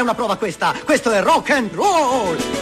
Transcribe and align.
è 0.00 0.02
una 0.02 0.14
prova 0.14 0.36
questa, 0.36 0.74
questo 0.84 1.10
è 1.10 1.22
rock 1.22 1.50
and 1.50 1.74
roll! 1.74 2.59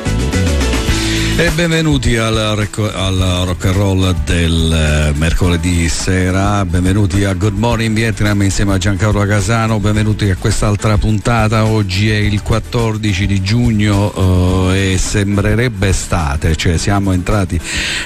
E 1.38 1.50
benvenuti 1.50 2.16
al, 2.16 2.36
al, 2.36 3.42
rock 3.46 3.66
and 3.66 3.74
roll 3.76 4.12
del 4.24 4.72
eh, 4.72 5.16
mercoledì 5.16 5.88
sera, 5.88 6.64
benvenuti 6.64 7.22
a 7.22 7.32
Good 7.32 7.56
Morning 7.56 7.94
Vietnam 7.94 8.42
insieme 8.42 8.74
a 8.74 8.78
Giancarlo 8.78 9.24
Casano, 9.24 9.78
benvenuti 9.78 10.28
a 10.30 10.34
quest'altra 10.34 10.98
puntata, 10.98 11.64
oggi 11.64 12.10
è 12.10 12.16
il 12.16 12.42
14 12.42 13.26
di 13.28 13.40
giugno 13.40 14.72
eh, 14.72 14.94
e 14.94 14.98
sembrerebbe 14.98 15.90
estate, 15.90 16.56
cioè 16.56 16.76
siamo 16.76 17.12
entrati 17.12 17.60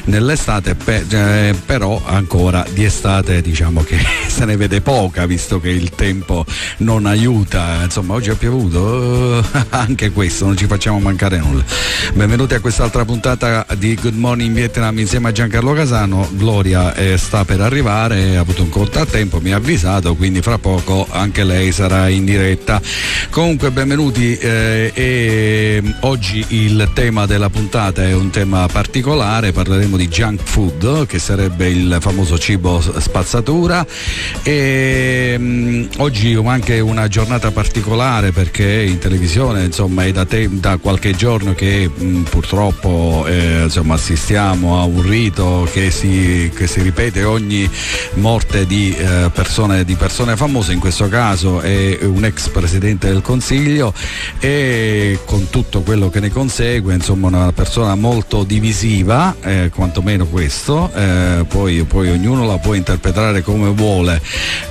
nell'estate, 0.04 0.74
pe- 0.74 1.06
eh, 1.08 1.54
però 1.54 2.02
ancora 2.04 2.66
di 2.70 2.84
estate 2.84 3.40
diciamo 3.40 3.82
che 3.82 3.96
se 4.28 4.44
ne 4.44 4.58
vede 4.58 4.82
poca 4.82 5.24
visto 5.24 5.58
che 5.58 5.70
il 5.70 5.88
tempo 5.88 6.44
non 6.78 7.06
aiuta, 7.06 7.82
insomma 7.82 8.12
oggi 8.12 8.28
ha 8.28 8.34
piovuto, 8.34 9.38
eh, 9.38 9.44
anche 9.70 10.10
questo, 10.10 10.44
non 10.44 10.54
ci 10.54 10.66
facciamo 10.66 10.98
mancare 10.98 11.38
nulla. 11.38 11.64
Benvenuti 12.12 12.52
a 12.52 12.60
quest'altra 12.60 13.06
puntata 13.06 13.20
puntata 13.22 13.64
di 13.76 13.94
Good 13.94 14.16
Morning 14.16 14.52
Vietnam 14.52 14.98
insieme 14.98 15.28
a 15.28 15.32
Giancarlo 15.32 15.74
Casano. 15.74 16.28
Gloria 16.32 16.92
eh, 16.96 17.16
sta 17.16 17.44
per 17.44 17.60
arrivare, 17.60 18.36
ha 18.36 18.40
avuto 18.40 18.62
un 18.62 18.68
contrattempo, 18.68 19.40
mi 19.40 19.52
ha 19.52 19.58
avvisato, 19.58 20.16
quindi 20.16 20.42
fra 20.42 20.58
poco 20.58 21.06
anche 21.08 21.44
lei 21.44 21.70
sarà 21.70 22.08
in 22.08 22.24
diretta. 22.24 22.82
Comunque 23.30 23.70
benvenuti 23.70 24.36
eh, 24.36 24.90
e 24.92 25.82
oggi 26.00 26.44
il 26.48 26.90
tema 26.94 27.24
della 27.24 27.48
puntata 27.48 28.02
è 28.02 28.12
un 28.12 28.30
tema 28.30 28.66
particolare, 28.66 29.52
parleremo 29.52 29.96
di 29.96 30.08
junk 30.08 30.40
food, 30.42 31.06
che 31.06 31.20
sarebbe 31.20 31.68
il 31.68 31.98
famoso 32.00 32.36
cibo 32.40 32.80
spazzatura 32.80 33.86
e 34.42 35.36
mh, 35.38 35.44
mm, 35.44 35.84
oggi 35.98 36.34
anche 36.44 36.80
una 36.80 37.06
giornata 37.06 37.52
particolare 37.52 38.32
perché 38.32 38.82
in 38.82 38.98
televisione 38.98 39.62
insomma 39.62 40.04
è 40.06 40.10
da, 40.10 40.24
te, 40.24 40.48
da 40.50 40.76
qualche 40.78 41.14
giorno 41.14 41.54
che 41.54 41.88
mh, 41.88 42.04
mm, 42.04 42.24
eh, 43.26 43.62
insomma, 43.64 43.94
assistiamo 43.94 44.80
a 44.80 44.84
un 44.84 45.02
rito 45.02 45.68
che 45.72 45.90
si, 45.90 46.50
che 46.54 46.66
si 46.66 46.80
ripete 46.80 47.24
ogni 47.24 47.68
morte 48.14 48.66
di, 48.66 48.94
eh, 48.96 49.30
persone, 49.32 49.84
di, 49.84 49.94
persone, 49.94 50.36
famose, 50.36 50.72
in 50.72 50.78
questo 50.78 51.08
caso 51.08 51.60
è 51.60 51.98
un 52.02 52.24
ex 52.24 52.48
presidente 52.48 53.08
del 53.08 53.22
Consiglio 53.22 53.92
e 54.38 55.18
con 55.24 55.48
tutto 55.50 55.82
quello 55.82 56.10
che 56.10 56.20
ne 56.20 56.30
consegue, 56.30 56.94
insomma 56.94 57.28
una 57.28 57.52
persona 57.52 57.94
molto 57.94 58.44
divisiva, 58.44 59.34
eh, 59.42 59.70
quantomeno 59.74 60.26
questo, 60.26 60.90
eh, 60.94 61.44
poi, 61.48 61.84
poi, 61.84 62.10
ognuno 62.10 62.46
la 62.46 62.58
può 62.58 62.74
interpretare 62.74 63.42
come 63.42 63.70
vuole, 63.70 64.20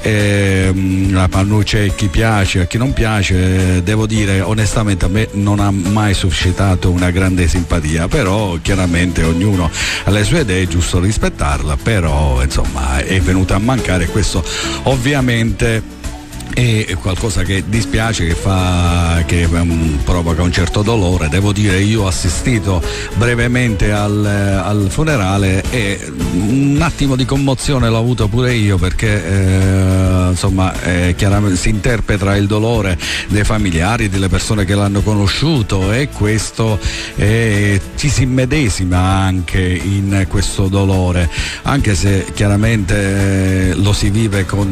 ehm, 0.01 1.13
la 1.13 1.27
c'è 1.63 1.93
chi 1.95 2.07
piace, 2.07 2.61
a 2.61 2.65
chi 2.65 2.77
non 2.77 2.93
piace, 2.93 3.83
devo 3.83 4.05
dire 4.05 4.41
onestamente 4.41 5.05
a 5.05 5.07
me 5.07 5.27
non 5.33 5.59
ha 5.59 5.71
mai 5.71 6.13
suscitato 6.13 6.89
una 6.89 7.11
grande 7.11 7.47
simpatia, 7.47 8.07
però 8.07 8.30
però 8.31 8.57
chiaramente 8.61 9.23
ognuno 9.23 9.69
ha 10.05 10.09
le 10.09 10.23
sue 10.23 10.39
idee, 10.39 10.63
è 10.63 10.67
giusto 10.67 11.01
rispettarla, 11.01 11.75
però 11.75 12.41
insomma 12.41 12.99
è 12.99 13.19
venuta 13.19 13.55
a 13.55 13.59
mancare 13.59 14.07
questo 14.07 14.41
ovviamente 14.83 15.99
è 16.53 16.95
qualcosa 16.99 17.43
che 17.43 17.63
dispiace, 17.67 18.27
che, 18.27 18.35
fa, 18.35 19.23
che 19.25 19.45
um, 19.45 19.99
provoca 20.03 20.41
un 20.41 20.51
certo 20.51 20.81
dolore. 20.81 21.29
Devo 21.29 21.53
dire, 21.53 21.79
io 21.79 22.03
ho 22.03 22.07
assistito 22.07 22.81
brevemente 23.15 23.91
al, 23.91 24.25
al 24.25 24.87
funerale 24.89 25.63
e 25.69 26.11
un 26.33 26.79
attimo 26.81 27.15
di 27.15 27.25
commozione 27.25 27.89
l'ho 27.89 27.97
avuto 27.97 28.27
pure 28.27 28.53
io 28.53 28.77
perché 28.77 29.25
eh, 29.25 30.27
insomma 30.29 30.73
eh, 30.81 31.15
si 31.53 31.69
interpreta 31.69 32.35
il 32.35 32.47
dolore 32.47 32.97
dei 33.27 33.43
familiari, 33.43 34.09
delle 34.09 34.27
persone 34.27 34.65
che 34.65 34.75
l'hanno 34.75 35.01
conosciuto 35.01 35.91
e 35.91 36.09
questo 36.09 36.79
eh, 37.15 37.79
ci 37.95 38.09
si 38.09 38.23
immedesima 38.23 38.97
anche 38.97 39.61
in 39.61 40.25
questo 40.27 40.67
dolore, 40.67 41.29
anche 41.63 41.95
se 41.95 42.25
chiaramente 42.33 43.69
eh, 43.69 43.73
lo 43.75 43.93
si 43.93 44.09
vive 44.09 44.45
con, 44.45 44.71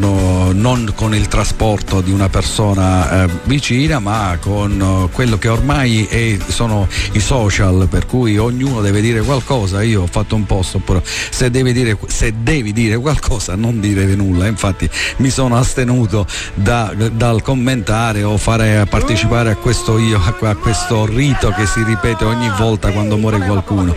non 0.54 0.92
con 0.96 1.16
il 1.16 1.28
trasporto 1.28 1.69
rapporto 1.70 2.02
di 2.02 2.12
una 2.12 2.30
persona 2.30 3.26
eh, 3.26 3.30
vicina, 3.44 4.00
ma 4.00 4.38
con 4.42 4.80
uh, 4.80 5.10
quello 5.12 5.38
che 5.38 5.50
ormai 5.50 6.06
è, 6.06 6.36
sono 6.48 6.88
i 7.12 7.20
social, 7.20 7.88
per 7.88 8.08
cui 8.08 8.40
ognuno 8.40 8.82
deve 8.82 9.02
dire 9.02 9.22
qualcosa. 9.22 9.84
Io 9.84 10.02
ho 10.02 10.08
fatto 10.08 10.36
un 10.36 10.48
post, 10.48 10.76
oppure 10.76 11.04
se 11.04 11.52
devi 11.52 11.72
dire, 11.72 11.96
se 12.08 12.34
devi 12.42 12.74
dire 12.74 12.98
qualcosa 12.98 13.56
non 13.56 13.80
dire 13.80 14.06
nulla. 14.16 14.48
Infatti 14.48 14.90
mi 15.18 15.30
sono 15.30 15.58
astenuto 15.58 16.26
da, 16.56 16.92
dal 17.12 17.44
commentare 17.44 18.24
o 18.24 18.38
fare 18.38 18.88
partecipare 18.90 19.52
a 19.52 19.56
questo, 19.56 20.00
io, 20.00 20.20
a 20.20 20.56
questo 20.56 21.06
rito 21.06 21.52
che 21.52 21.68
si 21.68 21.84
ripete 21.84 22.26
ogni 22.26 22.50
volta 22.58 22.92
quando 22.92 23.16
muore 23.18 23.38
qualcuno. 23.38 23.94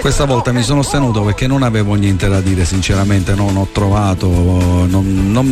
Questa 0.00 0.26
volta 0.26 0.52
mi 0.52 0.62
sono 0.62 0.80
astenuto 0.80 1.22
perché 1.22 1.48
non 1.48 1.64
avevo 1.64 1.94
niente 1.94 2.28
da 2.28 2.40
dire, 2.40 2.64
sinceramente 2.64 3.34
non 3.34 3.56
ho 3.56 3.66
trovato 3.72 4.28
non, 4.28 5.32
non, 5.32 5.46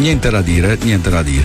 niente 0.00 0.30
da 0.30 0.40
dire, 0.40 0.78
niente 0.80 1.09
da 1.10 1.22
dire. 1.22 1.44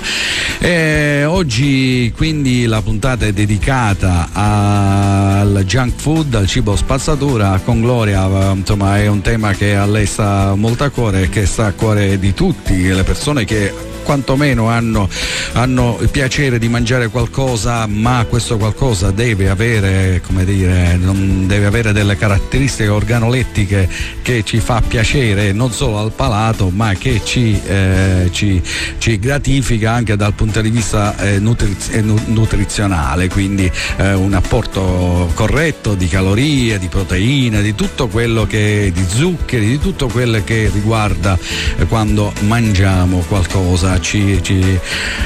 E 0.60 1.26
oggi 1.26 2.12
quindi 2.16 2.66
la 2.66 2.82
puntata 2.82 3.26
è 3.26 3.32
dedicata 3.32 4.30
al 4.32 5.64
junk 5.66 5.94
food, 5.96 6.36
al 6.36 6.48
cibo 6.48 6.76
spazzatura 6.76 7.60
con 7.64 7.82
Gloria, 7.82 8.52
insomma 8.52 8.98
è 8.98 9.08
un 9.08 9.22
tema 9.22 9.54
che 9.54 9.76
a 9.76 9.86
lei 9.86 10.06
sta 10.06 10.56
molto 10.56 10.84
a 10.84 10.90
cuore 10.90 11.24
e 11.24 11.30
che 11.30 11.46
sta 11.46 11.68
a 11.68 11.72
cuore 11.74 12.18
di 12.20 12.34
tutti 12.34 12.88
le 12.88 13.04
persone 13.04 13.46
che 13.46 13.95
quantomeno 14.06 14.70
hanno, 14.70 15.10
hanno, 15.54 15.98
il 16.00 16.10
piacere 16.10 16.60
di 16.60 16.70
mangiare 16.70 17.10
qualcosa, 17.10 17.88
ma 17.88 18.24
questo 18.30 18.56
qualcosa 18.58 19.10
deve 19.10 19.50
avere, 19.50 20.22
dire, 20.44 20.98
deve 21.00 21.66
avere 21.66 21.92
delle 21.92 22.16
caratteristiche 22.16 22.88
organolettiche 22.88 23.90
che 24.22 24.44
ci 24.46 24.60
fa 24.60 24.82
piacere 24.88 25.52
non 25.52 25.72
solo 25.72 25.98
al 25.98 26.12
palato, 26.12 26.70
ma 26.70 26.94
che 26.94 27.22
ci, 27.26 27.60
eh, 27.68 28.30
ci, 28.32 28.62
ci 29.00 29.18
gratifica 29.18 29.92
anche 29.92 30.16
dal 30.16 30.34
punto 30.34 30.62
di 30.62 30.70
vista 30.70 31.18
eh, 31.18 31.40
nutriz- 31.40 31.92
eh, 31.92 32.02
nutrizionale, 32.02 33.28
quindi 33.28 33.70
eh, 33.98 34.14
un 34.14 34.34
apporto 34.34 35.32
corretto 35.34 35.96
di 35.96 36.08
calorie, 36.08 36.78
di 36.78 36.88
proteine, 36.88 37.64
di 37.64 37.74
tutto 37.74 38.08
quello 38.08 38.46
che 38.46 38.92
di 38.94 39.04
zuccheri, 39.08 39.66
di 39.66 39.80
tutto 39.80 40.08
quello 40.08 40.44
che 40.44 40.70
riguarda 40.72 41.38
eh, 41.78 41.86
quando 41.88 42.32
mangiamo 42.42 43.24
qualcosa 43.28 43.95
ci, 44.00 44.40
ci... 44.42 44.80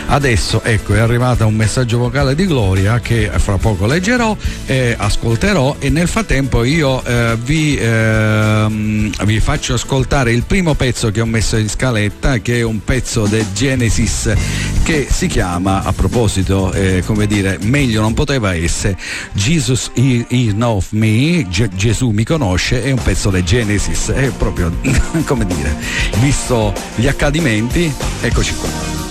Adesso 0.07 0.63
ecco 0.63 0.93
è 0.93 0.99
arrivato 0.99 1.45
un 1.45 1.55
messaggio 1.55 1.97
vocale 1.97 2.35
di 2.35 2.45
Gloria 2.45 2.99
che 2.99 3.29
fra 3.35 3.57
poco 3.57 3.85
leggerò 3.85 4.35
e 4.65 4.95
ascolterò 4.97 5.77
e 5.79 5.89
nel 5.89 6.07
frattempo 6.07 6.63
io 6.63 7.03
eh, 7.03 7.37
vi, 7.41 7.75
eh, 7.75 8.65
vi, 9.23 9.39
faccio 9.39 9.73
ascoltare 9.73 10.31
il 10.31 10.43
primo 10.43 10.73
pezzo 10.73 11.11
che 11.11 11.21
ho 11.21 11.25
messo 11.25 11.57
in 11.57 11.69
scaletta 11.69 12.39
che 12.39 12.59
è 12.59 12.61
un 12.61 12.83
pezzo 12.83 13.25
del 13.25 13.45
Genesis 13.53 14.33
che 14.83 15.07
si 15.09 15.27
chiama 15.27 15.83
a 15.83 15.93
proposito 15.93 16.71
eh, 16.73 17.03
come 17.05 17.27
dire 17.27 17.57
meglio 17.61 18.01
non 18.01 18.13
poteva 18.13 18.55
essere 18.55 18.97
Jesus 19.33 19.91
is 19.93 20.53
of 20.59 20.91
me 20.91 21.45
G- 21.49 21.69
Gesù 21.75 22.09
mi 22.09 22.23
conosce 22.23 22.83
è 22.83 22.91
un 22.91 23.01
pezzo 23.01 23.29
del 23.29 23.43
Genesis 23.43 24.09
è 24.09 24.29
proprio 24.29 24.71
come 25.25 25.45
dire 25.45 25.75
visto 26.19 26.73
gli 26.95 27.07
accadimenti 27.07 27.91
eccoci 28.21 28.53
qua. 28.61 29.08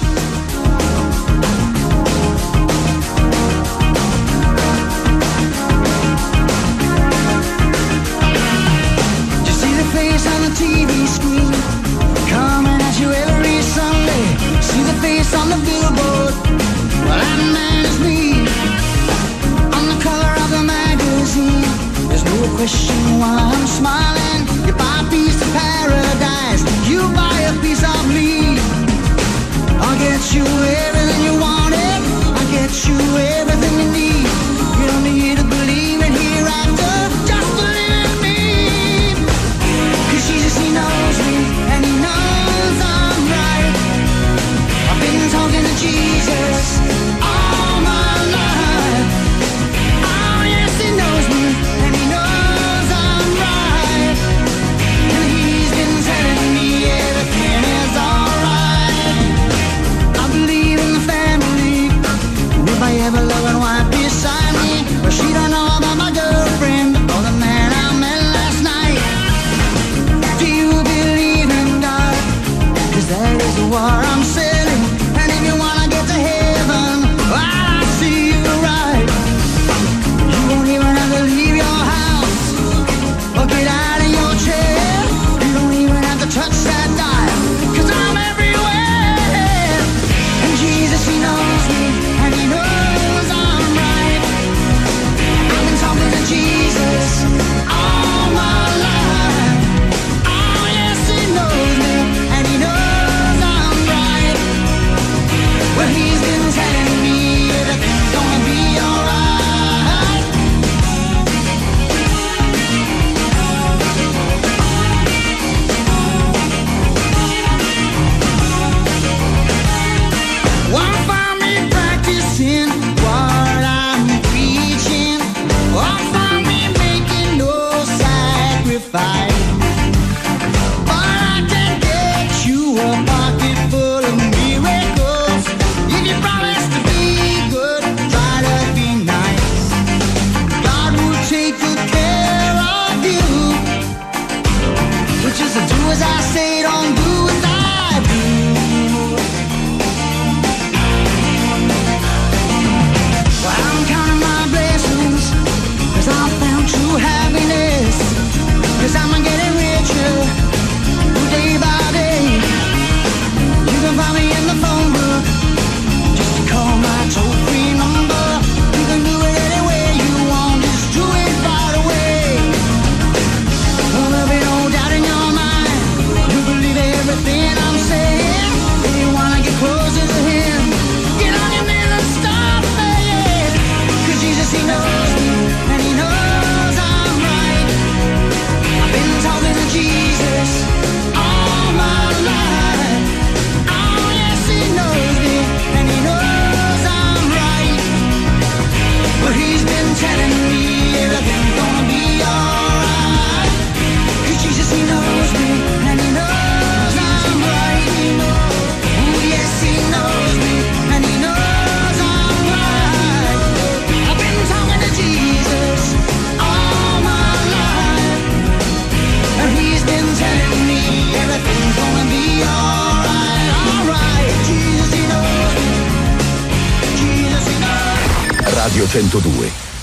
102. 228.88 229.77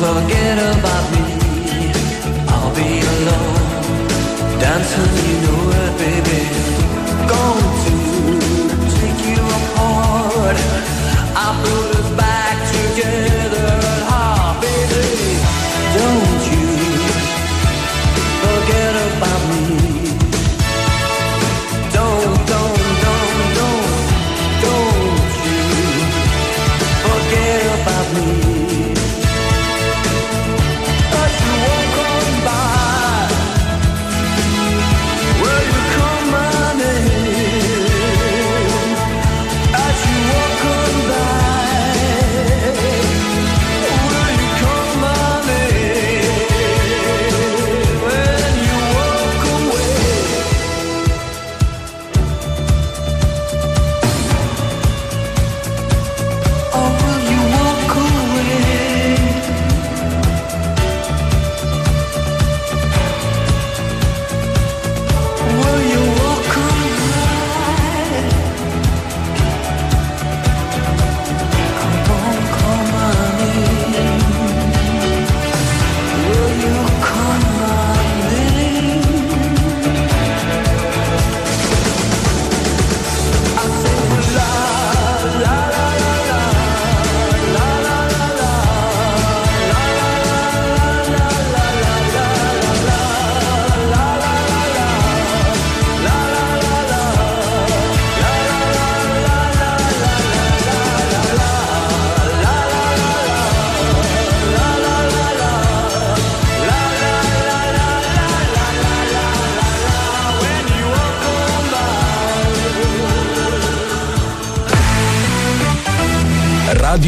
Forget 0.00 0.56
about 0.56 1.04
me. 1.12 1.22
I'll 2.48 2.74
be 2.74 2.90
alone, 3.12 4.58
dancing, 4.58 5.12
you 5.28 5.36
know 5.46 5.59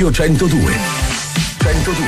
Radio 0.02 0.10
102. 0.10 0.58
102. 1.58 2.06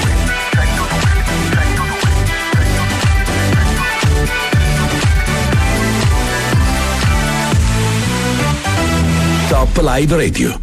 Top 9.48 9.78
Live 9.80 10.16
Radio. 10.16 10.60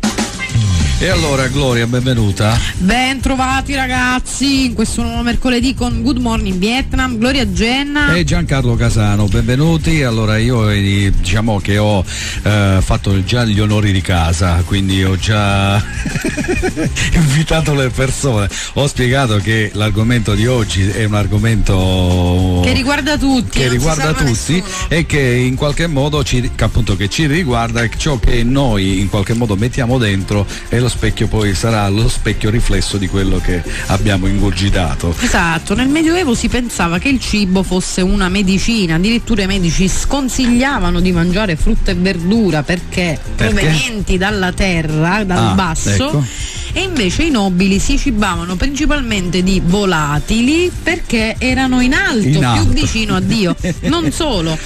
E 0.99 1.09
allora 1.09 1.47
Gloria, 1.47 1.87
benvenuta. 1.87 2.55
Ben 2.77 3.21
trovati 3.21 3.73
ragazzi 3.75 4.65
in 4.65 4.73
questo 4.73 5.01
nuovo 5.01 5.23
mercoledì 5.23 5.73
con 5.73 6.03
Good 6.03 6.17
Morning 6.17 6.59
Vietnam, 6.59 7.17
Gloria 7.17 7.49
Genna. 7.51 8.13
E 8.13 8.23
Giancarlo 8.23 8.75
Casano, 8.75 9.25
benvenuti. 9.25 10.03
Allora 10.03 10.37
io 10.37 10.69
eh, 10.69 11.11
diciamo 11.17 11.59
che 11.59 11.77
ho 11.77 12.03
eh, 12.43 12.77
fatto 12.81 13.23
già 13.23 13.45
gli 13.45 13.59
onori 13.59 13.91
di 13.91 14.01
casa, 14.01 14.61
quindi 14.65 15.03
ho 15.03 15.15
già 15.15 15.81
invitato 17.13 17.73
le 17.73 17.89
persone. 17.89 18.49
Ho 18.73 18.87
spiegato 18.87 19.37
che 19.37 19.71
l'argomento 19.73 20.33
di 20.33 20.47
oggi 20.47 20.87
è 20.89 21.03
un 21.05 21.13
argomento 21.15 22.61
Che 22.63 22.73
riguarda 22.73 23.17
tutti, 23.17 23.59
che 23.59 23.67
riguarda 23.67 24.13
tutti 24.13 24.23
nessuno. 24.53 24.63
e 24.87 25.05
che 25.05 25.19
in 25.19 25.55
qualche 25.55 25.87
modo 25.87 26.23
ci, 26.23 26.51
che 26.55 26.63
appunto 26.63 26.95
che 26.95 27.09
ci 27.09 27.25
riguarda 27.27 27.81
e 27.83 27.89
ciò 27.97 28.19
che 28.19 28.43
noi 28.43 28.99
in 28.99 29.09
qualche 29.09 29.33
modo 29.33 29.55
mettiamo 29.55 29.97
dentro 29.97 30.45
e 30.69 30.79
lo 30.79 30.89
specchio 30.89 31.27
poi 31.27 31.53
sarà 31.53 31.87
lo 31.89 32.07
specchio 32.09 32.49
riflesso 32.49 32.97
di 32.97 33.07
quello 33.07 33.39
che 33.39 33.61
abbiamo 33.87 34.27
ingurgitato. 34.27 35.15
Esatto, 35.19 35.75
nel 35.75 35.87
Medioevo 35.87 36.33
si 36.35 36.47
pensava 36.47 36.97
che 36.99 37.09
il 37.09 37.19
cibo 37.19 37.63
fosse 37.63 38.01
una 38.01 38.29
medicina, 38.29 38.95
addirittura 38.95 39.43
i 39.43 39.47
medici 39.47 39.87
sconsigliavano 39.87 40.99
di 40.99 41.11
mangiare 41.11 41.55
frutta 41.55 41.91
e 41.91 41.95
verdura 41.95 42.63
perché, 42.63 43.19
Perché? 43.35 43.53
provenienti 43.53 44.17
dalla 44.17 44.51
terra, 44.51 45.23
dal 45.23 45.37
Ah, 45.51 45.53
basso. 45.53 45.89
Ecco. 45.93 46.25
E 46.73 46.83
invece 46.83 47.23
i 47.23 47.29
nobili 47.31 47.79
si 47.79 47.97
cibavano 47.97 48.55
principalmente 48.55 49.43
di 49.43 49.61
volatili 49.63 50.71
perché 50.81 51.35
erano 51.37 51.81
in 51.81 51.93
alto, 51.93 52.25
In 52.27 52.37
più 52.39 52.47
alto. 52.47 52.71
vicino 52.71 53.15
a 53.17 53.19
Dio. 53.19 53.53
Non 53.81 54.09
solo, 54.13 54.57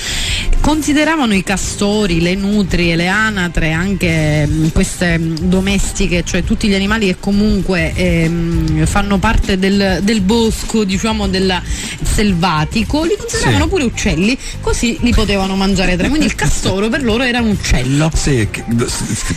consideravano 0.61 1.33
i 1.33 1.41
castori, 1.43 2.21
le 2.21 2.35
nutrie, 2.35 2.95
le 2.95 3.07
anatre, 3.07 3.71
anche 3.71 4.45
mh, 4.45 4.71
queste 4.71 5.17
mh, 5.17 5.39
domestiche, 5.47 6.23
cioè 6.23 6.43
tutti 6.43 6.67
gli 6.67 6.75
animali 6.75 7.07
che 7.07 7.17
comunque 7.19 7.91
ehm, 7.95 8.85
fanno 8.85 9.17
parte 9.17 9.57
del, 9.57 9.99
del 10.03 10.21
bosco, 10.21 10.83
diciamo 10.83 11.27
del 11.27 11.59
selvatico, 12.03 13.03
li 13.03 13.15
consideravano 13.17 13.63
Sì. 13.63 13.69
pure 13.69 13.83
uccelli, 13.83 14.37
così 14.61 14.97
li 15.01 15.11
potevano 15.11 15.55
mangiare 15.55 15.97
tra. 15.97 16.07
Quindi 16.07 16.27
il 16.27 16.35
castoro 16.35 16.87
per 16.87 17.03
loro 17.03 17.23
era 17.23 17.41
un 17.41 17.49
uccello. 17.49 18.11
Sì, 18.13 18.47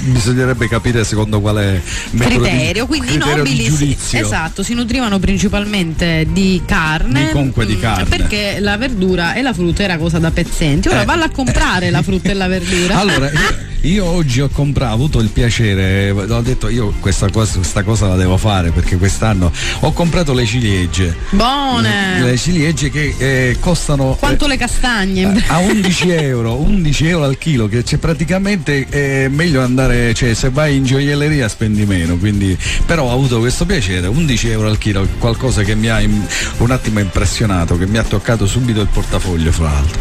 bisognerebbe 0.03 0.69
capire 0.69 1.03
secondo 1.05 1.41
quale 1.41 1.78
di- 2.11 2.19
criterio, 2.19 2.87
quindi 2.87 3.09
i 3.15 3.19
criterio 3.19 3.43
di 3.45 3.51
nobili 3.67 3.97
si, 3.99 4.17
esatto, 4.17 4.63
si 4.63 4.75
nutrivano 4.75 5.19
principalmente 5.19 6.27
di 6.31 6.63
carne, 6.65 7.27
Di- 7.27 7.33
comunque 7.33 7.67
di 7.67 7.77
mm, 7.77 7.81
carne. 7.81 8.05
perché 8.05 8.59
la 8.61 8.77
verdura 8.77 9.35
e 9.35 9.43
la 9.43 9.53
frutta 9.53 9.83
era 9.83 9.97
cosa 9.99 10.19
da 10.19 10.31
pezzenti. 10.31 10.89
Ora 10.89 11.03
Eh, 11.03 11.05
valla 11.05 11.25
a 11.27 11.31
comprare 11.31 11.91
la 11.91 12.03
frutta 12.03 12.31
e 12.31 12.35
la 12.35 12.47
verdura. 12.49 12.97
Allora, 13.09 13.31
io, 13.83 14.05
oggi 14.05 14.41
ho 14.41 14.49
comprato, 14.49 14.91
ho 14.93 14.95
avuto 14.95 15.21
il 15.21 15.29
piacere, 15.29 16.11
ho 16.11 16.41
detto 16.41 16.69
io 16.69 16.93
questa 17.01 17.31
cosa, 17.31 17.57
questa 17.59 17.83
cosa 17.83 18.09
la 18.09 18.17
devo 18.17 18.37
fare 18.37 18.71
perché 18.71 18.97
quest'anno 18.97 19.53
ho 19.81 19.93
comprato 19.93 20.33
le 20.35 20.45
ciliegie. 20.47 21.15
Buone. 21.31 22.21
Le 22.23 22.37
ciliegie 22.37 22.91
che 22.91 23.15
eh, 23.19 23.57
costano 23.61 24.17
Quanto 24.19 24.45
eh, 24.47 24.49
le 24.49 24.57
castagne? 24.57 25.45
a 25.47 25.59
11 25.59 26.11
euro, 26.11 26.55
11 26.55 27.07
euro 27.07 27.25
al 27.25 27.39
chilo, 27.39 27.69
che 27.69 27.83
c'è 27.83 27.99
praticamente 27.99 28.87
è 28.89 29.29
meglio 29.29 29.63
andare, 29.63 30.13
cioè 30.15 30.35
se 30.35 30.51
vai 30.51 30.77
in 30.77 30.85
gioielleria 30.85 31.49
spendi 31.49 31.68
meno, 31.87 32.17
quindi 32.17 32.57
però 32.87 33.05
ho 33.05 33.13
avuto 33.13 33.39
questo 33.41 33.67
piacere, 33.67 34.07
11 34.07 34.49
euro 34.51 34.69
al 34.69 34.79
chilo, 34.79 35.07
qualcosa 35.19 35.63
che 35.63 35.75
mi 35.75 35.89
ha 35.89 36.01
im- 36.01 36.27
un 36.59 36.71
attimo 36.71 37.01
impressionato, 37.01 37.77
che 37.79 37.87
mi 37.87 37.99
ha 37.99 38.03
toccato 38.03 38.47
subito 38.47 38.81
il 38.81 38.89
portafoglio 38.93 39.53
fra 39.53 39.65
l'altro. 39.73 39.99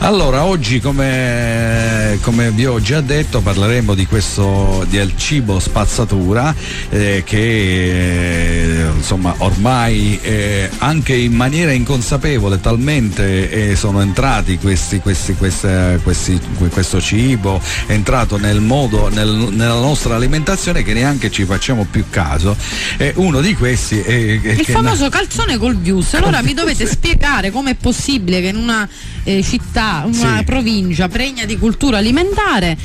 Allora, 0.00 0.44
oggi 0.44 0.80
come, 0.80 2.18
come 2.22 2.50
vi 2.50 2.66
ho 2.66 2.80
già 2.80 3.00
detto 3.00 3.40
parleremo 3.40 3.94
di 3.94 4.06
questo 4.06 4.84
del 4.88 5.12
cibo 5.16 5.58
spazzatura 5.58 6.54
eh, 6.90 7.22
che 7.24 8.80
eh, 8.80 8.86
insomma 8.96 9.34
ormai 9.38 10.18
eh, 10.22 10.68
anche 10.78 11.14
in 11.14 11.32
maniera 11.34 11.72
inconsapevole 11.72 12.60
talmente 12.60 13.70
eh, 13.70 13.76
sono 13.76 14.00
entrati 14.00 14.58
questi, 14.58 14.98
questi, 15.00 15.34
queste- 15.34 16.00
questi- 16.02 16.40
questo 16.70 17.00
cibo 17.00 17.60
è 17.86 17.92
entrato 17.92 18.36
nel 18.36 18.60
modo 18.60 19.08
nel- 19.08 19.48
nella 19.50 19.74
nostra 19.80 20.14
alimentazione 20.16 20.82
che 20.82 20.92
neanche 21.06 21.30
ci 21.30 21.44
facciamo 21.44 21.86
più 21.88 22.04
caso 22.10 22.56
e 22.96 23.12
uno 23.16 23.40
di 23.40 23.54
questi 23.54 24.00
è, 24.00 24.40
è 24.40 24.50
Il 24.52 24.64
famoso 24.64 25.08
calzone 25.08 25.56
col 25.56 25.76
vius. 25.76 26.14
Allora 26.14 26.42
mi 26.42 26.52
dovete 26.52 26.84
spiegare 26.86 27.50
com'è 27.52 27.74
possibile 27.76 28.40
che 28.40 28.48
in 28.48 28.56
una 28.56 28.88
eh, 29.22 29.42
città, 29.42 30.02
una 30.04 30.38
Sì. 30.38 30.44
provincia 30.44 31.08
pregna 31.08 31.44
di 31.44 31.56
cultura 31.58 31.98
alimentare 31.98 32.76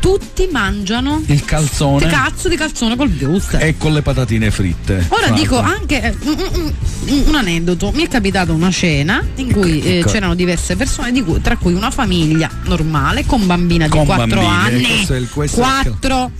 tutti 0.00 0.46
mangiano 0.52 1.22
Il 1.26 1.44
calzone 1.44 2.06
cazzo 2.06 2.48
di 2.48 2.56
calzone 2.56 2.96
col 2.96 3.10
wuster. 3.20 3.62
e 3.62 3.76
con 3.76 3.92
le 3.92 4.02
patatine 4.02 4.50
fritte. 4.50 5.04
Ora 5.08 5.30
dico 5.30 5.58
anche 5.58 6.00
eh, 6.02 6.14
un, 6.22 6.36
un- 6.52 6.72
un- 7.26 7.34
aneddoto, 7.34 7.90
mi 7.92 8.04
è 8.04 8.08
capitato 8.08 8.52
una 8.54 8.70
cena 8.70 9.22
in 9.36 9.52
cui 9.52 9.82
eh, 9.82 9.98
Ecco. 9.98 10.10
c'erano 10.10 10.34
diverse 10.34 10.76
persone, 10.76 11.12
di 11.12 11.22
cui- 11.24 11.40
tra 11.42 11.56
cui 11.56 11.72
una 11.74 11.90
famiglia 11.90 12.48
normale 12.64 13.24
con 13.26 13.46
bambina 13.46 13.84
di 13.84 13.90
Con 13.90 14.04
4 14.06 14.26
bambine, 14.40 14.46
anni. 14.46 14.86
questo 14.86 15.14
è 15.14 15.18
il- 15.18 15.28
questo 15.28 15.60
è 15.60 15.64
il- 15.64 15.70
4. 15.98 16.30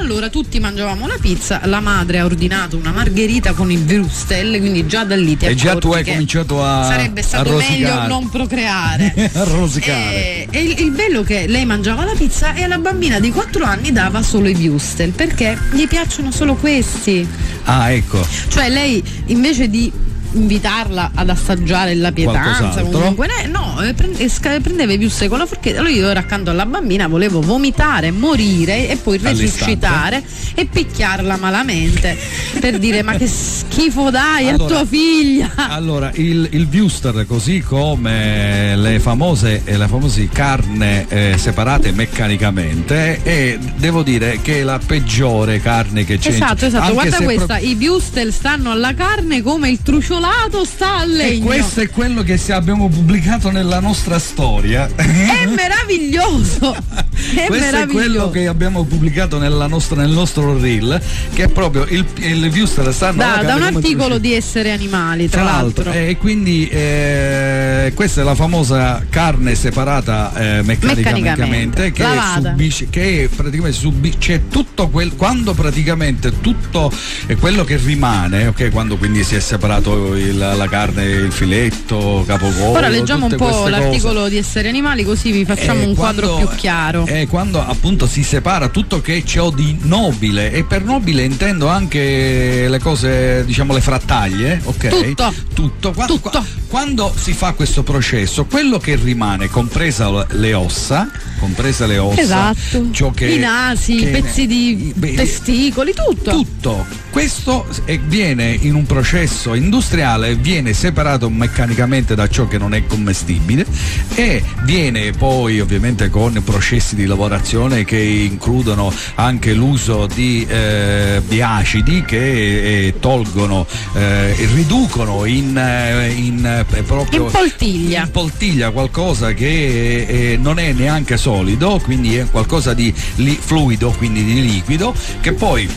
Allora 0.00 0.28
tutti 0.30 0.58
mangiavamo 0.58 1.06
la 1.06 1.18
pizza, 1.20 1.60
la 1.64 1.80
madre 1.80 2.18
ha 2.20 2.24
ordinato 2.24 2.76
una 2.76 2.90
margherita 2.90 3.52
con 3.52 3.70
i 3.70 3.76
vrustel, 3.76 4.58
quindi 4.58 4.86
già 4.86 5.04
da 5.04 5.14
lì 5.14 5.36
ti 5.36 5.44
E 5.44 5.54
già 5.54 5.76
tu 5.76 5.92
hai 5.92 6.04
cominciato 6.04 6.64
a 6.64 6.84
Sarebbe 6.84 7.20
a 7.20 7.22
stato 7.22 7.50
rosicare. 7.52 7.78
meglio 7.78 8.06
non 8.06 8.28
procreare. 8.30 9.12
a 9.34 9.44
rosicare. 9.44 10.14
Eh, 10.14 10.48
E, 10.50 10.62
il, 10.62 10.80
il 10.80 10.90
bello 10.92 11.22
che 11.22 11.46
lei 11.46 11.64
mangiava 11.66 12.04
la 12.04 12.14
pizza 12.14 12.54
e 12.54 12.62
alla 12.64 12.78
bambina 12.78 13.20
di 13.20 13.30
4 13.30 13.64
anni 13.64 13.92
dava 13.92 14.22
solo 14.22 14.48
i 14.48 14.54
wurstel 14.68 15.10
perché 15.12 15.56
gli 15.72 15.86
piacciono 15.86 16.30
solo 16.32 16.54
questi. 16.54 17.26
Ah, 17.64 17.90
ecco. 17.92 18.26
Cioè 18.48 18.68
lei 18.70 19.02
invece 19.26 19.68
di 19.68 19.92
invitarla 20.32 21.10
ad 21.14 21.28
assaggiare 21.28 21.94
la 21.94 22.12
pietanza 22.12 22.82
comunque. 22.82 23.28
Eh, 23.42 23.46
no 23.46 23.80
eh, 23.82 24.28
sca- 24.28 24.60
prendeva 24.60 24.92
i 24.92 24.96
wurstel 24.98 25.28
con 25.28 25.38
la 25.38 25.46
forchetta 25.46 25.78
allora 25.80 25.94
io 25.94 26.08
ero 26.08 26.18
accanto 26.20 26.50
alla 26.50 26.66
bambina 26.66 27.08
volevo 27.08 27.40
vomitare 27.40 28.10
morire 28.10 28.88
e 28.88 28.96
poi 28.96 29.18
resuscitare 29.18 30.22
e 30.54 30.66
picchiarla 30.66 31.36
malamente 31.36 32.16
per 32.60 32.78
dire 32.78 33.02
ma 33.02 33.14
che 33.16 33.26
schifo 33.26 34.10
dai 34.10 34.48
a 34.48 34.54
Allora- 34.54 34.74
tua 34.76 34.86
figlia. 34.86 35.50
Allora, 35.54 36.10
il, 36.14 36.48
il 36.52 36.68
Wuster, 36.72 37.24
così 37.26 37.60
come 37.60 38.76
le 38.76 39.00
famose, 39.00 39.62
eh, 39.64 39.76
le 39.76 39.88
famose 39.88 40.28
carne 40.28 41.06
eh, 41.08 41.34
separate 41.38 41.92
meccanicamente, 41.92 43.22
è, 43.22 43.58
devo 43.76 44.02
dire 44.02 44.40
che 44.42 44.60
è 44.60 44.62
la 44.62 44.78
peggiore 44.84 45.60
carne 45.60 46.04
che 46.04 46.18
c'è. 46.18 46.30
Esatto, 46.30 46.66
esatto, 46.66 46.92
guarda 46.92 47.10
se 47.16 47.24
pro- 47.24 47.34
questa, 47.34 47.58
i 47.58 47.74
Bustel 47.76 48.32
stanno 48.32 48.70
alla 48.70 48.94
carne 48.94 49.42
come 49.42 49.70
il 49.70 49.80
truciolato 50.20 50.64
sta 50.64 50.96
al 50.98 51.10
E 51.12 51.16
legno. 51.16 51.46
questo 51.46 51.80
è 51.80 51.88
quello 51.88 52.22
che 52.22 52.38
abbiamo 52.52 52.88
pubblicato 52.88 53.50
nella 53.50 53.80
nostra 53.80 54.18
storia. 54.18 54.88
È 54.94 55.46
meraviglioso! 55.46 56.76
È 57.20 57.46
Questo 57.46 57.76
è 57.76 57.86
quello 57.86 57.90
meraviglioso! 57.90 58.30
che 58.30 58.46
abbiamo 58.46 58.84
pubblicato 58.84 59.38
nella 59.38 59.66
nostra- 59.66 60.00
nel 60.00 60.08
nostro 60.10 60.58
reel, 60.58 60.98
che 61.34 61.44
è 61.44 61.48
proprio 61.48 61.84
il, 61.88 62.04
il 62.16 62.50
Wuster 62.52 62.92
stanno 62.94 63.18
Da, 63.18 63.42
da 63.42 63.54
un 63.56 63.62
articolo 63.62 64.16
di 64.18 64.32
Essere 64.32 64.72
Animali, 64.72 65.28
tra, 65.28 65.42
Tra 65.42 65.50
l'altro. 65.50 65.84
l'altro, 65.84 66.00
e 66.02 66.16
quindi 66.16 66.66
eh, 66.68 67.92
questa 67.94 68.22
è 68.22 68.24
la 68.24 68.34
famosa 68.34 69.04
carne 69.10 69.54
separata 69.54 70.32
eh, 70.34 70.62
meccanicamente, 70.62 71.20
Meccanicamente, 71.20 71.92
che 71.92 72.04
subisce, 72.40 72.86
che 72.88 73.28
praticamente 73.34 73.78
subisce 73.78 74.48
tutto 74.48 74.88
quel 74.88 75.14
quando 75.14 75.52
praticamente 75.52 76.40
tutto 76.40 76.90
eh, 77.26 77.36
quello 77.36 77.64
che 77.64 77.76
rimane, 77.76 78.46
ok, 78.46 78.70
quando 78.70 78.96
quindi 78.96 79.22
si 79.24 79.34
è 79.34 79.40
separato 79.40 80.09
il- 80.16 80.36
la 80.38 80.66
carne, 80.68 81.04
il 81.04 81.32
filetto, 81.32 82.24
capocollo. 82.26 82.70
Ora 82.70 82.88
leggiamo 82.88 83.26
un 83.26 83.36
po' 83.36 83.68
l'articolo 83.68 84.28
di 84.28 84.36
Essere 84.36 84.68
Animali 84.68 85.04
così 85.04 85.30
vi 85.30 85.44
facciamo 85.44 85.82
eh, 85.82 85.86
un 85.86 85.94
quadro 85.94 86.28
quando- 86.28 86.46
più 86.48 86.56
chiaro. 86.56 87.06
eh, 87.06 87.26
quando 87.28 87.64
appunto 87.64 88.06
si 88.06 88.22
separa 88.22 88.68
tutto 88.68 89.00
che 89.00 89.22
c'è 89.22 89.38
di 89.54 89.78
nobile 89.82 90.52
e 90.52 90.64
per 90.64 90.82
nobile 90.84 91.22
intendo 91.22 91.68
anche 91.68 92.66
le 92.68 92.78
cose, 92.78 93.44
diciamo 93.44 93.72
le 93.72 93.80
frattaglie, 93.80 94.60
ok? 94.64 94.88
Tutto. 94.88 95.34
Tutto. 95.54 95.92
Qua- 95.92 96.06
Tutto. 96.06 96.30
qua- 96.30 96.44
quando 96.68 97.12
si 97.16 97.32
fa 97.32 97.52
questo 97.52 97.82
processo, 97.82 98.44
quello 98.44 98.78
che 98.78 98.96
rimane, 98.96 99.48
compresa 99.48 100.26
le 100.30 100.54
ossa, 100.54 101.10
compresa 101.40 101.86
le 101.86 101.98
ossa, 101.98 102.20
Esatto. 102.20 102.88
ciò 102.92 103.10
che 103.10 103.26
I 103.26 103.38
nasi, 103.38 104.02
i 104.02 104.06
pezzi 104.06 104.46
di 104.46 104.92
beh, 104.94 105.14
testicoli, 105.14 105.92
tutto. 105.94 106.30
tutto. 106.30 106.86
Questo 107.10 107.66
viene 108.06 108.56
in 108.60 108.74
un 108.74 108.86
processo 108.86 109.54
industriale, 109.54 110.36
viene 110.36 110.72
separato 110.74 111.28
meccanicamente 111.28 112.14
da 112.14 112.28
ciò 112.28 112.46
che 112.46 112.58
non 112.58 112.74
è 112.74 112.86
commestibile 112.86 113.66
e 114.14 114.42
viene 114.62 115.10
poi 115.12 115.58
ovviamente 115.60 116.08
con 116.10 116.40
processi 116.44 116.94
di 116.94 117.06
lavorazione 117.06 117.84
che 117.84 117.98
includono 117.98 118.92
anche 119.16 119.52
l'uso 119.54 120.06
di, 120.06 120.46
eh, 120.48 121.20
di 121.26 121.40
acidi 121.42 122.02
che 122.02 122.86
eh, 122.86 122.94
tolgono, 123.00 123.66
eh, 123.94 124.34
riducono 124.54 125.24
in, 125.24 125.56
eh, 125.56 126.10
in, 126.14 126.64
eh, 126.70 126.82
proprio 126.82 127.24
In 127.26 127.30
poltiglia. 127.32 128.02
in 128.04 128.10
poltiglia 128.10 128.70
qualcosa 128.70 129.32
che 129.32 130.06
eh, 130.32 130.38
non 130.40 130.58
è 130.58 130.72
neanche 130.72 131.16
solido, 131.30 131.78
quindi 131.84 132.16
è 132.16 132.28
qualcosa 132.28 132.74
di 132.74 132.92
li- 133.16 133.38
fluido, 133.40 133.94
quindi 133.96 134.24
di 134.24 134.42
liquido, 134.42 134.92
che 135.20 135.32
poi 135.32 135.68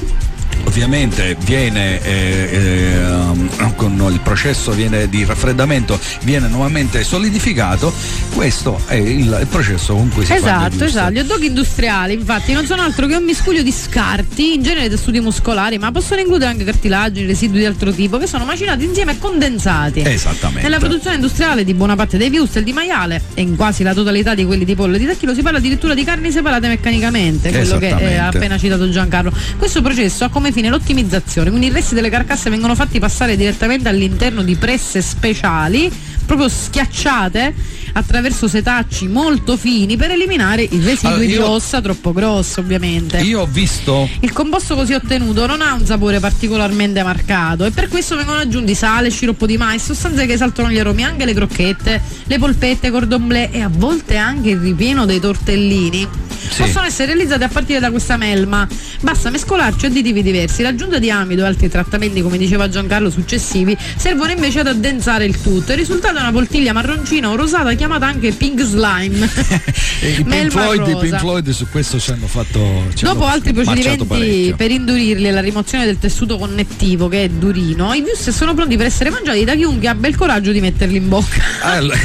ovviamente 0.66 1.36
viene 1.39 2.02
eh, 2.02 2.50
ehm, 2.52 3.76
con 3.76 4.08
il 4.12 4.20
processo 4.22 4.72
viene 4.72 5.08
di 5.08 5.26
raffreddamento 5.26 6.00
viene 6.24 6.48
nuovamente 6.48 7.04
solidificato 7.04 7.94
questo 8.34 8.82
è 8.88 8.96
il, 8.96 9.38
il 9.39 9.48
processo 9.50 9.94
con 9.96 10.10
cui 10.10 10.26
si 10.26 10.34
Esatto, 10.34 10.84
esatto. 10.84 11.12
Gli 11.12 11.20
hot 11.20 11.26
dog 11.26 11.42
industriali, 11.44 12.13
infatti, 12.13 12.54
non 12.54 12.66
sono 12.66 12.82
altro 12.82 13.08
che 13.08 13.16
un 13.16 13.24
miscuglio 13.24 13.62
di 13.62 13.72
scarti, 13.72 14.56
in 14.56 14.63
genere 14.63 14.89
tessuti 14.89 15.20
muscolari, 15.20 15.78
ma 15.78 15.92
possono 15.92 16.22
includere 16.22 16.52
anche 16.52 16.63
cartilagini, 16.63 17.26
residui 17.26 17.60
di 17.60 17.66
altro 17.66 17.92
tipo, 17.92 18.18
che 18.18 18.28
sono 18.28 18.46
macinati 18.46 18.84
insieme 18.84 19.13
e 19.13 19.20
condensati. 19.20 20.02
esattamente 20.06 20.62
Nella 20.62 20.80
produzione 20.80 21.16
industriale 21.16 21.63
di 21.63 21.74
buona 21.74 21.96
parte 21.96 22.18
dei 22.18 22.30
wurstel 22.30 22.63
di 22.63 22.74
maiale 22.74 23.22
e 23.34 23.42
in 23.42 23.56
quasi 23.56 23.84
la 23.84 23.94
totalità 23.94 24.36
di 24.36 24.46
quelli 24.46 24.66
di 24.66 24.76
pollo 24.76 24.96
e 24.96 25.00
di 25.00 25.06
tacchino 25.06 25.34
si 25.34 25.42
parla 25.42 25.60
addirittura 25.60 25.94
di 25.94 26.04
carni 26.04 26.32
separate 26.32 26.68
meccanicamente, 26.68 27.52
quello 27.52 27.78
che 27.78 27.96
eh, 27.96 28.16
ha 28.16 28.28
appena 28.28 28.58
citato 28.58 28.89
Giancarlo. 28.89 29.32
Questo 29.58 29.82
processo 29.82 30.26
ha 30.26 30.30
come 30.30 30.42
fine 30.51 30.69
l'ottimizzazione, 30.69 31.49
quindi 31.49 31.67
i 31.67 31.71
resti 31.71 31.95
delle 31.95 32.10
carcasse 32.10 32.49
vengono 32.49 32.75
fatti 32.75 32.99
passare 32.99 33.36
direttamente 33.36 33.89
all'interno 33.89 34.43
di 34.43 34.56
presse 34.56 35.01
speciali, 35.01 35.91
proprio 36.25 36.49
schiacciate 36.49 37.53
attraverso 37.93 38.47
setacci 38.47 39.08
molto 39.08 39.56
fini 39.56 39.97
per 39.97 40.12
eliminare 40.12 40.63
i 40.63 40.79
residui 40.79 41.25
Allora, 41.25 41.25
di 41.25 41.38
ossa 41.38 41.82
troppo 41.82 42.12
grosse 42.12 42.60
ovviamente. 42.60 43.19
io 43.19 43.41
ho 43.41 43.45
visto 43.45 44.10
Il 44.21 44.32
composto 44.32 44.75
così 44.75 44.93
ottenuto 44.93 45.45
non 45.45 45.62
ha 45.62 45.73
un 45.73 45.86
sapore 45.86 46.19
particolarmente 46.19 47.03
marcato 47.03 47.65
e 47.65 47.71
per 47.71 47.89
questo 47.89 48.15
vengono 48.15 48.39
aggiunti 48.39 48.73
sale, 48.73 49.10
sciroppo 49.10 49.45
di 49.45 49.58
mais, 49.58 49.84
sostanze 49.84 50.25
che 50.25 50.34
esaltano 50.34 50.71
gli 50.71 50.79
aromi, 50.79 51.03
anche 51.03 51.25
le 51.25 51.34
crocchette, 51.34 52.01
le 52.25 52.39
polpette, 52.39 52.89
cordon 52.89 53.27
bleu 53.27 53.49
e 53.51 53.62
a 53.62 53.69
volte 53.71 54.17
anche 54.17 54.49
il 54.49 54.58
ripieno 54.58 55.06
dei 55.06 55.19
tortellini. 55.19 56.08
Sì. 56.49 56.63
Possono 56.63 56.86
essere 56.86 57.13
realizzate 57.13 57.43
a 57.45 57.47
partire 57.47 57.79
da 57.79 57.89
questa 57.89 58.17
melma. 58.17 58.67
Basta 59.01 59.29
mescolarci 59.29 59.86
additivi 59.86 60.21
diversi. 60.34 60.62
L'aggiunta 60.63 60.98
di 60.98 61.10
amido 61.12 61.43
e 61.43 61.48
altri 61.48 61.69
trattamenti, 61.69 62.22
come 62.22 62.38
diceva 62.38 62.67
Giancarlo, 62.67 63.10
successivi, 63.10 63.78
servono 63.96 64.32
invece 64.32 64.60
ad 64.62 64.67
addensare 64.67 65.26
il 65.26 65.39
tutto. 65.41 65.72
Il 65.72 65.78
risultato 65.78 66.17
è 66.17 66.22
una 66.22 66.32
poltiglia 66.32 66.74
marroncina 66.74 67.30
o 67.30 67.36
rosata 67.36 67.74
chiamata 67.74 68.08
anche 68.08 68.32
pink 68.32 68.62
slime. 68.63 69.30
eh, 70.02 70.10
i 70.19 70.24
Pink 70.24 70.50
Floyd, 70.50 70.88
i. 70.88 70.98
Pink 70.98 71.19
Floyd 71.19 71.50
su 71.50 71.67
questo 71.69 72.00
ci 72.00 72.12
hanno 72.12 72.28
fatto 72.28 72.86
ci 72.96 73.06
Dopo 73.06 73.24
hanno 73.24 73.34
altri 73.34 73.54
procedimenti 73.54 74.06
parecchio. 74.06 74.56
per 74.56 74.72
indurirli 74.72 75.28
e 75.28 75.32
la 75.32 75.41
rimozione 75.41 75.86
del 75.86 76.00
tessuto 76.00 76.38
connettivo 76.38 77.08
che 77.08 77.26
è 77.26 77.30
durino, 77.30 77.93
i 77.93 78.02
wuster 78.02 78.34
sono 78.34 78.54
pronti 78.54 78.76
per 78.76 78.88
essere 78.88 79.10
mangiati 79.10 79.43
da 79.43 79.56
chiunque 79.56 79.88
abbia 79.88 80.10
il 80.10 80.15
coraggio 80.15 80.52
di 80.52 80.62
metterli 80.62 80.98
in 80.98 81.08
bocca. 81.08 81.41
Allora, 81.74 81.98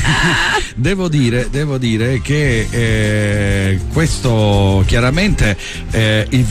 devo, 0.74 1.08
dire, 1.08 1.48
devo 1.50 1.78
dire 1.78 2.20
che 2.20 2.66
eh, 2.70 3.78
questo 3.92 4.82
chiaramente 4.86 5.56
eh, 5.90 6.26
i 6.30 6.44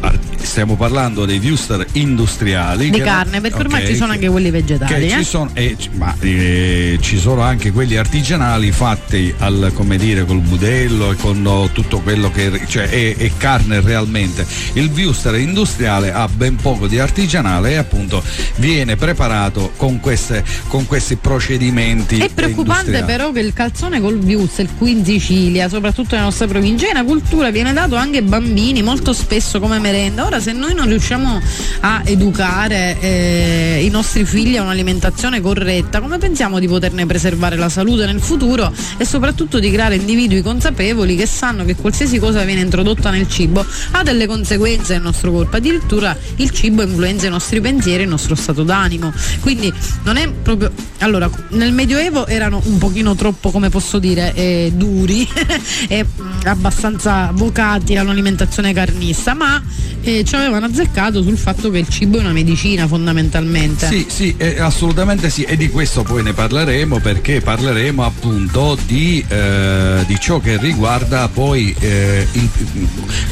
ar- 0.00 0.18
stiamo 0.44 0.76
parlando 0.76 1.24
dei 1.24 1.38
wuster 1.38 1.84
industriali. 1.92 2.90
Di 2.90 3.00
carne, 3.00 3.40
perché 3.40 3.58
ormai 3.58 3.82
ok, 3.82 3.88
ci 3.88 3.94
sono 3.94 4.08
che- 4.08 4.14
anche 4.14 4.28
quelli 4.28 4.50
vegetali. 4.50 5.06
eh. 5.06 5.10
ci 5.10 5.24
sono, 5.24 5.50
eh, 5.54 5.76
ma, 5.92 6.14
eh, 6.20 6.98
ci 7.00 7.18
sono 7.18 7.42
anche 7.42 7.72
quelli 7.72 7.96
artigianali 7.96 8.70
fatti 8.70 9.34
al, 9.38 9.72
come 9.74 9.96
dire, 9.96 10.24
col 10.24 10.40
budello 10.40 11.12
e 11.12 11.16
con 11.16 11.44
oh, 11.44 11.68
tutto 11.68 12.00
quello 12.00 12.30
che 12.30 12.62
cioè, 12.66 12.88
è, 12.88 13.16
è 13.16 13.30
carne 13.36 13.80
realmente. 13.80 14.46
Il 14.74 14.90
wuster 14.94 15.34
industriale 15.36 16.12
ha 16.12 16.28
ben 16.28 16.56
poco 16.56 16.86
di 16.86 16.98
artigianale 16.98 17.72
e 17.72 17.76
appunto 17.76 18.22
viene 18.56 18.96
preparato 18.96 19.72
con, 19.76 20.00
queste, 20.00 20.44
con 20.68 20.86
questi 20.86 21.16
procedimenti. 21.16 22.18
È 22.18 22.28
preoccupante 22.28 23.02
però 23.04 23.32
che 23.32 23.40
il 23.40 23.52
calzone 23.52 24.00
col 24.00 24.16
wuster 24.16 24.68
qui 24.76 24.92
in 24.92 25.04
Sicilia, 25.04 25.68
soprattutto 25.68 26.14
nelle 26.14 26.26
nostre 26.26 26.46
province, 26.46 26.88
è 26.88 26.90
una 26.90 27.04
cultura, 27.04 27.50
viene 27.50 27.72
dato 27.72 27.96
anche 27.96 28.18
ai 28.18 28.24
bambini 28.24 28.82
molto 28.82 29.12
spesso 29.12 29.60
come 29.60 29.78
merenda. 29.78 30.24
Ora 30.24 30.33
Allora 30.34 30.50
se 30.50 30.58
noi 30.58 30.74
non 30.74 30.88
riusciamo 30.88 31.40
a 31.80 32.02
educare 32.04 32.96
eh, 32.98 33.82
i 33.84 33.88
nostri 33.88 34.24
figli 34.24 34.56
a 34.56 34.62
un'alimentazione 34.62 35.40
corretta, 35.40 36.00
come 36.00 36.18
pensiamo 36.18 36.58
di 36.58 36.66
poterne 36.66 37.06
preservare 37.06 37.54
la 37.54 37.68
salute 37.68 38.04
nel 38.04 38.20
futuro 38.20 38.72
e 38.96 39.04
soprattutto 39.04 39.60
di 39.60 39.70
creare 39.70 39.94
individui 39.94 40.42
consapevoli 40.42 41.14
che 41.14 41.26
sanno 41.26 41.64
che 41.64 41.76
qualsiasi 41.76 42.18
cosa 42.18 42.42
viene 42.42 42.62
introdotta 42.62 43.10
nel 43.10 43.28
cibo 43.28 43.64
ha 43.92 44.02
delle 44.02 44.26
conseguenze 44.26 44.94
nel 44.94 45.02
nostro 45.02 45.30
corpo, 45.30 45.54
addirittura 45.54 46.16
il 46.36 46.50
cibo 46.50 46.82
influenza 46.82 47.28
i 47.28 47.30
nostri 47.30 47.60
pensieri 47.60 48.00
e 48.00 48.02
il 48.02 48.10
nostro 48.10 48.34
stato 48.34 48.64
d'animo. 48.64 49.12
Quindi 49.38 49.72
non 50.02 50.16
è 50.16 50.28
proprio 50.28 50.72
allora 50.98 51.30
nel 51.50 51.72
medioevo 51.72 52.26
erano 52.26 52.60
un 52.64 52.78
pochino 52.78 53.14
troppo 53.14 53.50
come 53.50 53.68
posso 53.68 54.00
dire 54.00 54.32
eh, 54.34 54.72
duri 54.74 55.28
e 55.86 56.02
mh, 56.02 56.46
abbastanza 56.46 57.30
vocati 57.32 57.96
a 57.96 58.02
un'alimentazione 58.02 58.72
carnista 58.72 59.34
ma 59.34 59.62
eh, 60.00 60.23
ci 60.24 60.34
avevano 60.34 60.66
azzeccato 60.66 61.22
sul 61.22 61.36
fatto 61.36 61.70
che 61.70 61.78
il 61.78 61.88
cibo 61.88 62.18
è 62.18 62.20
una 62.20 62.32
medicina 62.32 62.86
fondamentalmente 62.86 63.86
Sì, 63.86 64.06
sì, 64.08 64.34
eh, 64.36 64.58
assolutamente 64.60 65.30
sì, 65.30 65.42
e 65.42 65.56
di 65.56 65.68
questo 65.68 66.02
poi 66.02 66.22
ne 66.22 66.32
parleremo 66.32 66.98
perché 67.00 67.40
parleremo 67.40 68.04
appunto 68.04 68.76
di, 68.86 69.24
eh, 69.28 70.04
di 70.06 70.18
ciò 70.18 70.40
che 70.40 70.56
riguarda 70.58 71.28
poi 71.28 71.74
eh, 71.80 72.26
il- 72.32 72.48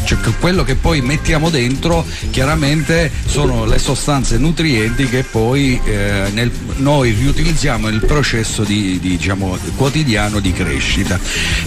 cioè 0.05 0.19
quello 0.41 0.63
che 0.65 0.75
poi 0.75 1.01
mettiamo 1.01 1.51
dentro, 1.51 2.05
chiaramente 2.31 3.11
sono 3.27 3.65
le 3.65 3.79
sostanze 3.79 4.39
nutrienti 4.39 5.09
che 5.09 5.23
poi 5.25 5.81
eh, 5.85 6.31
nel- 6.33 6.51
noi 6.77 7.13
riutilizziamo 7.13 7.89
nel 7.89 8.05
processo 8.05 8.63
di, 8.65 8.99
di, 9.01 9.17
diciamo, 9.17 9.57
quotidiano 9.77 10.41
di 10.41 10.53
crescita. 10.53 11.19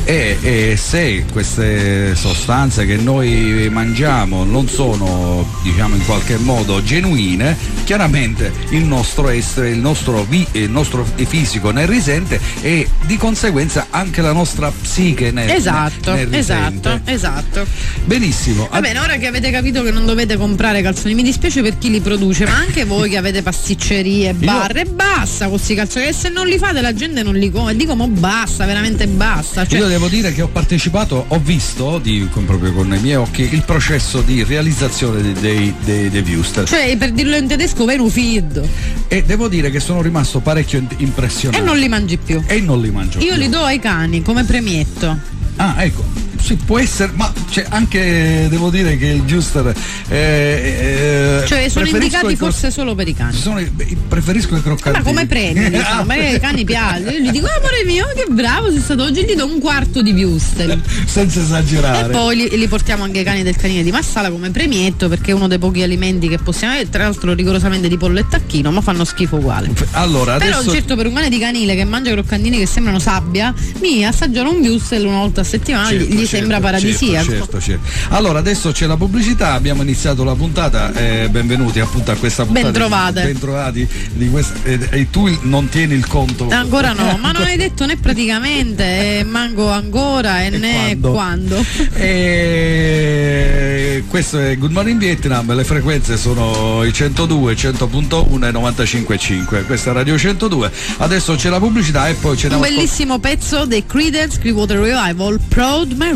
E, 0.04 0.38
e 0.42 0.78
se 0.78 1.26
queste 1.32 2.16
sostanze 2.16 2.86
che 2.86 2.96
noi 2.98 3.70
mangiamo 3.72 4.44
non 4.44 4.68
sono 4.68 5.14
diciamo 5.62 5.95
in 5.95 6.06
qualche 6.06 6.38
modo 6.38 6.82
genuine, 6.84 7.56
chiaramente 7.84 8.51
il 8.69 8.84
nostro 8.86 9.30
essere, 9.30 9.69
il 9.69 9.80
nostro, 9.80 10.23
vi- 10.23 10.45
il 10.54 10.69
nostro 10.69 11.06
fisico 11.15 11.71
ne 11.71 11.86
risente 11.86 12.39
e 12.62 12.88
di 13.06 13.17
conseguenza 13.17 13.88
anche 13.89 14.21
la 14.21 14.32
nostra 14.32 14.71
psiche 14.71 15.32
ne, 15.32 15.54
esatto 15.56 16.13
ne- 16.13 16.25
ne 16.25 16.38
esatto 16.38 16.89
risente. 16.89 17.12
esatto 17.12 17.65
Benissimo. 18.06 18.67
Va 18.71 18.80
bene, 18.82 18.99
ora 18.99 19.17
che 19.17 19.28
avete 19.28 19.49
capito 19.51 19.84
che 19.84 19.91
non 19.91 20.06
dovete 20.06 20.38
comprare 20.38 20.82
calzoni, 20.82 21.13
mi 21.15 21.23
dispiace 21.23 21.62
per 21.62 21.78
chi 21.78 21.89
li 21.89 21.99
produce, 22.01 22.45
ma 22.45 22.56
anche 22.56 22.84
voi 22.86 23.10
che 23.10 23.17
avete 23.17 23.41
pasticcerie, 23.41 24.34
barre, 24.34 24.86
basta 24.86 25.45
con 25.45 25.56
questi 25.56 25.75
calzoni, 25.75 26.06
che 26.06 26.13
se 26.13 26.30
non 26.30 26.47
li 26.47 26.58
fate 26.58 26.82
la 26.82 26.93
gente 26.93 27.23
non 27.23 27.36
li 27.36 27.51
come. 27.51 27.75
Dico, 27.75 27.95
ma 27.95 28.08
basta, 28.08 28.65
veramente 28.65 29.08
basta. 29.08 29.65
Cioè, 29.65 29.80
Io 29.80 29.88
devo 29.88 30.08
dire 30.08 30.34
che 30.34 30.41
ho 30.41 30.47
partecipato, 30.47 31.25
ho 31.28 31.39
visto 31.39 31.99
di- 31.99 32.28
con- 32.32 32.45
proprio 32.45 32.73
con 32.73 32.93
i 32.93 32.99
miei 32.99 33.15
occhi 33.15 33.49
il 33.51 33.63
processo 33.63 34.21
di 34.21 34.43
realizzazione 34.43 34.94
dei, 35.03 35.34
dei, 35.34 35.73
dei, 35.84 36.10
dei 36.10 36.36
Wuster. 36.36 36.67
cioè, 36.67 36.95
per 36.97 37.12
dirlo 37.12 37.36
in 37.36 37.47
tedesco, 37.47 37.86
venu 37.86 38.08
feed. 38.10 38.67
e 39.08 39.23
devo 39.23 39.47
dire 39.47 39.69
che 39.69 39.79
sono 39.79 40.01
rimasto 40.01 40.39
parecchio 40.39 40.81
impressionato. 40.97 41.62
E 41.62 41.65
non 41.65 41.77
li 41.77 41.88
mangi 41.88 42.17
più. 42.17 42.41
E 42.47 42.62
non 42.62 42.79
li 42.81 42.91
mangio. 42.91 43.19
Io 43.19 43.34
più. 43.34 43.41
li 43.41 43.49
do 43.49 43.62
ai 43.62 43.79
cani 43.79 44.21
come 44.21 44.43
premietto. 44.45 45.17
Ah, 45.58 45.84
ecco. 45.84 46.03
Sì, 46.45 46.55
può 46.58 46.77
essere, 46.77 47.12
ma 47.15 47.34
c'è 47.49 47.65
anche 47.69 48.45
devo 48.51 48.69
dire 48.69 48.97
che 48.97 49.08
il 49.08 49.25
Giuster. 49.25 49.73
eh, 50.10 51.41
eh, 51.41 51.47
Cioè, 51.47 51.69
sono 51.69 51.88
indicati 51.88 52.34
i 52.34 52.36
cro- 52.36 52.45
forse 52.51 52.69
solo 52.69 52.93
per 52.93 53.08
i 53.08 53.15
cani. 53.15 53.36
sono 53.36 53.60
i- 53.60 53.71
preferisco 54.08 54.55
i 54.55 54.62
croccantini. 54.62 55.03
Ma 55.03 55.10
come 55.10 55.25
premi? 55.25 55.69
diciamo, 55.71 56.03
magari 56.05 56.34
ai 56.34 56.39
cani 56.39 56.63
piace. 56.63 57.01
Io 57.10 57.19
gli 57.19 57.31
dico, 57.31 57.47
"Ah, 57.47 57.55
amore 57.58 57.84
mio, 57.86 58.05
che 58.15 58.25
bravo 58.29 58.69
sei 58.71 58.79
stato 58.79 59.03
oggi, 59.03 59.23
gli 59.25 59.34
do 59.34 59.45
un 59.45 59.60
quarto 59.60 60.01
di 60.03 60.12
Wuster. 60.23 60.79
Senza 61.05 61.39
E 61.39 61.43
esagerare. 61.43 62.10
poi 62.12 62.36
li, 62.36 62.58
li 62.58 62.67
portiamo 62.67 63.03
anche 63.03 63.19
ai 63.19 63.23
cani 63.25 63.41
del 63.41 63.55
canile 63.55 63.81
di 63.81 63.89
Massala 63.91 64.29
come 64.29 64.51
premietto 64.51 65.10
perché 65.10 65.31
è 65.31 65.34
uno 65.34 65.47
dei 65.47 65.58
pochi 65.58 65.81
alimenti 65.81 66.27
che 66.27 66.38
possiamo 66.38 66.73
avere, 66.73 66.89
tra 66.89 67.03
l'altro 67.03 67.34
rigorosamente 67.34 67.88
di 67.88 67.97
pollo 67.97 68.19
e 68.19 68.25
tacchino, 68.29 68.69
ma 68.71 68.81
fanno 68.81 69.03
schifo 69.03 69.38
uguale. 69.38 69.71
Allora, 69.93 70.38
Però 70.38 70.58
adesso. 70.60 70.71
certo 70.73 70.95
per 70.95 71.08
un 71.08 71.13
cane 71.15 71.29
di 71.29 71.39
canile 71.39 71.75
che 71.75 71.84
mangia 71.86 72.12
croccantini 72.12 72.60
che 72.60 72.67
sembrano 72.67 72.99
sabbia, 72.99 73.51
mi 73.81 74.05
assaggiare 74.05 74.47
un 74.47 74.58
wurstel 74.58 75.05
una 75.05 75.17
volta 75.17 75.41
a 75.41 75.43
settimana 75.43 75.91
gli- 75.91 75.97
Certo, 75.99 76.13
gli 76.13 76.17
certo, 76.19 76.35
sembra 76.36 76.60
paradisiaco. 76.60 77.26
Certo, 77.26 77.60
certo, 77.60 77.62
certo. 77.62 77.89
Allora, 78.10 78.39
adesso 78.39 78.71
c'è 78.71 78.86
la 78.86 78.98
pubblicità, 78.98 79.54
abbiamo 79.54 79.82
iniziato 79.82 80.24
la 80.24 80.36
puntata, 80.36 80.93
eh, 80.93 81.30
benvenuti 81.30 81.80
appunto 81.80 82.12
a 82.12 82.15
questa 82.15 82.45
puntata. 82.45 82.71
Bentrovate. 82.71 83.24
Bentrovati 83.24 83.88
di 84.13 84.30
questa, 84.30 84.54
eh, 84.63 84.80
e 84.91 85.10
tu 85.10 85.36
non 85.41 85.69
tieni 85.69 85.93
il 85.93 86.08
conto. 86.08 86.48
Ancora 86.50 86.93
no, 86.93 87.17
ma 87.19 87.32
non 87.32 87.43
hai 87.43 87.58
detto 87.58 87.86
né 87.86 87.98
praticamente, 87.98 89.19
eh, 89.19 89.24
manco 89.24 89.69
ancora 89.69 90.43
e, 90.43 90.45
E 90.45 90.50
né 90.50 90.98
quando? 91.00 91.12
quando. 91.12 91.65
E 91.93 94.04
questo 94.08 94.39
è 94.39 94.58
Good 94.58 94.71
Morning 94.71 95.00
Vietnam, 95.00 95.54
le 95.54 95.63
frequenze 95.63 96.17
sono 96.17 96.84
i 96.84 96.93
102, 96.93 97.54
100.1 97.54 98.45
e 98.45 98.52
95.5. 98.52 99.65
Questa 99.65 99.91
è 99.91 99.93
Radio 99.93 100.17
102. 100.17 100.71
Adesso 100.98 101.36
c'è 101.36 101.50
la 101.50 101.60
pubblicità 101.60 102.08
e 102.08 102.13
poi 102.13 102.38
ne 102.43 102.56
Un 102.56 102.62
bellissimo 102.62 103.19
pezzo 103.19 103.65
dei 103.65 103.86
Creedence 103.86 104.39
Clearwater 104.39 104.78
Revival, 104.78 105.39
Proud 105.48 105.93
Mary. 105.93 106.14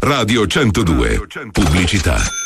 Radio 0.00 0.44
102. 0.48 1.20
Pubblicità. 1.52 2.41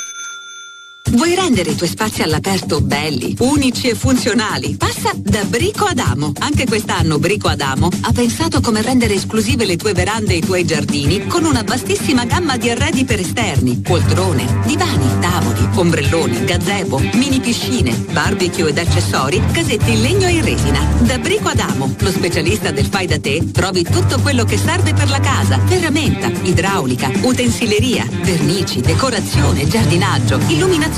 Vuoi 1.09 1.37
rendere 1.37 1.71
i 1.71 1.77
tuoi 1.77 1.89
spazi 1.89 2.23
all'aperto 2.23 2.81
belli, 2.81 3.37
unici 3.39 3.89
e 3.89 3.95
funzionali? 3.95 4.75
Passa 4.75 5.13
da 5.15 5.45
Brico 5.45 5.85
Adamo. 5.85 6.33
Anche 6.41 6.67
quest'anno 6.67 7.21
Brico 7.21 7.47
Adamo 7.47 7.89
ha 8.01 8.13
pensato 8.13 8.61
come 8.61 8.83
rendere 8.83 9.15
esclusive 9.15 9.65
le 9.65 9.77
tue 9.77 9.93
verande 9.93 10.35
e 10.35 10.39
i 10.39 10.41
tuoi 10.41 10.65
giardini 10.65 11.27
con 11.29 11.45
una 11.45 11.63
vastissima 11.65 12.25
gamma 12.25 12.57
di 12.57 12.71
arredi 12.71 13.05
per 13.05 13.21
esterni, 13.21 13.79
poltrone, 13.79 14.63
divani, 14.67 15.07
tavoli, 15.21 15.69
ombrelloni, 15.75 16.45
gazebo, 16.45 16.99
mini 17.15 17.39
piscine, 17.39 17.95
barbecue 18.11 18.71
ed 18.71 18.79
accessori, 18.79 19.41
casetti 19.53 19.93
in 19.93 20.01
legno 20.03 20.27
e 20.27 20.33
in 20.33 20.45
resina. 20.45 20.81
Da 21.03 21.19
Brico 21.19 21.49
Adamo, 21.49 21.95
lo 21.99 22.11
specialista 22.11 22.73
del 22.73 22.87
fai 22.87 23.07
da 23.07 23.21
te, 23.21 23.53
trovi 23.53 23.85
tutto 23.85 24.19
quello 24.21 24.45
che 24.45 24.59
serve 24.59 24.93
per 24.93 25.09
la 25.09 25.21
casa. 25.21 25.61
Ferramenta, 25.67 26.27
idraulica, 26.43 27.13
utensileria, 27.23 28.05
vernici, 28.23 28.81
decorazione, 28.81 29.69
giardinaggio, 29.69 30.41
illuminazione, 30.49 30.95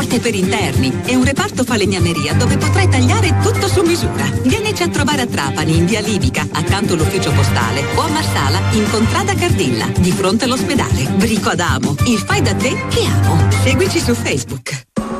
porte 0.00 0.20
per 0.20 0.34
interni 0.34 1.02
e 1.04 1.14
un 1.16 1.24
reparto 1.24 1.64
falegnameria 1.64 2.34
dove 2.34 2.56
potrai 2.56 2.88
tagliare 2.88 3.36
tutto 3.42 3.68
su 3.68 3.82
misura. 3.82 4.24
Vienici 4.42 4.82
a 4.82 4.88
trovare 4.88 5.22
a 5.22 5.26
Trapani, 5.26 5.76
in 5.76 5.86
via 5.86 6.00
Libica, 6.00 6.46
accanto 6.50 6.94
all'ufficio 6.94 7.30
postale, 7.32 7.84
o 7.96 8.02
a 8.02 8.08
Marsala, 8.08 8.60
in 8.72 8.88
Contrada 8.90 9.34
Cardilla, 9.34 9.86
di 9.98 10.10
fronte 10.10 10.44
all'ospedale. 10.44 11.10
Brico 11.16 11.50
Adamo, 11.50 11.94
il 12.06 12.18
fai 12.18 12.40
da 12.40 12.54
te 12.54 12.74
che 12.88 13.04
amo. 13.04 13.48
Seguici 13.62 14.00
su 14.00 14.14
Facebook. 14.14 15.19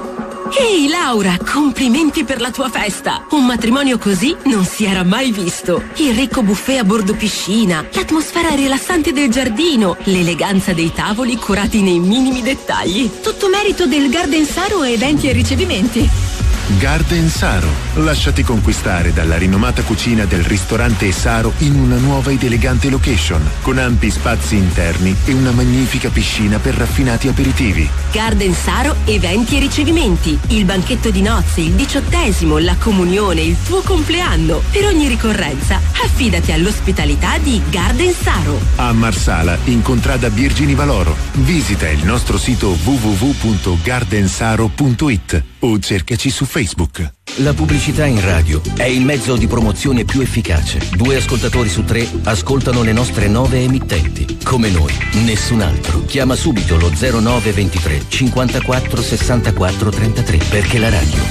Ehi 0.59 0.89
Laura, 0.89 1.37
complimenti 1.39 2.25
per 2.25 2.41
la 2.41 2.51
tua 2.51 2.69
festa! 2.69 3.25
Un 3.31 3.47
matrimonio 3.47 3.99
così 3.99 4.37
non 4.45 4.65
si 4.65 4.85
era 4.85 5.05
mai 5.05 5.31
visto. 5.31 5.83
Il 5.97 6.15
ricco 6.15 6.43
buffet 6.43 6.79
a 6.79 6.85
bordo 6.85 7.15
piscina, 7.15 7.85
l'atmosfera 7.93 8.51
rilassante 8.51 9.13
del 9.13 9.31
giardino, 9.31 9.97
l'eleganza 10.05 10.73
dei 10.73 10.93
tavoli 10.93 11.37
curati 11.37 11.83
nei 11.83 12.01
minimi 12.01 12.43
dettagli. 12.43 13.21
Tutto 13.23 13.49
merito 13.49 13.87
del 13.87 14.11
Garden 14.11 14.45
Saro 14.45 14.83
Eventi 14.83 15.29
e 15.29 15.33
Ricevimenti. 15.33 16.30
Garden 16.79 17.29
Saro. 17.29 17.69
Lasciati 17.95 18.43
conquistare 18.43 19.13
dalla 19.13 19.37
rinomata 19.37 19.83
cucina 19.83 20.25
del 20.25 20.45
ristorante 20.45 21.11
Saro 21.13 21.53
in 21.59 21.75
una 21.75 21.97
nuova 21.97 22.31
ed 22.31 22.43
elegante 22.43 22.89
location, 22.89 23.43
con 23.63 23.79
ampi 23.79 24.11
spazi 24.11 24.57
interni 24.57 25.15
e 25.25 25.33
una 25.33 25.51
magnifica 25.51 26.11
piscina 26.11 26.59
per 26.59 26.75
raffinati 26.75 27.29
aperitivi. 27.29 27.89
Garden 28.13 28.55
Saro 28.55 28.97
Eventi 29.05 29.57
e 29.57 29.61
Ricevimenti. 29.61 30.39
Il 30.49 30.65
banchetto 30.65 31.11
di 31.11 31.23
nozze, 31.23 31.61
il 31.61 31.73
diciottesimo, 31.73 32.59
la 32.59 32.77
comunione, 32.79 33.41
il 33.41 33.57
tuo 33.67 33.83
compleanno. 33.83 34.63
Per 34.71 34.87
ogni 34.87 35.09
ricorrenza, 35.09 35.81
affidati 36.03 36.53
all'ospitalità 36.53 37.39
di 37.39 37.61
Garden 37.69 38.13
Saro. 38.13 38.61
A 38.77 38.93
Marsala, 38.93 39.59
in 39.65 39.83
contrada 39.83 40.29
Virgini 40.29 40.75
Valoro. 40.75 41.17
Visita 41.33 41.89
il 41.89 42.05
nostro 42.05 42.39
sito 42.39 42.69
www.gardensaro.it 42.71 45.50
o 45.61 45.79
cercaci 45.79 46.31
su 46.31 46.45
Facebook. 46.45 47.13
La 47.37 47.55
pubblicità 47.55 48.07
in 48.07 48.21
radio 48.21 48.61
è 48.77 48.85
il 48.85 49.05
mezzo 49.05 49.37
di 49.37 49.47
promozione 49.47 50.05
più 50.05 50.21
efficace. 50.21 50.81
Due 50.97 51.17
ascoltatori 51.17 51.69
su 51.69 51.85
tre 51.85 52.09
ascoltano 52.25 52.83
le 52.83 52.93
nostre 52.93 53.29
nove 53.29 53.63
emittenti. 53.63 54.39
Come 54.45 54.71
noi, 54.71 54.93
nessun 55.25 55.61
altro. 55.61 56.05
Chiama 56.05 56.35
subito 56.35 56.77
lo 56.77 56.91
0923 56.91 58.05
54 58.09 59.03
64 59.03 59.91
33 59.91 60.37
perché 60.49 60.79
la 60.79 60.91
radio 60.91 61.23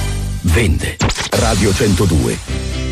vende. 0.42 0.96
Radio 1.30 1.72
102. 1.72 2.89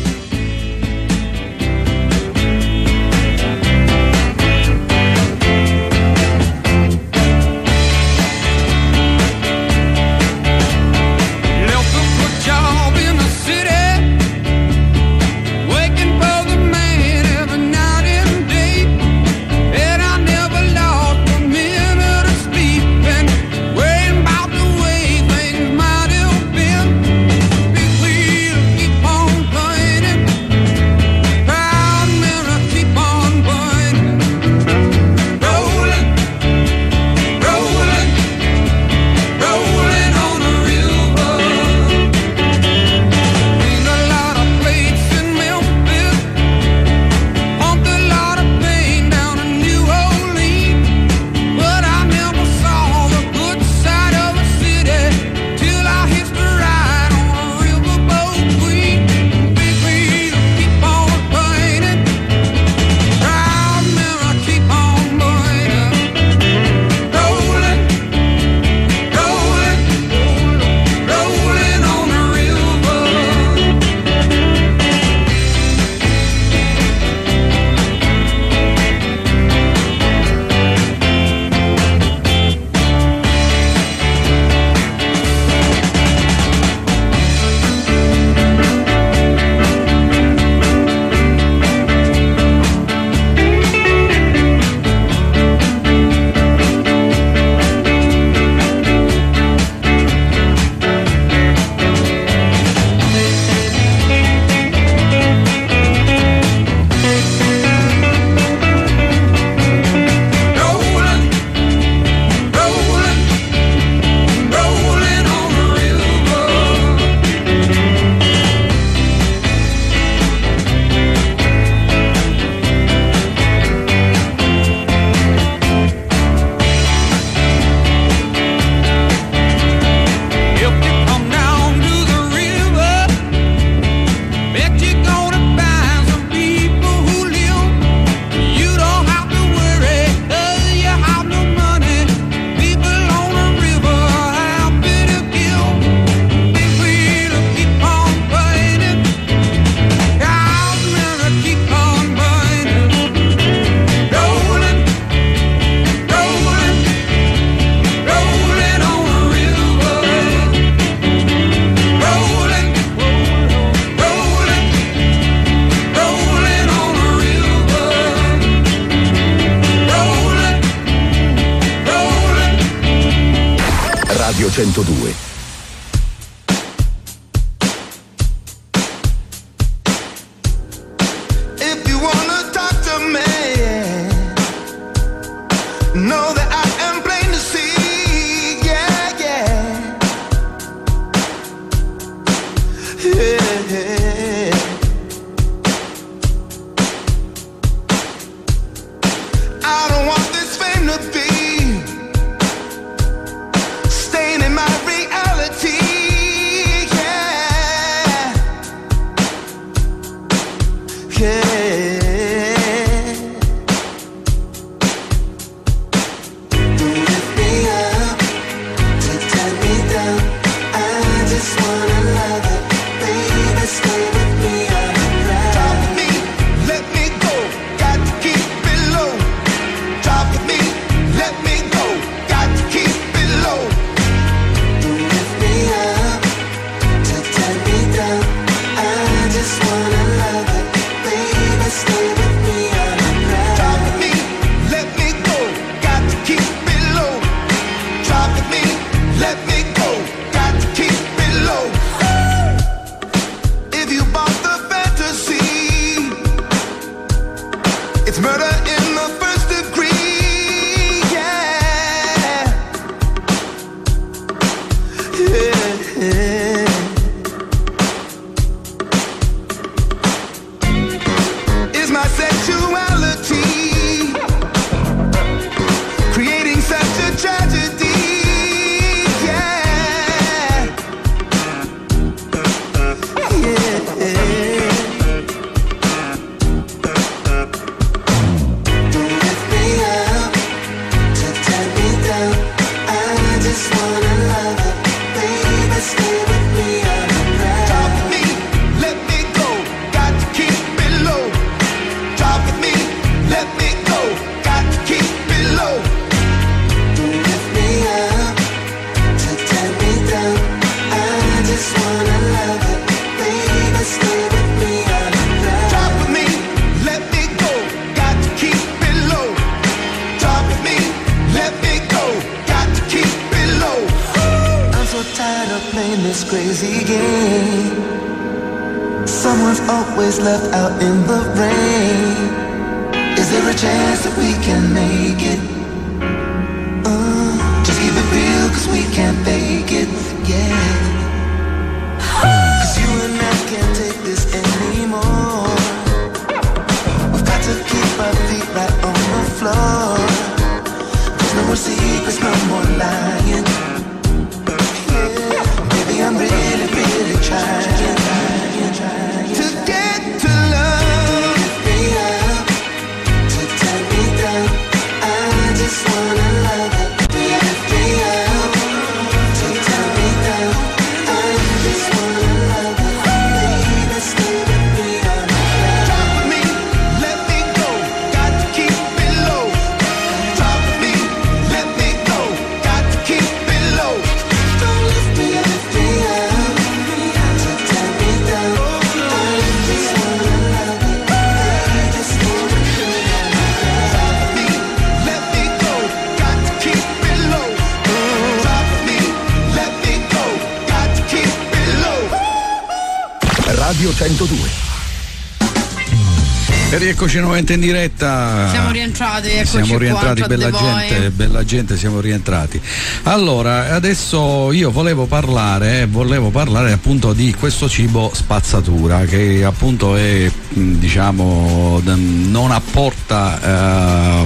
E 406.71 406.77
rieccoci 406.77 407.17
nuovamente 407.17 407.53
in 407.53 407.61
diretta. 407.61 408.47
Siamo 408.51 408.69
rientrati, 408.69 409.29
eccoci 409.29 409.47
Siamo 409.47 409.79
rientrati, 409.79 410.21
bella 410.27 410.51
gente, 410.51 411.09
bella 411.09 411.43
gente, 411.43 411.75
siamo 411.75 411.99
rientrati. 411.99 412.61
Allora, 413.03 413.73
adesso 413.73 414.51
io 414.51 414.69
volevo 414.69 415.07
parlare, 415.07 415.87
volevo 415.87 416.29
parlare 416.29 416.71
appunto 416.71 417.13
di 417.13 417.33
questo 417.33 417.67
cibo 417.67 418.11
spazzatura 418.13 419.05
che 419.05 419.43
appunto 419.43 419.95
è, 419.95 420.31
diciamo, 420.49 421.81
non 421.83 422.51
apporta 422.51 424.21
eh, 424.21 424.25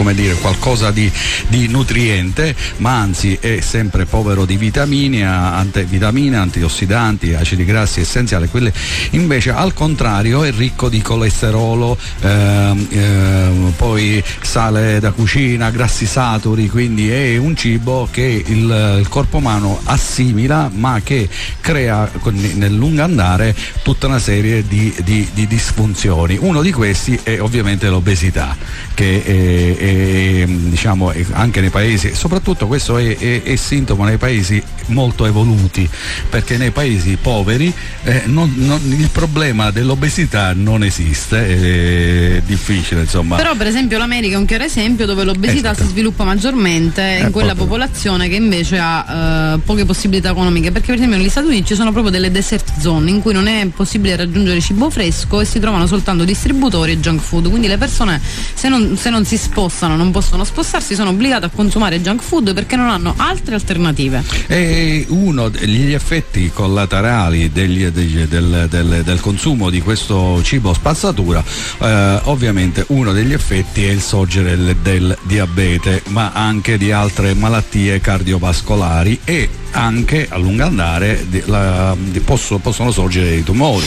come 0.00 0.14
dire, 0.14 0.32
qualcosa 0.36 0.90
di, 0.90 1.12
di 1.48 1.68
nutriente, 1.68 2.56
ma 2.78 3.00
anzi 3.00 3.36
è 3.38 3.60
sempre 3.60 4.06
povero 4.06 4.46
di 4.46 4.56
vitamine, 4.56 5.26
ante, 5.26 5.84
vitamine, 5.84 6.38
antiossidanti, 6.38 7.34
acidi 7.34 7.66
grassi 7.66 8.00
essenziali, 8.00 8.48
quelle 8.48 8.72
invece 9.10 9.50
al 9.50 9.74
contrario 9.74 10.42
è 10.42 10.52
ricco 10.52 10.88
di 10.88 11.02
colesterolo, 11.02 11.98
ehm, 12.22 12.86
ehm, 12.88 13.72
poi 13.76 14.24
sale 14.40 15.00
da 15.00 15.10
cucina, 15.10 15.68
grassi 15.68 16.06
saturi, 16.06 16.70
quindi 16.70 17.10
è 17.10 17.36
un 17.36 17.54
cibo 17.54 18.08
che 18.10 18.42
il, 18.46 18.96
il 19.00 19.08
corpo 19.10 19.36
umano 19.36 19.80
assimila 19.84 20.70
ma 20.72 21.02
che 21.04 21.28
crea 21.60 22.10
nel 22.54 22.72
lungo 22.72 23.02
andare 23.02 23.54
tutta 23.82 24.06
una 24.06 24.18
serie 24.18 24.66
di, 24.66 24.94
di, 25.04 25.28
di 25.34 25.46
disfunzioni. 25.46 26.38
Uno 26.40 26.62
di 26.62 26.72
questi 26.72 27.20
è 27.22 27.38
ovviamente 27.38 27.90
l'obesità 27.90 28.56
che 28.94 29.22
è, 29.22 29.76
è 29.76 29.89
eh, 29.90 30.46
diciamo 30.48 31.12
anche 31.32 31.60
nei 31.60 31.70
paesi, 31.70 32.14
soprattutto 32.14 32.66
questo 32.66 32.96
è, 32.98 33.16
è- 33.16 33.42
è 33.42 33.56
sintomo 33.56 34.04
nei 34.04 34.16
paesi 34.16 34.62
molto 34.86 35.26
evoluti, 35.26 35.88
perché 36.28 36.56
nei 36.56 36.70
paesi 36.70 37.16
poveri 37.20 37.72
eh, 38.04 38.22
non- 38.26 38.52
non- 38.56 38.80
il 38.98 39.08
problema 39.10 39.70
dell'obesità 39.70 40.52
non 40.54 40.82
esiste, 40.84 42.36
è 42.36 42.42
difficile 42.44 43.02
insomma. 43.02 43.36
Però 43.36 43.54
per 43.56 43.66
esempio 43.66 43.98
l'America 43.98 44.34
è 44.36 44.38
un 44.38 44.44
chiaro 44.46 44.64
esempio 44.64 45.06
dove 45.06 45.24
l'obesità 45.24 45.70
Esatto. 45.70 45.84
si 45.86 45.90
sviluppa 45.90 46.24
maggiormente 46.24 47.00
in 47.20 47.26
Eh, 47.26 47.30
quella 47.30 47.54
proprio. 47.54 47.66
popolazione 47.66 48.28
che 48.28 48.36
invece 48.36 48.78
ha 48.78 49.54
eh, 49.54 49.58
poche 49.64 49.84
possibilità 49.84 50.30
economiche, 50.30 50.70
perché 50.70 50.86
per 50.88 50.96
esempio 50.96 51.18
negli 51.18 51.28
Stati 51.28 51.46
Uniti 51.46 51.66
ci 51.66 51.74
sono 51.74 51.90
proprio 51.92 52.10
delle 52.12 52.30
desert 52.30 52.78
zone 52.80 53.10
in 53.10 53.20
cui 53.20 53.32
non 53.32 53.46
è 53.46 53.66
possibile 53.74 54.16
raggiungere 54.16 54.60
cibo 54.60 54.90
fresco 54.90 55.40
e 55.40 55.44
si 55.44 55.58
trovano 55.60 55.86
soltanto 55.86 56.24
distributori 56.24 56.92
e 56.92 56.98
junk 57.00 57.20
food, 57.20 57.48
quindi 57.48 57.66
le 57.68 57.78
persone 57.78 58.20
se 58.54 58.68
non, 58.68 58.96
se 58.96 59.10
non 59.10 59.24
si 59.24 59.36
spostano, 59.36 59.79
non 59.86 60.10
possono 60.10 60.44
spostarsi, 60.44 60.94
sono 60.94 61.10
obbligate 61.10 61.46
a 61.46 61.50
consumare 61.50 62.00
junk 62.00 62.22
food 62.22 62.52
perché 62.54 62.76
non 62.76 62.88
hanno 62.88 63.14
altre 63.16 63.54
alternative. 63.54 64.22
E 64.46 65.04
uno 65.08 65.48
degli 65.48 65.92
effetti 65.92 66.50
collaterali 66.52 67.50
degli- 67.52 67.86
degli- 67.86 68.24
del, 68.24 68.66
del- 68.70 69.02
del 69.04 69.20
consumo 69.20 69.70
di 69.70 69.80
questo 69.80 70.42
cibo 70.42 70.72
spazzatura, 70.74 71.42
eh, 71.80 72.20
ovviamente 72.24 72.84
uno 72.88 73.12
degli 73.12 73.32
effetti 73.32 73.84
è 73.84 73.90
il 73.90 74.00
sorgere 74.00 74.56
del, 74.56 74.76
del 74.82 75.16
diabete, 75.24 76.02
ma 76.08 76.32
anche 76.32 76.76
di 76.78 76.92
altre 76.92 77.34
malattie 77.34 78.00
cardiovascolari 78.00 79.20
e 79.24 79.48
anche 79.72 80.26
a 80.28 80.36
lungo 80.36 80.64
andare 80.64 81.24
di- 81.28 81.42
la- 81.46 81.94
di- 81.98 82.20
posso- 82.20 82.58
possono 82.58 82.90
sorgere 82.90 83.28
dei 83.30 83.44
tumori. 83.44 83.86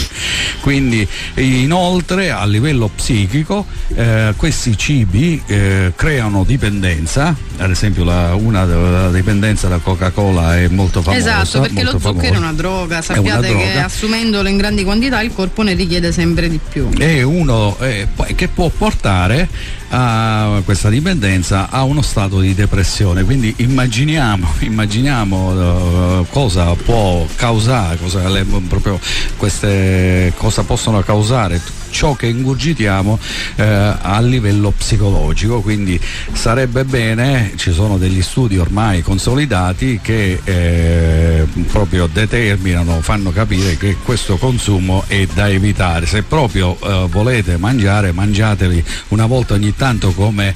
Quindi 0.60 1.06
inoltre 1.36 2.30
a 2.30 2.44
livello 2.46 2.88
psichico 2.94 3.66
eh, 3.94 4.32
questi 4.36 4.76
cibi 4.78 5.42
eh, 5.46 5.83
creano 5.94 6.44
dipendenza, 6.44 7.34
ad 7.58 7.70
esempio 7.70 8.04
la, 8.04 8.34
una 8.34 8.64
la 8.64 9.10
dipendenza 9.10 9.68
da 9.68 9.78
Coca-Cola 9.78 10.58
è 10.58 10.68
molto 10.68 11.02
famosa. 11.02 11.42
esatto, 11.42 11.60
perché 11.60 11.82
lo 11.82 11.90
zucchero 11.92 12.10
è 12.18 12.22
famosa. 12.22 12.38
una 12.38 12.52
droga, 12.52 12.98
È 12.98 13.02
sappiate 13.02 13.48
una 13.48 13.58
che 13.58 13.64
droga. 13.70 13.84
assumendolo 13.84 14.48
in 14.48 14.56
grandi 14.56 14.84
quantità 14.84 15.20
il 15.22 15.32
corpo 15.34 15.62
ne 15.62 15.74
richiede 15.74 16.12
sempre 16.12 16.48
di 16.48 16.58
più. 16.66 16.90
è 16.96 17.22
uno 17.22 17.76
eh, 17.80 18.08
che 18.34 18.48
può 18.48 18.68
portare 18.68 19.48
a 19.90 20.60
questa 20.64 20.88
dipendenza 20.88 21.68
a 21.70 21.82
uno 21.84 22.02
stato 22.02 22.40
di 22.40 22.54
depressione 22.54 23.22
quindi 23.24 23.52
immaginiamo, 23.58 24.46
immaginiamo 24.60 26.20
eh, 26.22 26.26
cosa 26.30 26.72
può 26.74 27.26
causare 27.36 27.96
cosa, 27.98 28.28
le- 28.28 28.44
proprio 28.68 28.98
queste 29.36 30.32
cosa 30.36 30.62
possono 30.64 31.00
causare 31.02 31.60
ciò 31.94 32.14
che 32.16 32.26
ingurgitiamo 32.26 33.18
eh, 33.54 33.62
a 33.62 34.20
livello 34.20 34.72
psicologico. 34.76 35.60
Quindi 35.60 35.98
sarebbe 36.32 36.84
bene 36.84 37.52
ci 37.54 37.72
sono 37.72 37.96
degli 37.96 38.20
studi 38.20 38.58
ormai 38.58 39.00
consolidati 39.00 40.00
che 40.02 40.40
eh, 40.42 41.46
proprio 41.70 42.08
determinano 42.12 43.00
fanno 43.00 43.30
capire 43.30 43.76
che 43.76 43.96
questo 44.02 44.36
consumo 44.36 45.04
è 45.06 45.26
da 45.32 45.48
evitare. 45.48 46.06
Se 46.06 46.22
proprio 46.22 46.76
eh, 46.82 47.06
volete 47.08 47.56
mangiare 47.58 48.10
mangiateli 48.10 48.84
una 49.08 49.26
volta 49.26 49.54
ogni 49.54 49.74
tanto 49.76 50.10
come, 50.10 50.54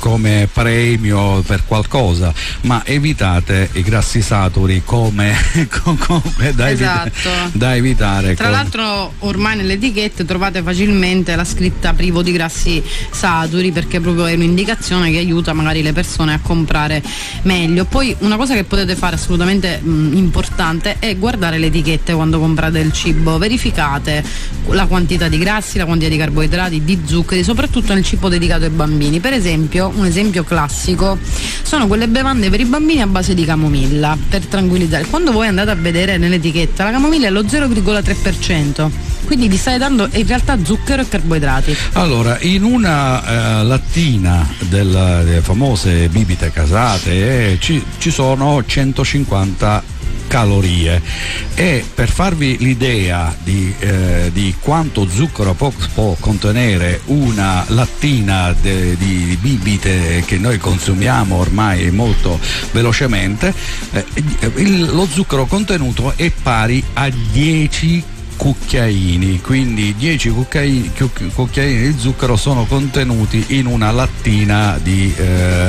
come 0.00 0.48
premio 0.52 1.42
per 1.42 1.64
qualcosa 1.66 2.32
ma 2.62 2.82
evitate 2.84 3.68
i 3.74 3.82
grassi 3.82 4.20
saturi 4.22 4.82
come, 4.84 5.32
come 5.84 6.22
da, 6.54 6.68
evita- 6.70 7.06
Esatto. 7.06 7.50
da 7.52 7.76
evitare 7.76 8.34
Tra 8.34 8.46
con- 8.46 8.52
l'altro 8.54 9.12
ormai 9.20 9.56
nelle 9.56 9.74
etichette 9.74 10.24
trovate 10.24 10.62
facilmente 10.62 11.36
la 11.36 11.44
scritta 11.44 11.92
privo 11.92 12.22
di 12.22 12.32
grassi 12.32 12.82
saturi 13.10 13.70
perché 13.70 14.00
proprio 14.00 14.26
è 14.26 14.34
un'indicazione 14.34 15.10
che 15.10 15.18
aiuta 15.18 15.52
magari 15.52 15.82
le 15.82 15.92
persone 15.92 16.32
a 16.34 16.40
comprare 16.42 17.02
meglio. 17.42 17.84
Poi 17.84 18.16
una 18.20 18.36
cosa 18.36 18.54
che 18.54 18.64
potete 18.64 18.96
fare 18.96 19.16
assolutamente 19.16 19.78
mh, 19.80 20.16
importante 20.16 20.96
è 20.98 21.14
guardare 21.16 21.58
le 21.58 21.66
etichette 21.66 22.14
quando 22.14 22.38
comprate 22.40 22.78
il 22.78 22.92
cibo, 22.92 23.36
verificate 23.38 24.24
la 24.70 24.86
quantità 24.86 25.28
di 25.28 25.38
grassi, 25.38 25.78
la 25.78 25.84
quantità 25.84 26.10
di 26.10 26.16
carboidrati, 26.16 26.84
di 26.84 26.98
zuccheri, 27.04 27.42
soprattutto 27.44 27.92
nel 27.94 28.04
cibo 28.04 28.28
dedicato 28.28 28.64
ai 28.64 28.70
bambini. 28.70 29.20
Per 29.20 29.32
esempio, 29.32 29.89
un 29.94 30.06
esempio 30.06 30.44
classico 30.44 31.18
sono 31.62 31.86
quelle 31.86 32.08
bevande 32.08 32.50
per 32.50 32.60
i 32.60 32.64
bambini 32.64 33.00
a 33.00 33.06
base 33.06 33.34
di 33.34 33.44
camomilla 33.44 34.16
per 34.28 34.46
tranquillizzare. 34.46 35.06
Quando 35.06 35.32
voi 35.32 35.46
andate 35.46 35.70
a 35.70 35.74
vedere 35.74 36.16
nell'etichetta 36.16 36.84
la 36.84 36.90
camomilla 36.90 37.28
è 37.28 37.30
lo 37.30 37.42
0,3%, 37.42 38.90
quindi 39.24 39.48
vi 39.48 39.56
state 39.56 39.78
dando 39.78 40.08
in 40.12 40.26
realtà 40.26 40.58
zucchero 40.62 41.02
e 41.02 41.08
carboidrati. 41.08 41.76
Allora, 41.92 42.38
in 42.40 42.64
una 42.64 43.60
eh, 43.60 43.64
lattina 43.64 44.48
della- 44.68 45.22
delle 45.22 45.40
famose 45.40 46.08
bibite 46.08 46.50
casate 46.52 47.52
eh, 47.52 47.58
ci, 47.60 47.82
ci 47.98 48.10
sono 48.10 48.64
150 48.64 49.98
calorie. 50.30 51.02
E 51.56 51.84
per 51.92 52.08
farvi 52.08 52.56
l'idea 52.58 53.34
di, 53.42 53.74
eh, 53.80 54.30
di 54.32 54.54
quanto 54.60 55.08
zucchero 55.08 55.54
può, 55.54 55.72
può 55.92 56.16
contenere 56.20 57.00
una 57.06 57.64
lattina 57.68 58.54
de- 58.58 58.96
di 58.96 59.36
bibite 59.40 60.22
che 60.24 60.38
noi 60.38 60.58
consumiamo 60.58 61.34
ormai 61.34 61.90
molto 61.90 62.38
velocemente, 62.70 63.52
eh, 63.90 64.04
il- 64.58 64.94
lo 64.94 65.08
zucchero 65.10 65.46
contenuto 65.46 66.12
è 66.14 66.30
pari 66.30 66.80
a 66.92 67.10
10 67.32 68.02
cucchiaini, 68.40 69.42
quindi 69.42 69.94
10 69.94 70.30
cucchiaini, 70.30 70.92
cuc- 70.96 71.30
cucchiaini 71.34 71.92
di 71.92 71.98
zucchero 71.98 72.36
sono 72.36 72.64
contenuti 72.64 73.44
in 73.48 73.66
una 73.66 73.90
lattina 73.90 74.78
di 74.82 75.12
eh, 75.14 75.22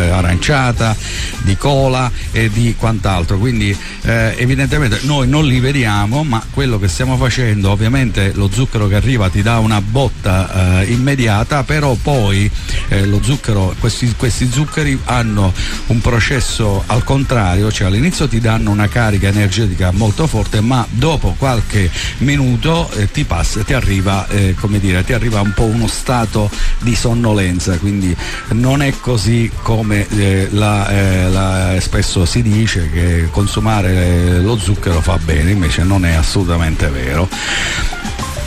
aranciata, 0.10 0.96
di 1.42 1.58
cola 1.58 2.10
e 2.32 2.50
di 2.50 2.74
quant'altro, 2.78 3.38
quindi 3.38 3.76
eh, 4.04 4.36
evidentemente 4.38 5.00
noi 5.02 5.28
non 5.28 5.46
li 5.46 5.60
vediamo, 5.60 6.24
ma 6.24 6.42
quello 6.50 6.80
che 6.80 6.88
stiamo 6.88 7.18
facendo, 7.18 7.72
ovviamente 7.72 8.32
lo 8.36 8.50
zucchero 8.50 8.88
che 8.88 8.96
arriva 8.96 9.28
ti 9.28 9.42
dà 9.42 9.60
una 9.60 9.82
botta 9.82 10.80
eh, 10.80 10.94
immediata, 10.94 11.64
però 11.64 11.98
poi 12.02 12.50
eh, 12.88 13.06
lo 13.06 13.22
zucchero, 13.22 13.76
questi, 13.80 14.14
questi 14.16 14.50
zuccheri 14.50 14.98
hanno 15.04 15.52
un 15.88 16.00
processo 16.00 16.84
al 16.86 17.04
contrario, 17.04 17.70
cioè 17.70 17.88
all'inizio 17.88 18.30
ti 18.30 18.40
danno 18.40 18.72
una 18.72 18.88
carica 18.88 19.28
energetica 19.28 19.92
molto 19.92 20.26
forte, 20.26 20.62
ma 20.62 20.88
dopo 20.90 21.36
qualche 21.38 21.92
minuto 22.20 22.60
eh, 22.62 23.10
ti 23.12 23.24
passa, 23.24 23.64
ti 23.64 23.74
arriva, 23.74 24.28
eh, 24.28 24.56
come 24.60 24.80
dire, 24.80 25.04
ti 25.04 25.14
arriva 25.14 25.42
un 25.42 25.54
po' 25.54 25.64
uno 25.64 25.88
stato 25.88 26.50
di 26.80 26.96
sonnolenza, 26.96 27.78
quindi 27.78 28.16
non 28.50 28.82
è 28.82 28.94
così 29.00 29.50
come 29.64 30.08
eh, 30.10 30.48
la- 30.52 30.88
eh, 30.90 31.30
la- 31.30 31.76
spesso 31.80 32.26
si 32.26 32.42
dice 32.42 32.90
che 32.92 33.28
consumare 33.32 33.90
eh, 33.94 34.40
lo 34.40 34.58
zucchero 34.58 35.02
fa 35.02 35.18
bene, 35.18 35.52
invece 35.52 35.84
non 35.84 36.06
è 36.06 36.14
assolutamente 36.14 36.88
vero. 36.90 37.28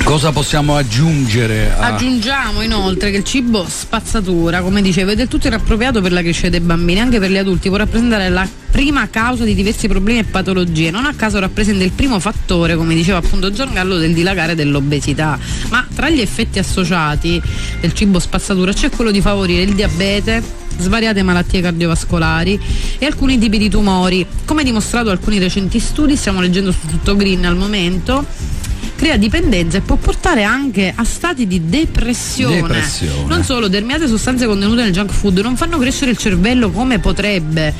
Cosa 0.04 0.32
possiamo 0.32 0.76
aggiungere? 0.76 1.72
a- 1.72 1.94
Aggiungiamo 1.94 2.60
inoltre 2.60 3.10
che 3.10 3.16
il 3.16 3.24
cibo 3.24 3.64
spazzatura, 3.66 4.60
come 4.60 4.82
dicevo, 4.82 5.12
è 5.12 5.14
del 5.16 5.28
tutto 5.28 5.46
inappropriato 5.46 6.02
per 6.02 6.12
la 6.12 6.20
crescita 6.20 6.50
dei 6.50 6.60
bambini, 6.60 7.00
anche 7.00 7.18
per 7.18 7.30
gli 7.30 7.38
adulti, 7.38 7.68
può 7.68 7.78
rappresentare 7.78 8.28
la 8.28 8.46
prima 8.70 9.08
causa 9.08 9.44
di 9.44 9.54
diversi 9.54 9.88
problemi 9.88 10.18
e 10.20 10.24
patologie. 10.24 10.90
Non 10.90 11.06
a 11.06 11.14
caso 11.14 11.38
rappresenta 11.38 11.84
il 11.84 11.92
primo 11.92 12.20
fattore, 12.20 12.76
come 12.76 12.94
diceva 12.94 13.18
appunto 13.18 13.50
Giancarlo, 13.50 13.96
del 13.96 14.12
dilagare 14.12 14.54
dell'obesità. 14.54 15.38
Ma 15.70 15.86
tra 15.94 16.10
gli 16.10 16.20
effetti 16.20 16.58
associati 16.58 17.40
del 17.80 17.94
cibo 17.94 18.18
spazzatura 18.18 18.72
c'è 18.74 18.90
quello 18.90 19.10
di 19.10 19.22
favorire 19.22 19.62
il 19.62 19.74
diabete, 19.74 20.42
svariate 20.78 21.22
malattie 21.22 21.60
cardiovascolari 21.60 22.60
e 22.98 23.06
alcuni 23.06 23.38
tipi 23.38 23.58
di 23.58 23.68
tumori. 23.68 24.26
Come 24.44 24.64
dimostrato 24.64 25.06
da 25.06 25.12
alcuni 25.12 25.38
recenti 25.38 25.78
studi, 25.78 26.16
stiamo 26.16 26.40
leggendo 26.40 26.72
su 26.72 26.86
tutto 26.86 27.16
Green 27.16 27.44
al 27.44 27.56
momento, 27.56 28.24
crea 28.96 29.16
dipendenza 29.16 29.78
e 29.78 29.80
può 29.80 29.96
portare 29.96 30.42
anche 30.42 30.92
a 30.94 31.04
stati 31.04 31.46
di 31.46 31.68
depressione. 31.68 32.62
Depressione. 32.62 33.26
Non 33.26 33.44
solo, 33.44 33.68
determinate 33.68 34.06
sostanze 34.08 34.46
contenute 34.46 34.82
nel 34.82 34.92
junk 34.92 35.12
food 35.12 35.38
non 35.38 35.56
fanno 35.56 35.78
crescere 35.78 36.10
il 36.10 36.16
cervello 36.16 36.70
come 36.70 36.98
potrebbe. 36.98 37.74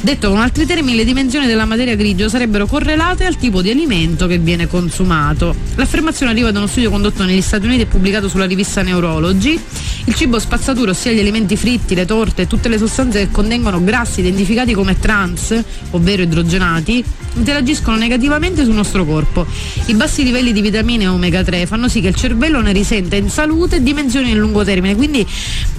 Detto 0.00 0.30
con 0.30 0.38
altri 0.38 0.64
termini, 0.64 0.96
le 0.96 1.04
dimensioni 1.04 1.46
della 1.46 1.64
materia 1.64 1.96
grigio 1.96 2.28
sarebbero 2.28 2.66
correlate 2.66 3.26
al 3.26 3.36
tipo 3.36 3.60
di 3.60 3.70
alimento 3.70 4.28
che 4.28 4.38
viene 4.38 4.68
consumato. 4.68 5.54
L'affermazione 5.74 6.30
arriva 6.30 6.52
da 6.52 6.58
uno 6.58 6.68
studio 6.68 6.88
condotto 6.88 7.24
negli 7.24 7.42
Stati 7.42 7.66
Uniti 7.66 7.82
e 7.82 7.86
pubblicato 7.86 8.28
sulla 8.28 8.46
rivista 8.46 8.82
Neurology. 8.82 9.60
Il 10.04 10.14
cibo 10.14 10.38
spazzatura, 10.38 10.92
ossia 10.92 11.12
gli 11.12 11.18
alimenti 11.18 11.56
fritti, 11.56 11.96
le 11.96 12.06
torte 12.06 12.42
e 12.42 12.46
tutte 12.46 12.68
le 12.68 12.78
sostanze 12.78 13.18
che 13.18 13.30
contengono 13.30 13.82
grassi 13.82 14.20
identificati 14.20 14.72
come 14.72 14.98
trans, 14.98 15.60
ovvero 15.90 16.22
idrogenati, 16.22 17.04
interagiscono 17.38 17.96
negativamente 17.96 18.64
sul 18.64 18.74
nostro 18.74 19.04
corpo. 19.04 19.46
I 19.86 19.94
bassi 19.94 20.24
livelli 20.24 20.52
di 20.52 20.60
vitamine 20.60 21.06
omega 21.06 21.42
3 21.42 21.66
fanno 21.66 21.88
sì 21.88 22.00
che 22.00 22.08
il 22.08 22.14
cervello 22.14 22.60
ne 22.60 22.72
risenta 22.72 23.16
in 23.16 23.30
salute 23.30 23.76
e 23.76 23.82
dimensioni 23.82 24.28
nel 24.28 24.38
lungo 24.38 24.64
termine, 24.64 24.94
quindi 24.94 25.26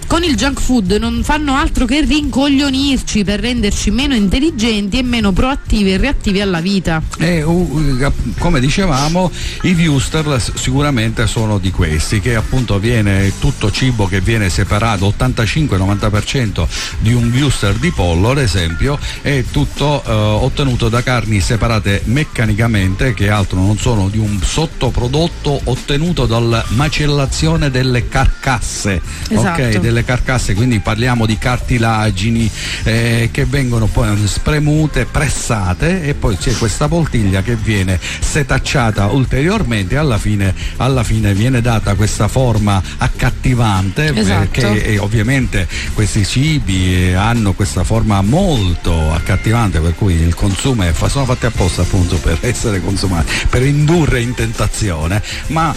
con 0.10 0.24
il 0.24 0.36
junk 0.36 0.60
food 0.60 0.93
non 0.93 1.22
fanno 1.24 1.53
altro 1.53 1.86
che 1.86 2.01
rincoglionirci 2.01 3.24
per 3.24 3.41
renderci 3.41 3.91
meno 3.91 4.16
intelligenti 4.16 4.97
e 4.97 5.03
meno 5.03 5.32
proattivi 5.32 5.93
e 5.93 5.97
reattivi 5.97 6.41
alla 6.41 6.62
vita. 6.62 6.99
E 7.20 7.43
uh, 7.43 8.12
come 8.39 8.60
dicevamo, 8.60 9.32
i 9.62 9.76
s- 9.99 10.53
sicuramente 10.55 11.28
sono 11.28 11.60
di 11.60 11.70
questi, 11.70 12.22
che 12.22 12.34
appunto 12.34 12.80
viene 12.80 13.34
tutto 13.39 13.70
cibo 13.70 14.07
che 14.07 14.20
viene 14.20 14.49
separato, 14.49 15.14
85-90% 15.16 16.66
di 16.97 17.14
un 17.14 17.32
Wuster 17.32 17.76
di 17.76 17.91
pollo, 17.91 18.32
ad 18.32 18.39
esempio, 18.39 18.97
è 19.22 19.43
tutto 19.51 20.03
eh, 20.03 20.12
ottenuto 20.12 20.89
da 20.89 21.03
carni 21.03 21.39
separate 21.50 22.02
meccanicamente, 22.04 23.16
che 23.16 23.32
altro 23.32 23.58
non 23.58 23.76
sono 23.80 24.08
di 24.08 24.20
un 24.20 24.39
sottoprodotto 24.39 25.60
ottenuto 25.64 26.28
dalla 26.28 26.64
macellazione 26.70 27.72
delle 27.72 28.08
carcasse, 28.08 29.02
Esatto. 29.28 29.60
ok? 29.64 29.78
Delle 29.80 30.04
carcasse, 30.06 30.54
quindi 30.54 30.80
parliamo 30.80 31.26
di 31.26 31.39
cartilagini 31.39 32.47
eh, 32.84 33.30
che 33.32 33.45
vengono 33.45 33.88
poi 33.88 34.16
spremute, 34.28 35.06
pressate 35.06 36.04
e 36.04 36.14
poi 36.14 36.38
c'è 36.38 36.54
questa 36.54 36.88
poltiglia 36.88 37.41
che 37.41 37.56
viene 37.56 38.00
setacciata 38.20 39.08
ulteriormente 39.08 39.95
e 39.95 39.97
alla 39.97 40.20
fine, 40.20 40.54
alla 40.78 41.04
fine 41.04 41.34
viene 41.34 41.62
data 41.62 41.95
questa 41.95 42.28
forma 42.28 42.80
accattivante 42.97 44.14
Esatto. 44.16 44.50
perché 44.62 44.86
eh, 44.86 45.00
ovviamente 45.00 45.68
questi 45.95 46.24
cibi 46.24 47.08
eh, 47.08 47.14
hanno 47.16 47.54
questa 47.54 47.84
forma 47.84 48.22
molto 48.22 49.12
accattivante 49.12 49.80
per 49.80 49.95
cui 49.95 50.14
il 50.14 50.36
consumo 50.36 50.84
è, 50.84 50.91
fa- 50.91 51.10
sono 51.10 51.26
fatti 51.26 51.38
apposta 51.48 51.82
appunto 51.82 52.18
per 52.18 52.38
essere 52.42 52.82
consumati, 52.82 53.32
per 53.50 53.64
indurre 53.64 54.22
in 54.22 54.34
tentazione, 54.34 55.22
ma 55.48 55.74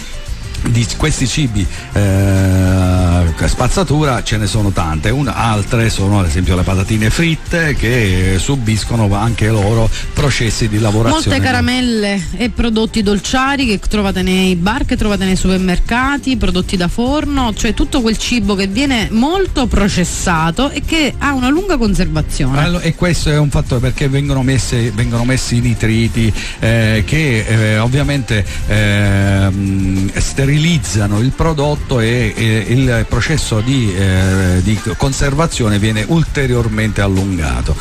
di 0.69 0.87
questi 0.97 1.27
cibi 1.27 1.67
eh, 1.93 3.49
spazzatura 3.49 4.23
ce 4.23 4.37
ne 4.37 4.47
sono 4.47 4.71
tante, 4.71 5.11
Un- 5.11 5.29
altre 5.29 5.91
sono 5.91 6.21
ad 6.21 6.27
esempio 6.27 6.57
le 6.57 6.63
patatine 6.63 7.11
fritte 7.11 7.75
che 7.75 8.37
subiscono 8.39 9.13
anche 9.15 9.49
loro 9.49 9.89
processi 10.13 10.69
di 10.69 10.79
lavorazione. 10.79 11.37
Molte 11.37 11.41
caramelle 11.41 12.23
e 12.37 12.51
prodotti 12.51 13.03
dolciari 13.03 13.67
che 13.67 13.79
trovate 13.79 14.23
nei 14.23 14.57
bar, 14.57 14.85
che 14.85 14.97
trovate 14.97 15.25
nei 15.25 15.37
supermercati, 15.37 16.37
prodotti 16.37 16.77
da 16.77 16.89
forno, 16.89 17.53
cioè 17.55 17.75
tutto 17.75 18.01
quel 18.01 18.17
cibo 18.17 18.55
che 18.55 18.67
viene 18.67 19.09
molto 19.11 19.67
processato 19.67 20.71
e 20.71 20.83
che 20.85 21.15
ha 21.19 21.33
una 21.33 21.49
lunga 21.49 21.77
conservazione. 21.77 22.59
Allora, 22.59 22.83
e 22.83 22.95
questo 22.95 23.31
è 23.31 23.39
un 23.39 23.51
fatto 23.51 23.79
perché 23.79 24.09
vengono, 24.09 24.43
messe- 24.43 24.91
vengono 24.93 25.25
messi 25.25 25.57
i 25.57 25.61
nitriti 25.61 26.33
eh, 26.61 27.03
che 27.07 27.45
eh, 27.47 27.79
ovviamente 27.79 28.45
ehm, 28.67 30.11
sterilizzano 30.53 31.21
il 31.21 31.31
prodotto 31.31 31.99
e, 32.01 32.35
e 32.37 32.65
il 32.69 33.07
processo 33.09 33.61
di, 33.61 33.95
eh, 33.95 34.61
di 34.63 34.79
conservazione 34.99 35.79
viene 35.79 36.05
ulteriormente 36.07 37.01
allungato. 37.01 37.75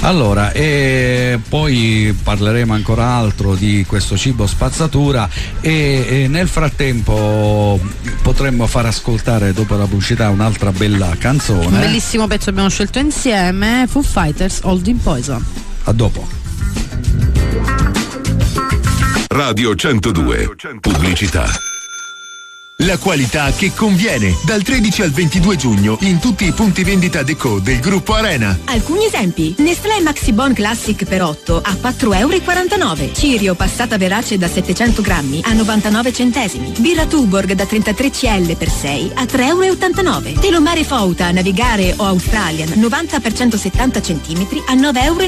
Allora, 0.00 0.52
e 0.52 1.40
poi 1.48 2.14
parleremo 2.22 2.74
ancora 2.74 3.06
altro 3.06 3.54
di 3.54 3.86
questo 3.88 4.18
cibo 4.18 4.46
spazzatura 4.46 5.26
e, 5.62 6.04
e 6.06 6.28
nel 6.28 6.48
frattempo 6.48 7.80
potremmo 8.20 8.66
far 8.66 8.84
ascoltare 8.86 9.54
dopo 9.54 9.74
la 9.76 9.86
pubblicità 9.86 10.28
un'altra 10.28 10.70
bella 10.70 11.06
Un 11.06 11.18
canzone. 11.18 11.78
bellissimo 11.78 12.26
pezzo 12.26 12.50
abbiamo 12.50 12.68
scelto 12.68 12.98
insieme, 12.98 13.86
Foo 13.88 14.02
Fighters 14.02 14.60
Holding 14.64 14.98
Poison. 15.00 15.42
A 15.84 15.92
dopo. 15.92 16.28
Radio 19.28 19.74
102. 19.74 20.50
Pubblicità. 20.78 21.71
La 22.84 22.98
qualità 22.98 23.52
che 23.52 23.72
conviene. 23.72 24.34
Dal 24.44 24.62
13 24.62 25.02
al 25.02 25.10
22 25.12 25.56
giugno 25.56 25.98
in 26.00 26.18
tutti 26.18 26.46
i 26.46 26.52
punti 26.52 26.82
vendita 26.82 27.22
Deco 27.22 27.60
del 27.60 27.78
gruppo 27.78 28.14
Arena. 28.14 28.58
Alcuni 28.64 29.04
esempi. 29.04 29.54
Nestlé 29.58 30.00
Maxibon 30.00 30.52
Classic 30.52 31.04
per 31.04 31.22
8 31.22 31.60
a 31.62 31.76
4,49 31.80 32.18
euro. 32.18 33.12
Cirio 33.12 33.54
passata 33.54 33.96
verace 33.98 34.36
da 34.36 34.48
700 34.48 35.00
grammi 35.00 35.42
a 35.44 35.52
99 35.52 36.12
centesimi. 36.12 36.72
Birra 36.78 37.06
Tuborg 37.06 37.52
da 37.52 37.66
33 37.66 38.10
CL 38.10 38.56
per 38.56 38.68
6 38.68 39.12
a 39.14 39.22
3,89 39.22 40.26
euro. 40.26 40.40
Telomare 40.40 40.82
Fouta, 40.82 41.30
Navigare 41.30 41.94
o 41.98 42.04
Australian 42.06 42.72
90 42.74 43.20
per 43.20 43.32
170 43.32 44.00
cm 44.00 44.62
a 44.66 44.74
9,90 44.74 45.04
euro. 45.04 45.20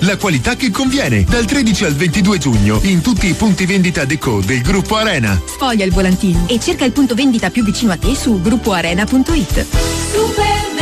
La 0.00 0.16
qualità 0.16 0.56
che 0.56 0.72
conviene. 0.72 1.22
Dal 1.22 1.44
13 1.44 1.84
al 1.84 1.94
22 1.94 2.38
giugno 2.38 2.80
in 2.82 3.02
tutti 3.02 3.28
i 3.28 3.34
punti 3.34 3.66
vendita 3.66 4.04
Deco 4.04 4.40
del 4.40 4.62
gruppo 4.62 4.96
Arena. 4.96 5.40
Sfoglia 5.46 5.84
il 5.84 5.92
volantino 5.92 6.44
e 6.48 6.58
cerca 6.58 6.86
il 6.88 6.94
punto 6.94 7.14
vendita 7.14 7.50
più 7.50 7.62
vicino 7.62 7.92
a 7.92 7.96
te 7.96 8.14
su 8.14 8.40
gruppoarena.it. 8.40 9.66
Supermercati 10.10 10.77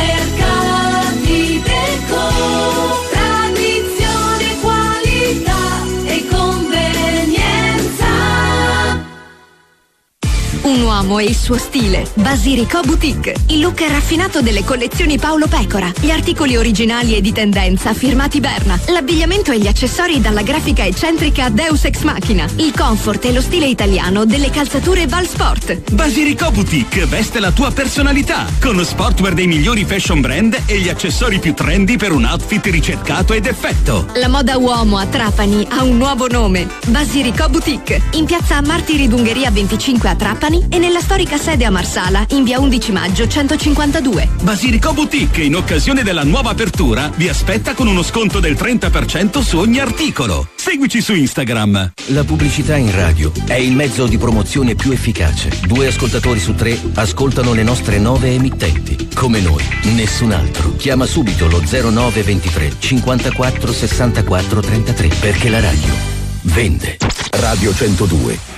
Un 10.67 10.81
uomo 10.81 11.17
e 11.19 11.23
il 11.23 11.35
suo 11.35 11.57
stile. 11.57 12.05
Basirico 12.15 12.81
Boutique. 12.81 13.33
Il 13.47 13.61
look 13.61 13.79
raffinato 13.87 14.41
delle 14.41 14.65
collezioni 14.65 15.17
Paolo 15.17 15.47
Pecora. 15.47 15.89
Gli 15.97 16.09
articoli 16.09 16.57
originali 16.57 17.15
e 17.15 17.21
di 17.21 17.31
tendenza 17.31 17.93
firmati 17.93 18.41
Berna. 18.41 18.77
L'abbigliamento 18.87 19.53
e 19.53 19.59
gli 19.59 19.67
accessori 19.67 20.19
dalla 20.19 20.41
grafica 20.41 20.83
eccentrica 20.83 21.47
Deus 21.47 21.85
Ex 21.85 22.01
Machina. 22.01 22.45
Il 22.57 22.73
comfort 22.75 23.23
e 23.23 23.31
lo 23.31 23.39
stile 23.39 23.65
italiano 23.65 24.25
delle 24.25 24.49
calzature 24.49 25.07
Valsport. 25.07 25.93
Basilico 25.93 26.51
Boutique 26.51 27.05
veste 27.05 27.39
la 27.39 27.51
tua 27.51 27.71
personalità 27.71 28.45
con 28.59 28.83
sportwear 28.83 29.35
dei 29.35 29.47
migliori 29.47 29.85
fashion 29.85 30.19
brand 30.19 30.63
e 30.65 30.79
gli 30.79 30.89
accessori 30.89 31.39
più 31.39 31.53
trendy 31.53 31.95
per 31.95 32.11
un 32.11 32.25
outfit 32.25 32.65
ricercato 32.65 33.31
ed 33.31 33.45
effetto. 33.45 34.07
La 34.15 34.27
moda 34.27 34.57
uomo 34.57 34.97
a 34.97 35.05
Trapani 35.05 35.65
ha 35.69 35.83
un 35.83 35.95
nuovo 35.95 36.27
nome. 36.27 36.67
Basirico 36.87 37.47
Boutique. 37.47 38.01
In 38.15 38.25
piazza 38.25 38.61
Martiri 38.61 39.07
d'Ungheria 39.07 39.49
25 39.49 40.09
a 40.09 40.15
Trapani 40.15 40.55
e 40.69 40.79
nella 40.79 40.99
storica 40.99 41.37
sede 41.37 41.65
a 41.65 41.69
Marsala 41.69 42.25
in 42.29 42.43
via 42.43 42.59
11 42.59 42.91
maggio 42.91 43.27
152. 43.27 44.29
Basilico 44.41 44.93
Boutique 44.93 45.43
in 45.43 45.55
occasione 45.55 46.03
della 46.03 46.23
nuova 46.23 46.51
apertura 46.51 47.11
vi 47.15 47.29
aspetta 47.29 47.73
con 47.73 47.87
uno 47.87 48.01
sconto 48.03 48.39
del 48.39 48.53
30% 48.53 49.41
su 49.41 49.57
ogni 49.57 49.79
articolo. 49.79 50.49
Seguici 50.55 51.01
su 51.01 51.13
Instagram. 51.13 51.93
La 52.07 52.23
pubblicità 52.23 52.75
in 52.75 52.93
radio 52.93 53.31
è 53.45 53.55
il 53.55 53.73
mezzo 53.73 54.05
di 54.07 54.17
promozione 54.17 54.75
più 54.75 54.91
efficace. 54.91 55.49
Due 55.65 55.87
ascoltatori 55.87 56.39
su 56.39 56.55
tre 56.55 56.79
ascoltano 56.95 57.53
le 57.53 57.63
nostre 57.63 57.99
nove 57.99 58.33
emittenti. 58.33 59.09
Come 59.13 59.39
noi, 59.41 59.63
nessun 59.93 60.31
altro. 60.31 60.75
Chiama 60.75 61.05
subito 61.05 61.47
lo 61.47 61.61
0923 61.61 62.75
54 62.79 63.71
64 63.71 64.61
33 64.61 65.07
perché 65.19 65.49
la 65.49 65.59
radio 65.59 65.93
vende. 66.41 66.97
Radio 67.31 67.73
102. 67.73 68.56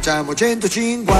Facciamo 0.00 0.34
150. 0.34 1.12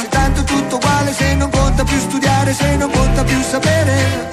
Se 0.00 0.08
tanto 0.08 0.40
è 0.40 0.44
tutto 0.44 0.76
uguale, 0.76 1.12
se 1.12 1.34
non 1.34 1.50
conta 1.50 1.84
più 1.84 1.98
studiare, 1.98 2.54
se 2.54 2.76
non 2.76 2.90
conta 2.90 3.22
più 3.22 3.38
sapere. 3.42 4.30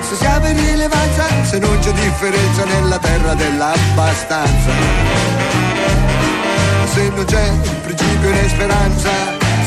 Se 0.00 0.16
siamo 0.16 0.48
in 0.48 0.56
rilevanza, 0.56 1.28
se 1.44 1.58
non 1.60 1.78
c'è 1.78 1.92
differenza 1.92 2.64
nella 2.64 2.98
terra 2.98 3.34
dell'abbastanza. 3.34 4.72
Se 6.92 7.10
non 7.14 7.24
c'è 7.26 7.48
principio 7.84 8.30
né 8.30 8.48
speranza, 8.48 9.10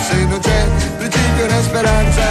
se 0.05 0.15
non 0.25 0.39
c'è 0.41 0.67
principio 0.97 1.45
né 1.47 1.61
speranza, 1.63 2.23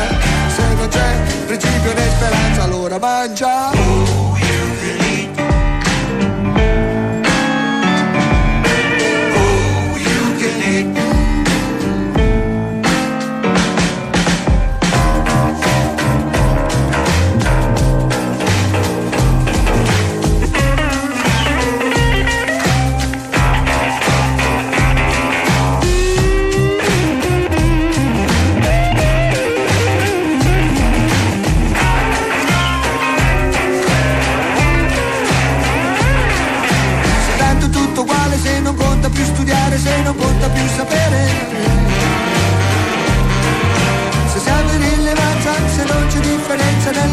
se 0.54 0.62
non 0.76 0.88
c'è 0.88 1.16
principio 1.46 1.94
né 1.94 2.10
speranza, 2.16 2.62
allora 2.64 2.98
mangia. 2.98 4.41
Se 4.82 5.32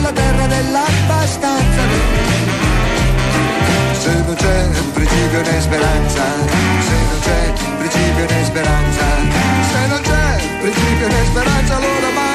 nella 0.10 0.12
terra 0.12 0.48
dell'abbastanza. 0.48 1.82
Se 3.94 4.14
non 4.26 4.36
c'è 4.36 4.68
principio 4.94 5.42
né 5.42 5.62
speranza, 5.62 6.24
se 6.80 6.96
non 7.10 7.20
c'è 7.22 7.54
principio 7.78 8.26
né 8.26 8.44
speranza, 8.46 9.06
se 9.72 9.88
non 9.88 10.02
c'è 10.02 10.60
principio 10.62 11.08
né 11.08 11.26
speranza, 11.26 11.76
allora 11.76 12.10
mangia. 12.14 12.29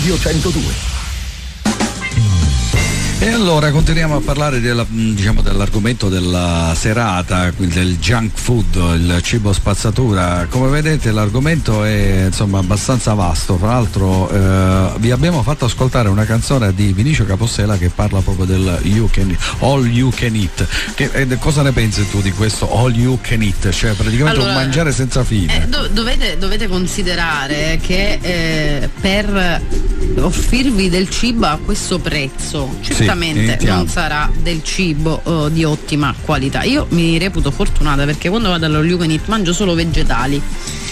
Radio 0.00 0.16
102. 0.16 0.89
E 3.30 3.32
allora 3.32 3.70
continuiamo 3.70 4.16
a 4.16 4.20
parlare 4.20 4.60
della, 4.60 4.84
mh, 4.84 5.12
diciamo, 5.14 5.40
dell'argomento 5.40 6.08
della 6.08 6.74
serata, 6.76 7.52
quindi 7.52 7.76
del 7.76 7.96
junk 7.98 8.32
food, 8.34 8.74
il 8.74 9.20
cibo 9.22 9.52
spazzatura. 9.52 10.48
Come 10.50 10.68
vedete 10.68 11.12
l'argomento 11.12 11.84
è 11.84 12.24
insomma 12.26 12.58
abbastanza 12.58 13.14
vasto, 13.14 13.56
fra 13.56 13.68
l'altro 13.68 14.28
eh, 14.28 14.94
vi 14.98 15.12
abbiamo 15.12 15.44
fatto 15.44 15.64
ascoltare 15.64 16.08
una 16.08 16.24
canzone 16.24 16.74
di 16.74 16.92
Vinicio 16.92 17.24
Capossela 17.24 17.78
che 17.78 17.88
parla 17.88 18.18
proprio 18.18 18.46
del 18.46 18.80
you 18.82 19.08
can, 19.08 19.34
all 19.60 19.86
you 19.86 20.10
can 20.10 20.34
eat. 20.34 20.66
Che, 20.96 21.10
eh, 21.12 21.38
cosa 21.38 21.62
ne 21.62 21.70
pensi 21.70 22.10
tu 22.10 22.20
di 22.20 22.32
questo 22.32 22.68
all 22.76 22.92
you 22.92 23.16
can 23.20 23.42
eat? 23.42 23.70
Cioè 23.70 23.92
praticamente 23.92 24.40
Allora, 24.40 24.56
un 24.56 24.64
mangiare 24.64 24.90
senza 24.90 25.22
fine. 25.22 25.62
Eh, 25.62 25.68
do- 25.68 25.86
dovete, 25.86 26.36
dovete 26.36 26.66
considerare 26.66 27.78
che 27.80 28.18
eh, 28.20 28.90
per 29.00 29.62
offrirvi 30.18 30.88
del 30.88 31.08
cibo 31.08 31.46
a 31.46 31.58
questo 31.64 32.00
prezzo 32.00 32.74
Sì, 32.80 33.04
certamente 33.26 33.52
iniziamo. 33.52 33.76
non 33.76 33.88
sarà 33.88 34.30
del 34.42 34.62
cibo 34.62 35.46
eh, 35.46 35.52
di 35.52 35.64
ottima 35.64 36.14
qualità. 36.20 36.62
Io 36.62 36.86
mi 36.90 37.18
reputo 37.18 37.50
fortunata 37.50 38.04
perché 38.04 38.28
quando 38.28 38.48
vado 38.48 38.66
allo 38.66 38.82
You 38.82 38.98
Can 38.98 39.10
Eat 39.10 39.26
mangio 39.26 39.52
solo 39.52 39.74
vegetali. 39.74 40.40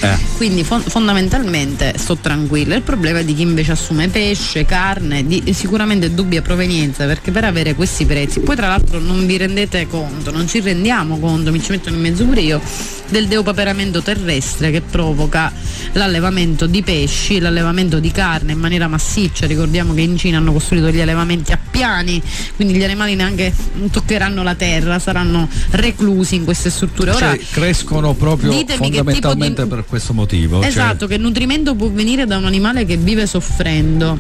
Eh. 0.01 0.17
Quindi 0.37 0.63
fon- 0.63 0.83
fondamentalmente 0.83 1.95
sto 1.97 2.17
tranquilla. 2.17 2.77
Il 2.77 2.83
problema 2.83 3.19
è 3.19 3.25
di 3.25 3.35
chi 3.35 3.43
invece 3.43 3.73
assume 3.73 4.09
pesce, 4.09 4.65
carne, 4.65 5.27
di 5.27 5.53
sicuramente 5.53 6.15
dubbia 6.15 6.41
provenienza, 6.41 7.05
perché 7.07 7.33
per 7.33 7.45
avere 7.45 7.75
questi 7.75 8.05
prezzi, 8.07 8.41
poi 8.41 8.55
tra 8.55 8.69
l'altro 8.69 9.01
non 9.01 9.27
vi 9.27 9.37
rendete 9.37 9.89
conto, 9.89 10.31
non 10.31 10.47
ci 10.47 10.61
rendiamo 10.61 11.19
conto, 11.19 11.51
mi 11.51 11.61
ci 11.61 11.73
metto 11.73 11.89
in 11.89 11.99
mezzo 11.99 12.25
pure 12.25 12.41
io, 12.41 12.61
del 13.09 13.27
deopaperamento 13.27 14.03
terrestre 14.03 14.71
che 14.71 14.81
provoca 14.81 15.53
l'allevamento 15.93 16.67
di 16.67 16.83
pesci, 16.83 17.39
l'allevamento 17.39 17.99
di 17.99 18.11
carne 18.11 18.53
in 18.53 18.59
maniera 18.59 18.89
massiccia. 18.89 19.47
Ricordiamo 19.47 19.95
che 19.95 20.01
in 20.03 20.17
Cina 20.17 20.39
hanno 20.39 20.53
costruito 20.53 20.91
gli 20.91 21.01
allevamenti 21.01 21.53
a 21.53 21.59
piani, 21.71 22.21
quindi 22.57 22.75
gli 22.75 22.85
animali 22.85 23.15
neanche 23.15 23.53
toccheranno 23.91 24.43
la 24.43 24.55
terra, 24.55 24.99
saranno 24.99 25.49
reclusi 25.71 26.35
in 26.35 26.45
queste 26.45 26.71
strutture. 26.71 27.11
Ora, 27.13 27.35
Cioè, 27.35 27.41
crescono 27.51 28.15
proprio 28.15 28.51
tipo 28.51 28.73
di, 28.73 28.97
fondamentalmente 28.97 29.67
per 29.67 29.85
questo 29.87 30.13
motivo. 30.13 30.61
cioè- 30.61 30.69
Esatto, 30.69 31.07
che 31.07 31.15
il 31.15 31.21
nutrimento 31.21 31.75
può 31.75 31.89
venire 31.89 32.27
da 32.27 32.37
un 32.37 32.45
animale 32.45 32.85
che 32.85 32.97
vive 32.97 33.27
soffrendo. 33.27 34.19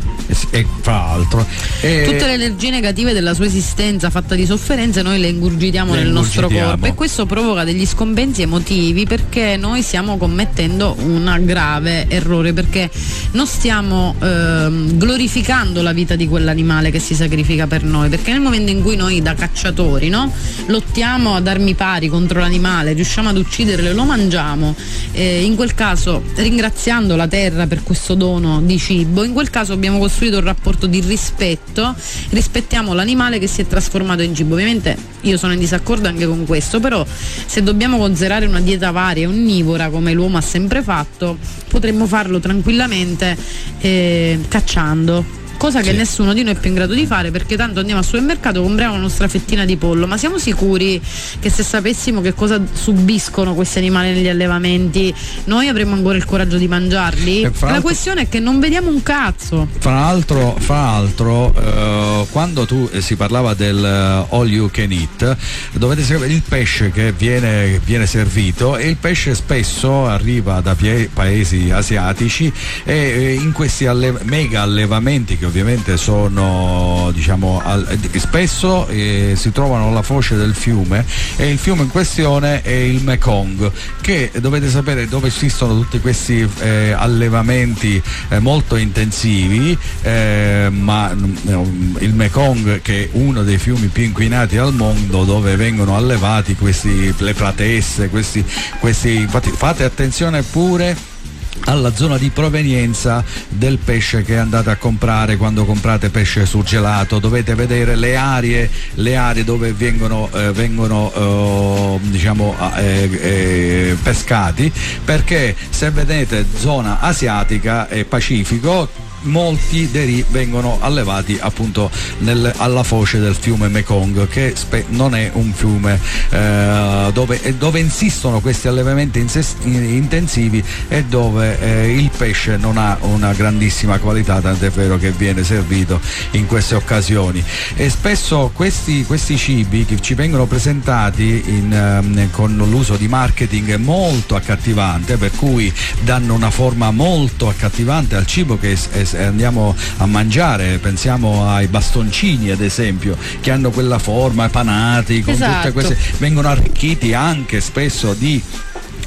e, 0.51 0.67
fra 0.81 0.93
l'altro. 0.93 1.47
e- 1.81 2.05
Tutte 2.05 2.27
le 2.27 2.33
energie 2.35 2.71
negative 2.71 3.13
della 3.13 3.35
sua 3.35 3.45
esistenza 3.47 4.09
fatta 4.11 4.35
di 4.35 4.47
sofferenze 4.47 5.03
noi 5.03 5.19
le 5.19 5.29
ingurgitiamo 5.29 5.95
Le 5.95 6.03
nel 6.03 6.13
nostro 6.13 6.43
ingurgitiamo. 6.43 6.71
corpo 6.71 6.87
e 6.87 6.95
questo 6.95 7.27
provoca 7.27 7.65
degli 7.65 7.85
scompensi 7.87 8.43
emotivi 8.43 8.78
perché 9.07 9.57
noi 9.57 9.83
stiamo 9.83 10.17
commettendo 10.17 10.95
un 11.01 11.41
grave 11.43 12.09
errore 12.09 12.53
perché 12.53 12.89
non 13.33 13.47
stiamo 13.47 14.15
ehm, 14.21 14.97
glorificando 14.97 15.83
la 15.83 15.93
vita 15.93 16.15
di 16.15 16.29
quell'animale 16.29 16.91
che 16.91 17.01
si 17.01 17.15
sacrifica 17.15 17.67
per 17.67 17.83
noi 17.83 18.09
perché 18.09 18.31
nel 18.31 18.41
momento 18.41 18.71
in 18.71 18.83
cui 18.83 18.95
noi 18.95 19.21
da 19.21 19.35
cacciatori 19.35 20.09
no, 20.09 20.33
lottiamo 20.67 21.35
ad 21.35 21.47
armi 21.49 21.75
pari 21.75 22.09
contro 22.09 22.39
l'animale 22.39 22.93
riusciamo 22.93 23.31
ad 23.31 23.37
ucciderlo 23.37 23.89
e 23.89 23.93
lo 23.93 24.05
mangiamo 24.05 24.75
eh, 25.13 25.43
in 25.43 25.57
quel 25.57 25.75
caso 25.75 26.23
ringraziando 26.37 27.17
la 27.17 27.27
terra 27.27 27.67
per 27.67 27.83
questo 27.83 28.15
dono 28.15 28.61
di 28.63 28.79
cibo 28.79 29.25
in 29.25 29.33
quel 29.33 29.51
caso 29.51 29.73
abbiamo 29.73 29.99
costruito 29.99 30.39
un 30.39 30.45
rapporto 30.45 30.87
di 30.87 31.01
rispetto 31.01 31.95
rispettiamo 32.31 32.95
l'animale 32.95 33.39
che 33.39 33.47
si 33.49 33.61
è 33.63 33.67
trasformato 33.67 34.23
in 34.23 34.35
cibo. 34.35 34.55
Ovviamente 34.55 34.97
io 35.23 35.37
sono 35.37 35.53
in 35.53 35.59
disaccordo 35.59 36.09
anche 36.09 36.27
con 36.27 36.47
questo 36.47 36.81
però 36.81 37.05
se 37.47 37.63
dobbiamo 37.63 37.99
considerare 37.99 38.47
una 38.47 38.61
dieta 38.69 38.91
varia 38.91 39.23
e 39.23 39.27
onnivora 39.27 39.89
come 39.89 40.13
l'uomo 40.13 40.37
ha 40.37 40.43
sempre 40.43 40.83
fatto 40.83 41.39
potremmo 41.71 42.07
farlo 42.07 42.39
tranquillamente 42.39 43.35
eh, 43.79 44.41
cacciando 44.47 45.25
cosa 45.59 45.81
che 45.83 45.91
Sì. 45.91 45.97
nessuno 45.97 46.33
di 46.33 46.43
noi 46.43 46.55
è 46.55 46.59
più 46.59 46.71
in 46.71 46.77
grado 46.77 46.95
di 46.95 47.05
fare 47.05 47.31
perché 47.31 47.57
tanto 47.57 47.81
andiamo 47.81 48.01
al 48.01 48.07
supermercato 48.07 48.63
compriamo 48.63 48.95
la 48.95 49.01
nostra 49.01 49.29
fettina 49.29 49.65
di 49.67 49.77
pollo. 49.77 50.07
Ma 50.07 50.17
siamo 50.17 50.39
sicuri 50.39 50.99
che 51.41 51.51
se 51.51 51.63
sapessimo 51.63 52.23
che 52.23 52.33
cosa 52.33 52.59
subiscono 52.73 53.55
questi 53.55 53.79
animali 53.79 54.13
negli 54.15 54.29
allevamenti 54.29 55.13
noi 55.45 55.69
avremmo 55.69 55.95
ancora 55.95 56.17
il 56.17 56.25
coraggio 56.25 56.57
di 56.57 56.69
mangiarli? 56.69 57.51
La 57.61 57.81
questione 57.83 58.23
è 58.23 58.29
che 58.29 58.41
non 58.41 58.61
vediamo 58.61 58.89
un 58.89 59.03
cazzo. 59.03 59.69
Fra 59.79 59.93
l'altro, 60.01 60.57
fra 60.59 60.77
l'altro, 60.93 61.53
eh, 61.55 62.27
quando 62.31 62.65
tu 62.65 62.89
eh, 62.93 63.01
si 63.01 63.17
parlava 63.17 63.55
del 63.55 63.85
eh, 63.85 64.35
all 64.35 64.49
you 64.49 64.71
can 64.71 64.91
eat, 64.93 65.37
dovete 65.73 66.03
sapere 66.03 66.33
il 66.33 66.43
pesce 66.49 66.91
che 66.91 67.13
viene, 67.13 67.81
viene 67.85 68.07
servito 68.07 68.77
e 68.77 68.89
il 68.89 68.97
pesce 68.97 69.35
spesso 69.35 70.07
arriva 70.07 70.61
da 70.61 70.75
pie- 70.77 71.11
paesi 71.13 71.71
asiatici 71.71 72.53
e 72.85 72.95
eh, 72.95 73.33
in 73.35 73.51
questi 73.53 73.87
alle- 73.87 74.15
mega 74.23 74.63
allevamenti 74.63 75.37
che 75.37 75.47
ovviamente 75.49 75.97
sono 75.97 77.11
diciamo 77.13 77.61
al- 77.65 77.99
eh, 78.11 78.19
spesso 78.19 78.87
eh, 78.89 79.33
si 79.37 79.51
trovano 79.51 79.89
alla 79.89 80.03
foce 80.03 80.37
del 80.37 80.55
fiume 80.55 81.05
e 81.37 81.51
il 81.51 81.59
fiume 81.59 81.83
in 81.83 81.89
questione 81.89 82.63
è 82.63 82.71
il 82.71 83.03
Mekong 83.03 83.71
che 84.01 84.31
dovete 84.41 84.69
sapere 84.69 85.09
dove 85.09 85.29
esistono 85.29 85.75
tutti 85.75 86.01
questi 86.01 86.49
eh, 86.61 86.93
allevamenti 86.93 88.01
eh, 88.29 88.39
molto 88.39 88.77
intensivi 88.77 89.77
eh, 90.03 90.69
ma 90.71 91.13
mm, 91.15 91.97
il 92.01 92.15
Mekong 92.15 92.83
che 92.83 93.05
è 93.05 93.09
uno 93.13 93.43
dei 93.43 93.59
fiumi 93.59 93.89
più 93.89 94.05
inquinati 94.05 94.59
al 94.59 94.75
mondo 94.75 95.25
dove 95.25 95.57
vengono 95.57 95.97
allevati 95.97 96.55
questi 96.55 97.15
le 97.19 97.35
platesse 97.35 98.09
questi, 98.11 98.45
questi 98.79 99.17
infatti 99.17 99.51
fate 99.51 99.85
attenzione 99.85 100.43
pure 100.43 101.17
alla 101.65 101.95
zona 101.95 102.19
di 102.19 102.31
provenienza 102.31 103.25
del 103.49 103.79
pesce 103.79 104.23
che 104.23 104.39
andate 104.39 104.71
a 104.71 104.77
comprare 104.77 105.37
quando 105.37 105.65
comprate 105.65 106.11
pesce 106.11 106.47
surgelato 106.47 107.19
dovete 107.19 107.55
vedere 107.55 107.97
le 107.97 108.17
aree, 108.17 108.71
le 108.95 109.17
aree 109.17 109.45
dove 109.45 109.73
vengono, 109.73 110.29
eh, 110.33 110.53
vengono 110.53 111.13
eh, 111.15 111.99
diciamo, 112.09 112.55
eh, 112.77 113.11
eh, 113.13 113.97
pescati 114.03 114.73
perché 115.05 115.55
se 115.71 115.91
vedete 115.91 116.45
zona 116.57 117.01
asiatica 117.01 117.89
e 117.89 118.05
pacifico 118.05 119.08
molti 119.29 119.91
deri 119.91 120.25
vengono 120.31 120.79
allevati 120.81 121.39
appunto 121.41 121.91
nel- 122.19 122.53
alla 122.57 122.83
foce 122.83 123.19
del 123.19 123.35
fiume 123.35 123.69
Mekong 123.69 124.27
che 124.29 124.53
spe- 124.57 124.87
non 124.89 125.15
è 125.15 125.31
un 125.35 125.53
fiume 125.53 125.99
eh, 126.31 127.11
dove, 127.13 127.55
dove 127.59 127.81
insistono 127.81 128.41
questi 128.41 128.69
allevamenti 128.69 129.19
inses- 129.19 129.57
in- 129.63 129.83
intensivi 129.85 130.63
e 130.89 131.05
dove 131.05 131.59
eh, 131.61 131.95
il 131.97 132.11
pesce 132.17 132.57
non 132.57 132.79
ha 132.79 132.97
una 133.03 133.33
grandissima 133.33 133.99
qualità 133.99 134.41
tant'è 134.41 134.71
vero 134.71 134.99
che 134.99 135.11
viene 135.13 135.45
servito 135.45 136.01
in 136.33 136.47
queste 136.47 136.75
occasioni. 136.75 137.43
E 137.77 137.89
spesso 137.91 138.51
questi, 138.53 139.05
questi 139.05 139.37
cibi 139.37 139.85
che 139.85 140.01
ci 140.01 140.15
vengono 140.15 140.47
presentati 140.47 141.43
in, 141.47 141.73
ehm, 141.73 142.31
con 142.31 142.57
l'uso 142.57 142.97
di 142.97 143.09
marketing 143.09 143.77
molto 143.77 144.35
accattivante 144.37 145.17
per 145.17 145.31
cui 145.37 145.73
danno 146.03 146.35
una 146.35 146.51
forma 146.51 146.91
molto 146.91 147.49
accattivante 147.49 148.17
al 148.17 148.27
cibo 148.27 148.59
che 148.59 148.73
es- 148.73 148.89
es- 148.93 149.15
andiamo 149.25 149.75
a 149.99 150.07
mangiare 150.07 150.79
pensiamo 150.79 151.49
ai 151.49 151.67
bastoncini 151.67 152.51
ad 152.51 152.61
esempio 152.61 153.17
che 153.41 153.51
hanno 153.51 153.71
quella 153.71 153.99
forma 153.99 154.49
panati 154.49 155.21
con 155.23 155.35
tutte 155.35 155.47
Esatto. 155.47 155.73
queste 155.73 155.97
vengono 156.19 156.49
arricchiti 156.49 157.15
anche 157.15 157.61
spesso 157.61 158.15
di 158.15 158.43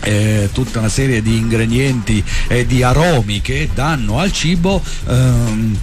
eh, 0.03 0.49
tutta 0.51 0.79
una 0.79 0.89
serie 0.89 1.21
di 1.21 1.37
ingredienti 1.37 2.23
e 2.47 2.65
di 2.65 2.83
aromi 2.83 3.41
che 3.41 3.69
danno 3.73 4.19
al 4.19 4.31
cibo 4.31 4.81
ehm, 5.07 5.77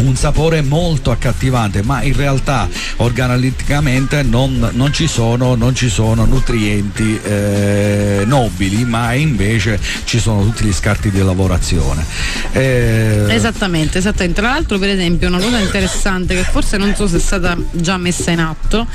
un 0.00 0.16
sapore 0.16 0.62
molto 0.62 1.10
accattivante, 1.10 1.82
ma 1.82 2.02
in 2.02 2.14
realtà 2.14 2.68
organoletticamente 2.96 4.22
non, 4.22 4.70
non 4.72 4.92
ci, 4.92 5.06
sono, 5.06 5.54
non 5.54 5.74
ci 5.74 5.88
sono 5.88 6.24
nutrienti 6.24 7.20
eh, 7.22 8.22
nobili, 8.26 8.84
ma 8.84 9.12
invece 9.12 9.78
ci 10.04 10.18
sono 10.18 10.44
tutti 10.44 10.64
gli 10.64 10.72
scarti 10.72 11.10
di 11.10 11.22
lavorazione. 11.22 12.04
Eh, 12.52 13.26
Esattamente, 13.28 13.98
esattamente. 13.98 14.40
Tra 14.40 14.50
l'altro, 14.50 14.78
per 14.78 14.88
esempio, 14.90 15.28
una 15.28 15.38
cosa 15.40 15.58
interessante 15.58 16.34
che 16.34 16.42
forse 16.42 16.76
non 16.76 16.94
so 16.94 17.06
se 17.06 17.16
è 17.16 17.20
stata 17.20 17.56
già 17.70 17.96
messa 17.96 18.30
in 18.30 18.40
atto. 18.40 18.86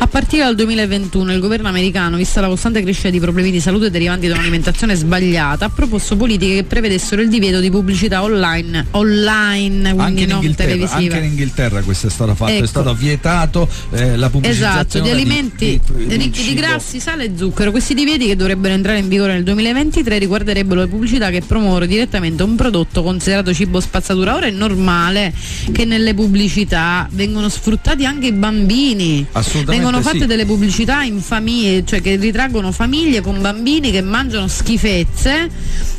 A 0.00 0.06
partire 0.06 0.44
dal 0.44 0.54
2021 0.54 1.32
il 1.32 1.40
governo 1.40 1.66
americano, 1.66 2.16
vista 2.16 2.40
la 2.40 2.46
costante 2.46 2.80
crescita 2.82 3.10
di 3.10 3.18
problemi 3.18 3.50
di 3.50 3.58
salute 3.58 3.90
derivanti 3.90 4.28
da 4.28 4.34
un'alimentazione 4.34 4.94
sbagliata, 4.94 5.64
ha 5.64 5.68
proposto 5.70 6.16
politiche 6.16 6.54
che 6.54 6.64
prevedessero 6.64 7.20
il 7.20 7.28
divieto 7.28 7.58
di 7.58 7.68
pubblicità 7.68 8.22
online, 8.22 8.86
online 8.92 9.94
quindi 9.94 10.24
non 10.26 10.54
televisiva. 10.54 11.14
anche 11.14 11.26
in 11.26 11.32
Inghilterra 11.32 11.82
questo 11.82 12.06
è 12.06 12.10
stato 12.10 12.36
fatto, 12.36 12.52
Ecco. 12.52 12.62
è 12.64 12.66
stato 12.68 12.94
vietato 12.94 13.68
eh, 13.90 14.16
la 14.16 14.30
pubblicizzazione 14.30 14.78
Esatto, 14.78 15.00
di 15.00 15.10
alimenti 15.10 15.80
di- 15.96 16.06
di 16.06 16.16
ricchi 16.16 16.44
di 16.44 16.54
grassi, 16.54 17.00
sale 17.00 17.24
e 17.24 17.32
zucchero. 17.36 17.72
Questi 17.72 17.94
divieti 17.94 18.26
che 18.26 18.36
dovrebbero 18.36 18.74
entrare 18.74 19.00
in 19.00 19.08
vigore 19.08 19.32
nel 19.32 19.42
2023 19.42 20.18
riguarderebbero 20.18 20.80
le 20.82 20.86
pubblicità 20.86 21.30
che 21.30 21.42
promuovono 21.44 21.86
direttamente 21.86 22.44
un 22.44 22.54
prodotto 22.54 23.02
considerato 23.02 23.52
cibo 23.52 23.80
spazzatura. 23.80 24.36
Ora 24.36 24.46
è 24.46 24.50
normale 24.52 25.34
che 25.72 25.84
nelle 25.84 26.14
pubblicità 26.14 27.08
vengono 27.10 27.48
sfruttati 27.48 28.04
anche 28.04 28.28
i 28.28 28.32
bambini. 28.32 29.26
Assolutamente 29.32 29.70
Vengono 29.72 29.87
fatte 30.02 30.20
sì. 30.20 30.26
delle 30.26 30.44
pubblicità 30.44 31.02
in 31.02 31.20
famiglie, 31.20 31.84
cioè 31.84 32.00
che 32.00 32.16
ritraggono 32.16 32.70
famiglie 32.72 33.20
con 33.20 33.40
bambini 33.40 33.90
che 33.90 34.02
mangiano 34.02 34.46
schifezze 34.46 35.50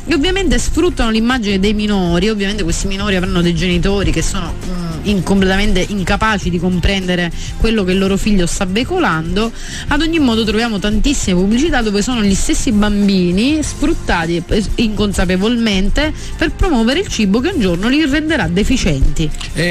e 0.06 0.14
ovviamente 0.14 0.58
sfruttano 0.58 1.10
l'immagine 1.10 1.58
dei 1.58 1.74
minori. 1.74 2.28
Ovviamente 2.28 2.62
questi 2.62 2.86
minori 2.86 3.16
avranno 3.16 3.42
dei 3.42 3.54
genitori 3.54 4.10
che 4.10 4.22
sono 4.22 4.54
mm, 4.54 4.79
in- 5.04 5.22
completamente 5.22 5.84
incapaci 5.88 6.50
di 6.50 6.58
comprendere 6.58 7.30
quello 7.58 7.84
che 7.84 7.92
il 7.92 7.98
loro 7.98 8.16
figlio 8.16 8.46
sta 8.46 8.64
veicolando. 8.66 9.50
Ad 9.88 10.00
ogni 10.00 10.18
modo 10.18 10.44
troviamo 10.44 10.78
tantissime 10.78 11.38
pubblicità 11.40 11.82
dove 11.82 12.02
sono 12.02 12.22
gli 12.22 12.34
stessi 12.34 12.72
bambini 12.72 13.62
sfruttati 13.62 14.42
inconsapevolmente 14.76 16.12
per 16.36 16.52
promuovere 16.52 17.00
il 17.00 17.08
cibo 17.08 17.40
che 17.40 17.50
un 17.54 17.60
giorno 17.60 17.88
li 17.88 18.04
renderà 18.06 18.48
deficienti. 18.48 19.28
E, 19.54 19.62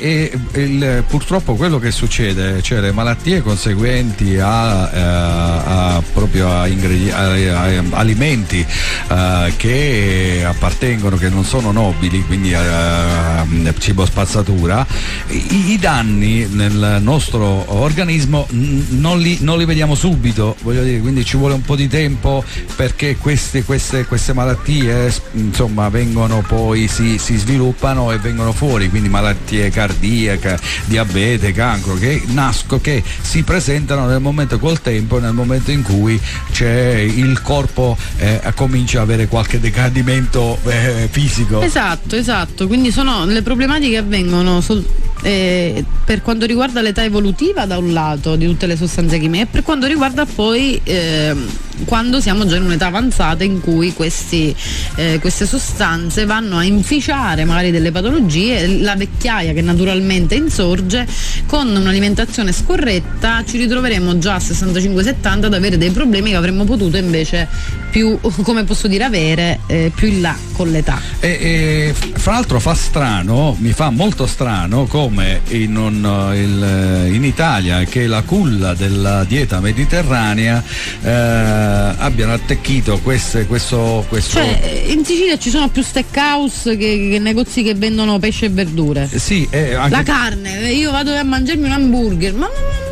e- 0.00 0.38
e 0.52 0.60
il- 0.62 1.04
purtroppo 1.08 1.54
quello 1.54 1.78
che 1.78 1.90
succede, 1.90 2.62
cioè 2.62 2.80
le 2.80 2.92
malattie 2.92 3.42
conseguenti 3.42 4.38
a, 4.38 4.90
eh, 4.92 5.00
a 5.00 5.96
a, 5.98 6.62
a- 6.62 6.62
a- 6.62 7.82
alimenti 7.90 8.64
eh, 9.10 9.52
che 9.56 10.42
appartengono, 10.46 11.16
che 11.16 11.28
non 11.28 11.44
sono 11.44 11.72
nobili, 11.72 12.22
quindi 12.26 12.52
eh, 12.52 13.74
cibo 13.78 14.04
spazzatura, 14.04 14.57
i, 14.66 15.72
i 15.72 15.78
danni 15.78 16.46
nel 16.50 16.98
nostro 17.00 17.64
organismo 17.80 18.46
non 18.50 19.20
li, 19.20 19.38
non 19.40 19.58
li 19.58 19.64
vediamo 19.64 19.94
subito, 19.94 20.56
voglio 20.62 20.82
dire, 20.82 21.00
quindi 21.00 21.24
ci 21.24 21.36
vuole 21.36 21.54
un 21.54 21.62
po' 21.62 21.76
di 21.76 21.88
tempo 21.88 22.44
perché 22.76 23.16
queste, 23.16 23.64
queste, 23.64 24.06
queste 24.06 24.32
malattie 24.32 25.12
insomma 25.32 25.88
vengono 25.88 26.42
poi 26.46 26.88
si, 26.88 27.18
si 27.18 27.36
sviluppano 27.36 28.12
e 28.12 28.18
vengono 28.18 28.52
fuori, 28.52 28.88
quindi 28.88 29.08
malattie 29.08 29.70
cardiache, 29.70 30.58
diabete, 30.86 31.52
cancro, 31.52 31.94
che 31.94 32.22
nascono, 32.26 32.80
che 32.80 33.02
si 33.20 33.42
presentano 33.42 34.06
nel 34.06 34.20
momento 34.20 34.58
col 34.58 34.80
tempo, 34.80 35.18
nel 35.18 35.32
momento 35.32 35.70
in 35.70 35.82
cui 35.82 36.20
il 36.58 37.40
corpo 37.42 37.96
eh, 38.16 38.40
comincia 38.54 39.00
a 39.00 39.02
avere 39.02 39.28
qualche 39.28 39.60
decadimento 39.60 40.58
eh, 40.64 41.08
fisico. 41.10 41.60
Esatto, 41.60 42.16
esatto, 42.16 42.66
quindi 42.66 42.90
sono 42.90 43.24
le 43.24 43.42
problematiche 43.42 43.96
avvengono 43.96 44.47
sono 44.48 44.60
sol- 44.62 44.84
eh, 45.22 45.84
per 46.04 46.22
quanto 46.22 46.46
riguarda 46.46 46.80
l'età 46.80 47.04
evolutiva 47.04 47.66
da 47.66 47.78
un 47.78 47.92
lato 47.92 48.36
di 48.36 48.46
tutte 48.46 48.66
le 48.66 48.76
sostanze 48.76 49.18
chimiche 49.18 49.42
e 49.42 49.46
per 49.46 49.62
quanto 49.62 49.86
riguarda 49.86 50.24
poi 50.26 50.80
ehm, 50.82 51.48
quando 51.84 52.20
siamo 52.20 52.46
già 52.46 52.56
in 52.56 52.64
un'età 52.64 52.86
avanzata 52.86 53.44
in 53.44 53.60
cui 53.60 53.92
questi, 53.92 54.54
eh, 54.96 55.18
queste 55.20 55.46
sostanze 55.46 56.24
vanno 56.24 56.56
a 56.56 56.64
inficiare 56.64 57.44
magari 57.44 57.70
delle 57.70 57.90
patologie, 57.90 58.66
la 58.80 58.96
vecchiaia 58.96 59.52
che 59.52 59.62
naturalmente 59.62 60.34
insorge, 60.34 61.06
con 61.46 61.68
un'alimentazione 61.68 62.52
scorretta 62.52 63.44
ci 63.46 63.58
ritroveremo 63.58 64.18
già 64.18 64.34
a 64.34 64.38
65-70 64.38 65.44
ad 65.44 65.54
avere 65.54 65.78
dei 65.78 65.90
problemi 65.90 66.30
che 66.30 66.36
avremmo 66.36 66.64
potuto 66.64 66.96
invece 66.96 67.48
più, 67.90 68.18
come 68.42 68.64
posso 68.64 68.88
dire, 68.88 69.04
avere 69.04 69.60
eh, 69.66 69.90
più 69.94 70.08
in 70.08 70.20
là 70.20 70.36
con 70.52 70.70
l'età. 70.70 71.00
E, 71.20 71.28
e, 71.28 71.94
fra 72.14 72.32
l'altro 72.32 72.60
fa 72.60 72.74
strano, 72.74 73.56
mi 73.58 73.72
fa 73.72 73.90
molto 73.90 74.26
strano 74.26 74.86
come 74.86 75.07
in, 75.10 75.76
un, 75.76 76.30
eh, 76.32 76.38
il- 76.40 77.14
in 77.14 77.24
Italia 77.24 77.82
che 77.84 78.06
la 78.06 78.22
culla 78.22 78.74
della 78.74 79.24
dieta 79.24 79.60
mediterranea 79.60 80.62
eh, 81.02 81.10
abbiano 81.10 82.32
attecchito 82.34 82.98
queste, 83.02 83.46
questo, 83.46 84.04
questo 84.08 84.38
Cioè, 84.38 84.84
in 84.88 85.04
Sicilia 85.04 85.38
ci 85.38 85.50
sono 85.50 85.68
più 85.68 85.82
steakhouse 85.82 86.76
che, 86.76 87.08
che 87.10 87.18
negozi 87.18 87.62
che 87.62 87.74
vendono 87.74 88.18
pesce 88.18 88.46
e 88.46 88.50
verdure. 88.50 89.08
sì, 89.12 89.46
eh, 89.50 89.74
anche- 89.74 89.90
La 89.96 90.02
carne, 90.02 90.70
io 90.72 90.90
vado 90.90 91.14
a 91.14 91.22
mangiarmi 91.22 91.64
un 91.64 91.72
hamburger, 91.72 92.32
ma, 92.34 92.46
ma- 92.46 92.87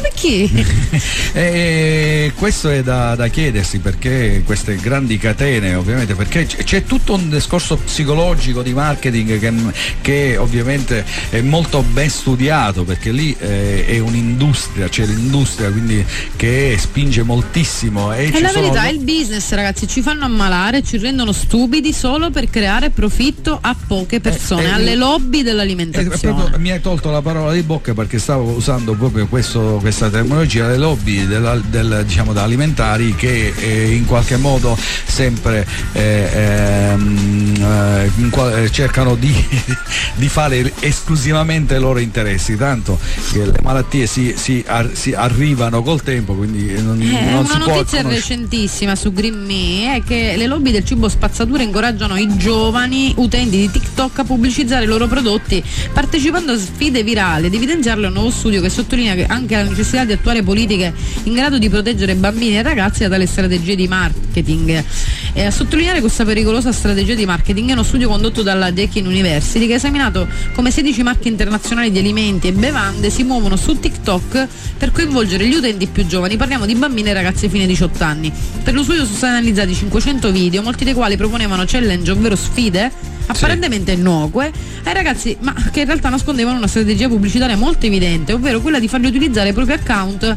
ma 0.00 0.08
perché? 0.08 0.48
E 1.32 2.32
questo 2.34 2.68
è 2.70 2.82
da, 2.82 3.14
da 3.14 3.28
chiedersi 3.28 3.78
perché 3.78 4.42
queste 4.44 4.74
grandi 4.76 5.16
catene, 5.16 5.74
ovviamente, 5.74 6.14
perché 6.14 6.44
c'è 6.46 6.84
tutto 6.84 7.14
un 7.14 7.30
discorso 7.30 7.76
psicologico 7.76 8.62
di 8.62 8.72
marketing 8.72 9.38
che, 9.38 9.52
che 10.00 10.36
ovviamente 10.36 11.04
è 11.30 11.40
molto 11.40 11.82
ben 11.82 12.10
studiato 12.10 12.82
perché 12.84 13.12
lì 13.12 13.34
eh, 13.38 13.86
è 13.86 13.98
un'industria, 13.98 14.88
c'è 14.88 15.04
l'industria 15.06 15.70
quindi 15.70 16.04
che 16.36 16.76
spinge 16.78 17.22
moltissimo 17.22 18.12
e 18.12 18.30
È 18.30 18.40
la 18.40 18.48
sono 18.48 18.62
verità, 18.62 18.86
è 18.86 18.90
il 18.90 19.00
business 19.00 19.50
ragazzi, 19.52 19.86
ci 19.86 20.02
fanno 20.02 20.24
ammalare, 20.24 20.82
ci 20.82 20.98
rendono 20.98 21.32
stupidi 21.32 21.92
solo 21.92 22.30
per 22.30 22.50
creare 22.50 22.90
profitto 22.90 23.56
a 23.60 23.76
poche 23.86 24.20
persone, 24.20 24.64
eh, 24.64 24.70
alle 24.70 24.92
eh, 24.92 24.96
lobby 24.96 25.40
Eh, 25.40 25.42
dell'alimentazione. 25.44 26.34
proprio 26.34 26.58
mi 26.58 26.70
hai 26.70 26.80
tolto 26.80 27.10
la 27.10 27.22
parola 27.22 27.52
di 27.52 27.62
bocca 27.62 27.94
perché 27.94 28.18
stavo 28.18 28.50
usando 28.50 28.94
proprio 28.94 29.26
questo- 29.28 29.78
questa 29.90 30.08
terminologia, 30.08 30.68
le 30.68 30.76
lobby 30.78 31.26
della- 31.26 31.60
del, 31.68 32.04
diciamo, 32.06 32.32
da 32.32 32.44
alimentari 32.44 33.12
che 33.16 33.52
eh, 33.56 33.90
in 33.92 34.06
qualche 34.06 34.36
modo 34.36 34.78
sempre 35.04 35.66
eh, 35.94 36.30
ehm, 36.32 37.54
eh, 37.60 38.62
eh, 38.62 38.70
cercano 38.70 39.16
di, 39.16 39.34
di 40.14 40.28
fare 40.28 40.72
esclusivamente 40.78 41.74
i 41.74 41.80
loro 41.80 41.98
interessi, 41.98 42.56
tanto 42.56 42.98
che 43.32 43.44
le 43.46 43.58
malattie 43.64 44.06
si, 44.06 44.34
si 44.36 44.62
ar- 44.64 44.92
si 44.92 45.12
arrivano 45.12 45.82
col 45.82 46.02
tempo, 46.02 46.34
quindi 46.34 46.80
non, 46.80 47.00
Eh, 47.02 47.24
non 47.30 47.40
una 47.40 47.48
si 47.48 47.58
può 47.58 47.74
notizia 47.74 48.02
conoscere. 48.02 48.14
recentissima 48.14 48.94
su 48.94 49.12
Green 49.12 49.44
Me 49.44 49.96
è 49.96 50.02
che 50.04 50.34
le 50.36 50.46
lobby 50.46 50.70
del 50.70 50.84
cibo 50.84 51.08
spazzatura 51.08 51.64
incoraggiano 51.64 52.16
i 52.16 52.36
giovani 52.36 53.12
utenti 53.16 53.56
di 53.56 53.70
TikTok 53.72 54.20
a 54.20 54.24
pubblicizzare 54.24 54.84
i 54.84 54.86
loro 54.86 55.08
prodotti 55.08 55.60
partecipando 55.92 56.52
a 56.52 56.58
sfide 56.58 57.02
virali 57.02 57.46
ed 57.46 57.54
evidenziarlo 57.54 58.06
un 58.06 58.12
nuovo 58.12 58.30
studio 58.30 58.60
che 58.60 58.68
sottolinea 58.70 59.14
che 59.16 59.26
anche 59.26 59.56
la 59.56 59.64
necessità 59.80 60.04
di 60.04 60.12
attuare 60.12 60.42
politiche 60.42 60.92
in 61.24 61.34
grado 61.34 61.58
di 61.58 61.68
proteggere 61.68 62.14
bambini 62.14 62.58
e 62.58 62.62
ragazzi 62.62 63.02
da 63.02 63.08
tale 63.08 63.26
strategie 63.26 63.74
di 63.74 63.88
marketing. 63.88 64.84
E 65.32 65.44
a 65.44 65.50
sottolineare 65.50 66.00
questa 66.00 66.24
pericolosa 66.24 66.72
strategia 66.72 67.14
di 67.14 67.24
marketing 67.24 67.70
è 67.70 67.72
uno 67.72 67.82
studio 67.82 68.08
condotto 68.08 68.42
dalla 68.42 68.70
Deakin 68.70 69.06
University 69.06 69.66
che 69.66 69.74
ha 69.74 69.76
esaminato 69.76 70.28
come 70.54 70.70
16 70.70 71.02
marche 71.02 71.28
internazionali 71.28 71.90
di 71.90 71.98
alimenti 71.98 72.48
e 72.48 72.52
bevande 72.52 73.10
si 73.10 73.22
muovono 73.22 73.56
su 73.56 73.78
TikTok 73.78 74.46
per 74.76 74.92
coinvolgere 74.92 75.46
gli 75.46 75.54
utenti 75.54 75.86
più 75.86 76.06
giovani. 76.06 76.36
Parliamo 76.36 76.66
di 76.66 76.74
bambini 76.74 77.10
e 77.10 77.12
ragazzi 77.12 77.48
fino 77.48 77.62
ai 77.62 77.68
18 77.68 78.04
anni. 78.04 78.32
Per 78.62 78.74
lo 78.74 78.82
studio 78.82 79.04
sono 79.04 79.16
stati 79.16 79.32
analizzati 79.32 79.74
500 79.74 80.30
video, 80.30 80.62
molti 80.62 80.84
dei 80.84 80.94
quali 80.94 81.16
proponevano 81.16 81.64
challenge, 81.66 82.10
ovvero 82.10 82.36
sfide 82.36 83.18
apparentemente 83.30 83.92
innocue 83.92 84.50
ai 84.84 84.94
ragazzi, 84.94 85.36
ma 85.40 85.54
che 85.70 85.80
in 85.80 85.86
realtà 85.86 86.08
nascondevano 86.08 86.56
una 86.56 86.66
strategia 86.66 87.08
pubblicitaria 87.08 87.56
molto 87.56 87.86
evidente, 87.86 88.32
ovvero 88.32 88.60
quella 88.60 88.78
di 88.78 88.88
farli 88.88 89.06
utilizzare 89.06 89.50
i 89.50 89.52
propri 89.52 89.74
account 89.74 90.36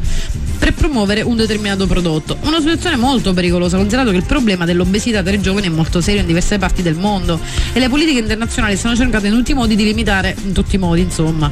per 0.63 0.73
promuovere 0.73 1.21
un 1.21 1.35
determinato 1.35 1.87
prodotto. 1.87 2.37
Una 2.43 2.59
situazione 2.59 2.95
molto 2.95 3.33
pericolosa, 3.33 3.75
considerato 3.75 4.11
che 4.11 4.17
il 4.17 4.23
problema 4.23 4.63
dell'obesità 4.63 5.21
tra 5.21 5.33
i 5.33 5.41
giovani 5.41 5.67
è 5.67 5.69
molto 5.69 5.99
serio 5.99 6.21
in 6.21 6.27
diverse 6.27 6.57
parti 6.57 6.81
del 6.81 6.95
mondo 6.95 7.39
e 7.73 7.79
le 7.79 7.89
politiche 7.89 8.19
internazionali 8.19 8.77
stanno 8.77 8.95
cercando 8.95 9.27
in 9.27 9.33
tutti 9.33 9.51
i 9.51 9.55
modi 9.55 9.75
di 9.75 9.83
limitare, 9.83 10.35
in 10.45 10.53
tutti 10.53 10.75
i 10.75 10.79
modi 10.79 11.01
insomma, 11.01 11.51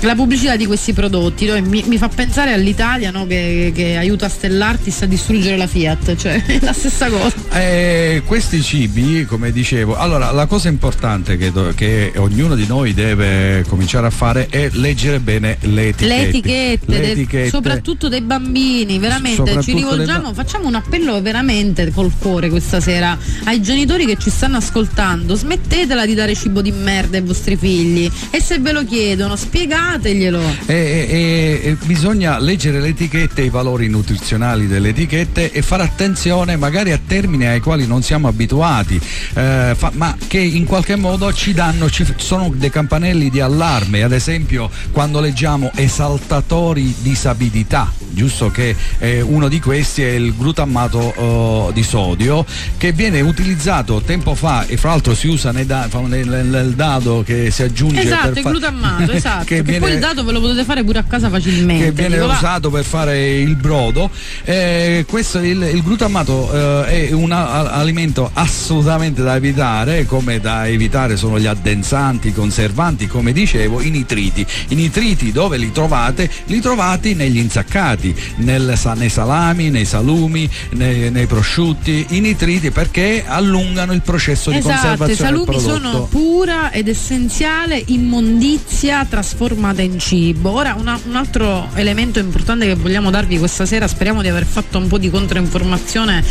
la 0.00 0.14
pubblicità 0.14 0.56
di 0.56 0.64
questi 0.64 0.92
prodotti. 0.92 1.46
No? 1.46 1.60
Mi, 1.60 1.82
mi 1.86 1.98
fa 1.98 2.08
pensare 2.08 2.52
all'Italia 2.52 3.10
no? 3.10 3.26
che, 3.26 3.72
che 3.74 3.96
aiuta 3.96 4.28
Stellartis 4.28 5.02
a 5.02 5.06
distruggere 5.06 5.56
la 5.56 5.66
Fiat, 5.66 6.16
cioè 6.16 6.42
è 6.46 6.58
la 6.62 6.72
stessa 6.72 7.08
cosa. 7.08 7.34
Eh, 7.52 8.22
questi 8.24 8.62
cibi, 8.62 9.26
come 9.26 9.52
dicevo, 9.52 9.96
allora 9.96 10.30
la 10.30 10.46
cosa 10.46 10.67
importante 10.68 11.36
che, 11.36 11.52
che 11.74 12.12
ognuno 12.16 12.54
di 12.54 12.66
noi 12.66 12.94
deve 12.94 13.64
cominciare 13.68 14.06
a 14.06 14.10
fare 14.10 14.46
è 14.48 14.68
leggere 14.72 15.20
bene 15.20 15.56
le 15.60 15.88
etichette. 15.88 16.06
Le 16.06 16.28
etichette, 16.28 16.84
Le 16.92 17.00
del- 17.00 17.10
etichette. 17.10 17.48
soprattutto 17.50 18.08
dei 18.08 18.20
bambini, 18.22 18.98
veramente 18.98 19.60
ci 19.62 19.74
rivolgiamo, 19.74 20.32
facciamo 20.34 20.66
un 20.68 20.74
appello 20.74 21.20
veramente 21.22 21.90
col 21.92 22.12
cuore 22.18 22.48
questa 22.48 22.80
sera 22.80 23.16
ai 23.44 23.60
genitori 23.62 24.06
che 24.06 24.16
ci 24.18 24.30
stanno 24.30 24.56
ascoltando, 24.58 25.34
smettetela 25.34 26.06
di 26.06 26.14
dare 26.14 26.34
cibo 26.34 26.60
di 26.62 26.72
merda 26.72 27.16
ai 27.18 27.22
vostri 27.22 27.56
figli 27.56 28.10
e 28.30 28.40
se 28.40 28.58
ve 28.58 28.72
lo 28.72 28.84
chiedono 28.84 29.36
spiegateglielo. 29.36 30.40
E, 30.66 30.74
e- 30.74 31.60
e 31.68 31.76
bisogna 31.84 32.38
leggere 32.38 32.80
le 32.80 32.88
etichette, 32.88 33.42
i 33.42 33.48
valori 33.50 33.88
nutrizionali 33.88 34.66
delle 34.66 34.90
etichette 34.90 35.50
e 35.52 35.62
fare 35.62 35.82
attenzione 35.82 36.56
magari 36.56 36.92
a 36.92 37.00
termini 37.04 37.46
ai 37.46 37.60
quali 37.60 37.86
non 37.86 38.02
siamo 38.02 38.28
abituati, 38.28 38.96
eh, 39.34 39.74
fa- 39.76 39.92
ma 39.94 40.16
che 40.26 40.38
in 40.58 40.64
qualche 40.64 40.96
modo 40.96 41.32
ci 41.32 41.54
danno, 41.54 41.88
ci 41.88 42.04
sono 42.16 42.50
dei 42.54 42.68
campanelli 42.70 43.30
di 43.30 43.38
allarme, 43.40 44.02
ad 44.02 44.12
esempio 44.12 44.68
quando 44.90 45.20
leggiamo 45.20 45.70
esaltatori 45.74 46.94
di 47.00 47.14
sapidità, 47.14 47.92
giusto 48.10 48.50
che 48.50 48.74
eh, 48.98 49.20
uno 49.20 49.46
di 49.48 49.60
questi 49.60 50.02
è 50.02 50.10
il 50.10 50.34
glutammato 50.36 51.68
eh, 51.68 51.72
di 51.72 51.82
sodio 51.84 52.44
che 52.76 52.90
viene 52.92 53.20
utilizzato 53.20 54.00
tempo 54.00 54.34
fa 54.34 54.66
e 54.66 54.76
fra 54.76 54.90
l'altro 54.90 55.14
si 55.14 55.28
usa 55.28 55.52
nei 55.52 55.64
da- 55.64 55.86
fa- 55.88 56.00
nel, 56.00 56.26
nel 56.28 56.72
dado 56.74 57.22
che 57.24 57.50
si 57.52 57.62
aggiunge 57.62 58.02
Esatto, 58.02 58.28
per 58.28 58.36
il 58.38 58.42
fa- 58.42 58.50
glutammato, 58.50 59.12
esatto. 59.12 59.44
che 59.44 59.62
viene- 59.62 59.78
poi 59.80 59.92
il 59.92 59.98
dato 60.00 60.24
ve 60.24 60.32
lo 60.32 60.40
potete 60.40 60.64
fare 60.64 60.82
pure 60.82 60.98
a 60.98 61.04
casa 61.04 61.28
facilmente. 61.30 61.84
che 61.84 61.92
viene 61.92 62.16
Dico, 62.16 62.26
va. 62.26 62.34
usato 62.34 62.70
per 62.70 62.84
fare 62.84 63.38
il 63.38 63.54
brodo. 63.54 64.10
Eh, 64.44 65.04
questo, 65.08 65.38
il, 65.38 65.62
il 65.72 65.82
glutamato 65.82 66.84
eh, 66.84 67.08
è 67.08 67.12
un 67.12 67.30
a- 67.30 67.70
alimento 67.70 68.28
assolutamente 68.32 69.22
da 69.22 69.36
evitare, 69.36 70.04
come 70.06 70.37
da 70.40 70.66
evitare 70.68 71.16
sono 71.16 71.38
gli 71.38 71.46
addensanti, 71.46 72.28
i 72.28 72.32
conservanti, 72.32 73.06
come 73.06 73.32
dicevo, 73.32 73.80
i 73.80 73.90
nitriti. 73.90 74.46
I 74.68 74.74
nitriti 74.74 75.32
dove 75.32 75.56
li 75.56 75.72
trovate? 75.72 76.30
Li 76.46 76.60
trovate 76.60 77.14
negli 77.14 77.38
insaccati, 77.38 78.14
nel 78.36 78.76
nei 78.96 79.08
salami, 79.10 79.70
nei 79.70 79.84
salumi, 79.84 80.48
nei, 80.70 81.10
nei 81.10 81.26
prosciutti, 81.26 82.06
i 82.10 82.20
nitriti 82.20 82.70
perché 82.70 83.24
allungano 83.26 83.92
il 83.92 84.02
processo 84.02 84.50
di 84.50 84.56
Esatto, 84.58 84.74
i 84.74 84.96
conservazione 84.96 85.30
del 85.30 85.44
salumi 85.44 85.44
prodotto. 85.44 85.90
sono 85.90 86.04
pura 86.04 86.70
ed 86.72 86.88
essenziale 86.88 87.82
immondizia 87.86 89.04
trasformata 89.08 89.82
in 89.82 89.98
cibo. 89.98 90.50
Ora 90.50 90.74
una- 90.78 90.98
un 91.06 91.16
altro 91.16 91.68
elemento 91.74 92.18
importante 92.18 92.66
che 92.66 92.74
vogliamo 92.74 93.10
darvi 93.10 93.38
questa 93.38 93.66
sera, 93.66 93.86
speriamo 93.86 94.22
di 94.22 94.28
aver 94.28 94.44
fatto 94.44 94.78
un 94.78 94.86
po' 94.88 94.98
di 94.98 95.10
controinformazione, 95.10 96.24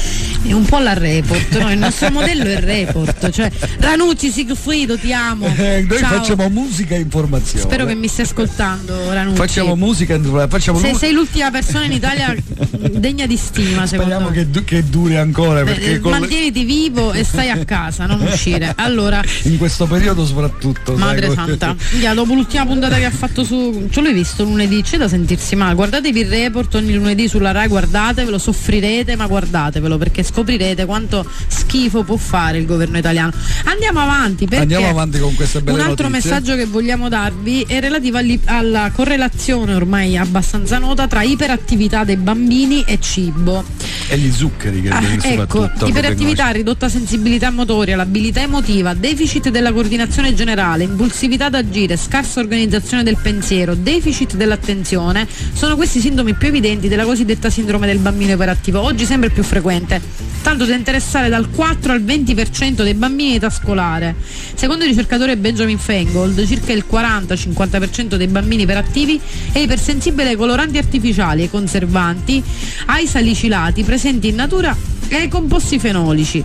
è 0.47 0.51
un 0.53 0.65
po' 0.65 0.79
la 0.79 0.93
report, 0.93 1.57
no? 1.59 1.71
il 1.71 1.77
nostro 1.77 2.11
modello 2.11 2.43
è 2.43 2.51
il 2.53 2.61
report, 2.61 3.29
cioè 3.31 3.49
Ranucci 3.97 4.29
Sigfrido 4.29 4.95
ti 4.97 5.11
amo. 5.11 5.45
Eh, 5.57 5.85
noi 5.87 5.97
Ciao. 5.97 6.09
facciamo 6.19 6.49
musica 6.49 6.93
e 6.95 6.99
informazione. 6.99 7.61
Spero 7.65 7.85
che 7.85 7.95
mi 7.95 8.07
stia 8.07 8.23
ascoltando 8.25 9.11
Ranucci. 9.11 9.37
Facciamo 9.37 9.75
musica 9.75 10.13
e 10.13 10.47
facciamo 10.47 10.77
Se 10.77 10.93
sei 10.93 11.13
l'ultima 11.13 11.49
persona 11.49 11.85
in 11.85 11.93
Italia 11.93 12.35
degna 12.93 13.25
di 13.25 13.35
stima, 13.37 13.87
Speriamo 13.87 14.29
che, 14.29 14.49
du- 14.49 14.63
che 14.63 14.83
duri 14.87 15.17
ancora 15.17 15.63
Beh, 15.63 15.71
perché 15.73 15.99
con 15.99 16.11
le- 16.11 16.19
mantieniti 16.19 16.63
vivo 16.63 17.11
e 17.11 17.23
stai 17.23 17.49
a 17.49 17.65
casa, 17.65 18.05
non 18.05 18.21
uscire. 18.21 18.75
Allora, 18.87 19.21
in 19.43 19.57
questo 19.57 19.85
periodo 19.87 20.25
soprattutto. 20.25 20.95
Madre 20.95 21.31
santa, 21.33 21.75
Minchia, 21.91 22.13
dopo 22.13 22.33
l'ultima 22.33 22.65
puntata 22.65 22.97
che 22.97 23.05
ha 23.05 23.11
fatto 23.11 23.43
su. 23.43 23.87
Ce 23.89 24.01
l'hai 24.01 24.13
visto 24.13 24.43
lunedì? 24.43 24.81
C'è 24.83 24.97
da 24.97 25.07
sentirsi 25.07 25.55
male. 25.55 25.73
Guardatevi 25.73 26.19
il 26.19 26.27
report 26.29 26.75
ogni 26.75 26.93
lunedì 26.93 27.27
sulla 27.27 27.51
Rai, 27.51 27.67
guardatevelo, 27.67 28.37
soffrirete, 28.37 29.15
ma 29.15 29.25
guardatevelo 29.25 29.97
perché 29.97 30.21
scoprirete 30.23 30.85
quanto 30.85 31.25
schifo 31.47 32.03
può 32.03 32.17
fare 32.17 32.59
il 32.59 32.65
governo 32.65 32.97
italiano. 32.97 33.31
Andiamo 33.65 33.85
avanti 33.95 34.45
perché 34.45 34.61
Andiamo 34.61 34.89
avanti 34.89 35.19
con 35.19 35.35
queste 35.35 35.61
belle 35.61 35.81
un 35.81 35.87
altro 35.87 36.07
notizie. 36.07 36.31
messaggio 36.31 36.55
che 36.55 36.65
vogliamo 36.65 37.09
darvi 37.09 37.63
è 37.67 37.79
relativo 37.79 38.19
alla 38.45 38.91
correlazione 38.93 39.73
ormai 39.73 40.17
abbastanza 40.17 40.77
nota 40.77 41.07
tra 41.07 41.21
iperattività 41.23 42.03
dei 42.03 42.17
bambini 42.17 42.83
e 42.85 42.99
cibo. 42.99 43.63
E 44.09 44.17
gli 44.17 44.31
zuccheri 44.31 44.81
che 44.81 44.89
Ah, 44.89 45.01
ecco, 45.21 45.69
iperattività, 45.85 46.49
ridotta 46.49 46.89
sensibilità 46.89 47.51
motoria, 47.51 47.95
l'abilità 47.95 48.41
emotiva, 48.41 48.93
deficit 48.93 49.49
della 49.49 49.71
coordinazione 49.71 50.33
generale, 50.33 50.83
impulsività 50.83 51.49
d'agire, 51.49 51.97
scarsa 51.97 52.39
organizzazione 52.39 53.03
del 53.03 53.17
pensiero, 53.21 53.75
deficit 53.75 54.35
dell'attenzione, 54.35 55.27
sono 55.53 55.75
questi 55.75 55.99
sintomi 55.99 56.33
più 56.33 56.47
evidenti 56.47 56.87
della 56.87 57.03
cosiddetta 57.05 57.49
sindrome 57.49 57.85
del 57.87 57.99
bambino 57.99 58.33
iperattivo, 58.33 58.81
oggi 58.81 59.05
sempre 59.05 59.29
più 59.29 59.43
frequente, 59.43 60.01
tanto 60.47 60.63
da 60.63 60.75
interessare 60.75 61.27
dal 61.27 61.49
4 61.49 61.91
al 61.91 62.01
20% 62.01 62.81
dei 62.81 62.93
bambini 62.93 63.31
in 63.31 63.35
età 63.35 63.49
scolare. 63.49 64.15
Secondo 64.55 64.85
il 64.85 64.91
ricercatore 64.91 65.35
Benjamin 65.35 65.77
Feingold, 65.77 66.47
circa 66.47 66.71
il 66.71 66.85
40-50% 66.89 68.15
dei 68.15 68.27
bambini 68.27 68.63
iperattivi 68.63 69.19
è 69.51 69.59
ipersensibile 69.59 70.29
ai 70.29 70.35
coloranti 70.37 70.77
artificiali, 70.77 71.41
ai 71.41 71.49
conservanti, 71.49 72.41
ai 72.85 73.07
salicilati 73.07 73.83
presenti 73.83 74.29
in 74.29 74.35
natura 74.35 74.73
e 75.09 75.17
ai 75.17 75.27
composti 75.27 75.79
fenolici. 75.79 76.41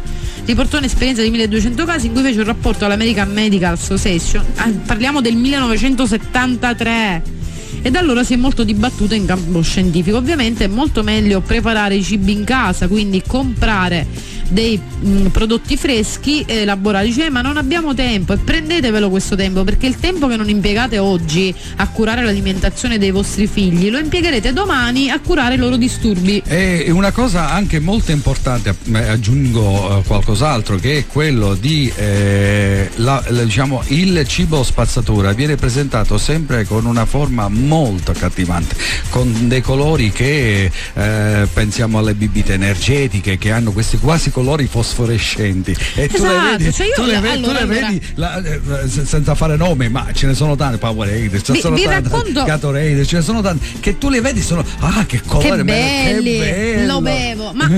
Riportò 0.46 0.78
un'esperienza 0.78 1.22
di 1.22 1.30
1200 1.30 1.84
casi 1.84 2.06
in 2.06 2.12
cui 2.12 2.22
fece 2.22 2.40
un 2.40 2.46
rapporto 2.46 2.84
all'American 2.84 3.30
Medical 3.30 3.74
Association, 3.74 4.44
ah, 4.56 4.68
parliamo 4.84 5.20
del 5.20 5.36
1973 5.36 7.41
e 7.82 7.90
da 7.90 7.98
allora 7.98 8.22
si 8.22 8.34
è 8.34 8.36
molto 8.36 8.64
dibattuto 8.64 9.14
in 9.14 9.26
campo 9.26 9.60
scientifico. 9.60 10.16
Ovviamente 10.16 10.64
è 10.64 10.68
molto 10.68 11.02
meglio 11.02 11.40
preparare 11.40 11.96
i 11.96 12.02
cibi 12.02 12.32
in 12.32 12.44
casa, 12.44 12.86
quindi 12.86 13.22
comprare 13.26 14.06
dei 14.52 14.78
mh, 14.78 15.26
prodotti 15.28 15.76
freschi 15.76 16.44
elaborati. 16.46 17.06
Dice, 17.06 17.26
"Eh, 17.26 17.30
ma 17.30 17.40
non 17.40 17.56
abbiamo 17.56 17.94
tempo 17.94 18.32
e 18.32 18.36
prendetevelo 18.38 19.08
questo 19.10 19.34
tempo 19.34 19.64
perché 19.64 19.86
il 19.86 19.96
tempo 19.98 20.26
che 20.28 20.36
non 20.36 20.48
impiegate 20.48 20.98
oggi 20.98 21.54
a 21.76 21.88
curare 21.88 22.22
l'alimentazione 22.22 22.98
dei 22.98 23.10
vostri 23.10 23.46
figli 23.46 23.90
lo 23.90 23.98
impiegherete 23.98 24.52
domani 24.52 25.10
a 25.10 25.18
curare 25.20 25.54
i 25.54 25.58
loro 25.58 25.76
disturbi. 25.76 26.42
E 26.46 26.90
una 26.90 27.10
cosa 27.12 27.50
anche 27.50 27.80
molto 27.80 28.12
importante, 28.12 28.74
eh, 28.92 28.98
aggiungo 29.08 29.98
eh, 29.98 30.02
qualcos'altro, 30.06 30.76
che 30.76 30.98
è 30.98 31.06
quello 31.06 31.54
di 31.54 31.90
eh, 31.96 32.90
la- 32.96 33.22
la- 33.28 33.44
diciamo, 33.44 33.82
il 33.88 34.24
cibo 34.26 34.62
spazzatura 34.62 35.32
viene 35.32 35.56
presentato 35.56 36.18
sempre 36.18 36.64
con 36.64 36.84
una 36.84 37.06
forma 37.06 37.48
molto 37.48 38.10
accattivante, 38.10 38.76
con 39.10 39.48
dei 39.48 39.60
colori 39.62 40.10
che 40.10 40.70
eh, 40.94 41.48
pensiamo 41.52 41.98
alle 41.98 42.14
bibite 42.14 42.52
energetiche 42.54 43.38
che 43.38 43.50
hanno 43.50 43.72
questi 43.72 43.96
quasi 43.98 44.30
colori 44.30 44.40
fosforescenti. 44.66 45.74
E 45.94 46.08
tu 46.08 46.22
le 46.22 46.28
Esatto, 46.28 46.56
vedi, 46.58 46.72
cioè 46.72 46.86
io- 46.86 46.92
tu 46.94 47.02
le 47.04 47.20
vedi, 47.20 47.42
tu 47.42 47.48
allora, 47.48 47.52
le 47.52 47.58
allora- 47.72 47.86
vedi 47.88 48.02
la- 48.14 48.42
eh, 48.42 48.88
se- 48.88 49.04
senza 49.04 49.34
fare 49.34 49.56
nomi, 49.56 49.88
ma 49.88 50.06
ce 50.12 50.26
ne 50.26 50.34
sono 50.34 50.56
tante, 50.56 50.78
Powerade, 50.78 51.42
ce 51.42 51.52
ne 51.52 51.60
sono 51.60 51.74
vi 51.76 51.82
tante, 51.84 52.08
racconto- 52.08 52.44
Gatorade, 52.44 53.06
ce 53.06 53.16
ne 53.16 53.22
sono 53.22 53.40
tante, 53.40 53.64
che 53.80 53.98
tu 53.98 54.08
le 54.08 54.20
vedi 54.20 54.40
sono, 54.42 54.64
ah 54.80 55.04
che 55.06 55.20
colore 55.26 55.56
Che 55.56 55.64
belli, 55.64 56.38
che 56.38 56.84
lo 56.86 57.00
bevo. 57.00 57.52
Ma 57.54 57.68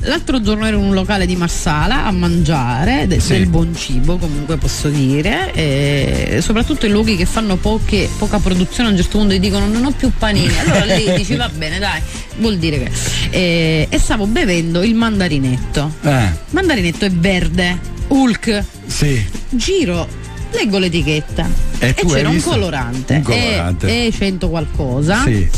l'altro 0.00 0.40
giorno 0.40 0.66
ero 0.66 0.78
in 0.78 0.84
un 0.84 0.94
locale 0.94 1.26
di 1.26 1.36
Marsala 1.36 2.04
a 2.06 2.10
mangiare 2.10 3.06
de- 3.06 3.20
Sì. 3.20 3.32
del 3.32 3.46
buon 3.46 3.74
cibo, 3.76 4.16
comunque 4.16 4.56
posso 4.56 4.88
dire, 4.88 5.52
e 5.54 6.38
soprattutto 6.42 6.86
in 6.86 6.92
luoghi 6.92 7.16
che 7.16 7.26
fanno 7.26 7.56
poche- 7.56 8.08
poca 8.18 8.38
produzione 8.38 8.88
a 8.88 8.92
un 8.92 8.98
certo 8.98 9.18
punto 9.18 9.34
gli 9.34 9.40
dicono 9.40 9.66
non 9.66 9.84
ho 9.84 9.90
più 9.92 10.10
panini. 10.16 10.50
Allora 10.58 10.84
lì 10.94 11.12
dici 11.16 11.34
va 11.36 11.48
bene, 11.54 11.78
dai, 11.78 12.00
vuol 12.38 12.56
dire 12.58 12.78
che. 12.78 12.90
E, 13.30 13.86
e 13.88 13.98
stavo 13.98 14.26
bevendo 14.26 14.82
il 14.82 14.94
mandarinetto. 14.94 15.91
Eh, 16.00 16.28
mandarinetto 16.50 17.04
è 17.04 17.10
verde, 17.10 17.78
Hulk. 18.08 18.64
sì. 18.86 19.24
Giro, 19.50 20.08
leggo 20.52 20.78
l'etichetta 20.78 21.48
E 21.78 21.94
e, 21.96 22.06
c'era 22.06 22.28
un 22.28 22.40
colorante, 22.40 23.16
Un 23.16 23.22
colorante. 23.22 23.88
E, 23.88 24.06
e 24.06 24.12
100 24.12 24.48
qualcosa. 24.48 25.22
Sì. 25.24 25.48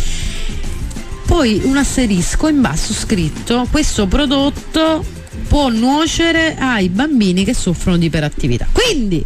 Poi 1.27 1.61
un 1.65 1.77
asterisco 1.77 2.49
in 2.49 2.61
basso 2.61 2.93
scritto 2.93 3.67
questo 3.71 4.07
prodotto 4.07 5.05
può 5.49 5.69
nuocere 5.69 6.57
ai 6.59 6.89
bambini 6.89 7.45
che 7.45 7.55
soffrono 7.55 7.97
di 7.97 8.07
iperattività. 8.07 8.67
Quindi, 8.71 9.25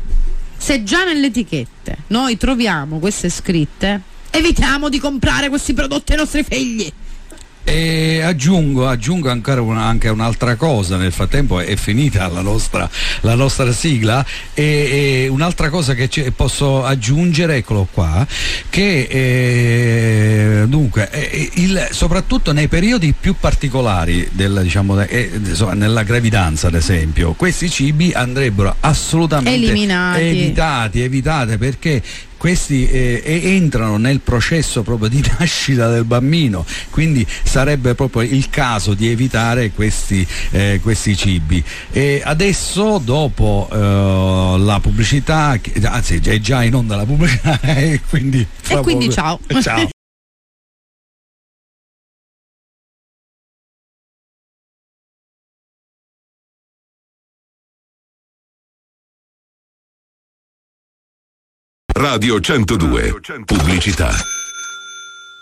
se 0.56 0.84
già 0.84 1.04
nelle 1.04 1.26
etichette 1.26 1.98
noi 2.08 2.36
troviamo 2.36 2.98
queste 2.98 3.28
scritte, 3.28 4.00
evitiamo 4.30 4.88
di 4.88 4.98
comprare 4.98 5.48
questi 5.48 5.74
prodotti 5.74 6.12
ai 6.12 6.18
nostri 6.18 6.44
figli. 6.44 6.90
E 7.70 8.22
aggiungo, 8.22 8.88
aggiungo 8.88 9.30
ancora 9.30 9.60
una- 9.60 9.84
anche 9.84 10.08
un'altra 10.08 10.56
cosa, 10.56 10.96
nel 10.96 11.12
frattempo 11.12 11.60
è 11.60 11.76
finita 11.76 12.26
la 12.28 12.40
nostra, 12.40 12.88
la 13.20 13.34
nostra 13.34 13.70
sigla 13.72 14.24
e, 14.54 15.24
e 15.24 15.28
un'altra 15.28 15.68
cosa 15.68 15.92
che 15.94 16.08
ci- 16.08 16.30
posso 16.34 16.82
aggiungere, 16.82 17.56
eccolo 17.56 17.86
qua, 17.92 18.26
che 18.70 19.02
eh, 20.62 20.64
dunque, 20.66 21.10
eh, 21.10 21.50
il- 21.56 21.88
soprattutto 21.90 22.52
nei 22.52 22.68
periodi 22.68 23.12
più 23.18 23.34
particolari, 23.38 24.26
del, 24.32 24.60
diciamo, 24.62 25.02
eh, 25.02 25.30
insomma, 25.44 25.74
nella 25.74 26.04
gravidanza 26.04 26.68
ad 26.68 26.74
esempio, 26.74 27.34
questi 27.34 27.68
cibi 27.68 28.12
andrebbero 28.14 28.76
assolutamente 28.80 29.50
Eliminati. 29.62 30.22
evitati, 30.22 31.00
evitate 31.02 31.58
perché 31.58 32.02
questi 32.38 32.88
eh, 32.88 33.22
entrano 33.24 33.98
nel 33.98 34.20
processo 34.20 34.82
proprio 34.82 35.10
di 35.10 35.22
nascita 35.38 35.90
del 35.90 36.04
bambino, 36.04 36.64
quindi 36.88 37.26
sarebbe 37.42 37.94
proprio 37.94 38.22
il 38.22 38.48
caso 38.48 38.94
di 38.94 39.08
evitare 39.10 39.72
questi, 39.72 40.26
eh, 40.52 40.80
questi 40.82 41.14
cibi. 41.16 41.62
E 41.92 42.22
adesso, 42.24 42.98
dopo 43.04 43.68
eh, 43.70 43.76
la 44.58 44.78
pubblicità, 44.80 45.58
anzi 45.82 46.20
è 46.24 46.38
già 46.38 46.62
in 46.62 46.74
onda 46.74 46.96
la 46.96 47.04
pubblicità, 47.04 47.60
e 47.76 48.00
quindi, 48.08 48.46
E 48.68 48.76
quindi 48.80 49.08
poco- 49.08 49.12
ciao. 49.12 49.40
ciao. 49.60 49.88
Radio 62.18 62.40
102. 62.40 63.20
Pubblicità. 63.44 64.37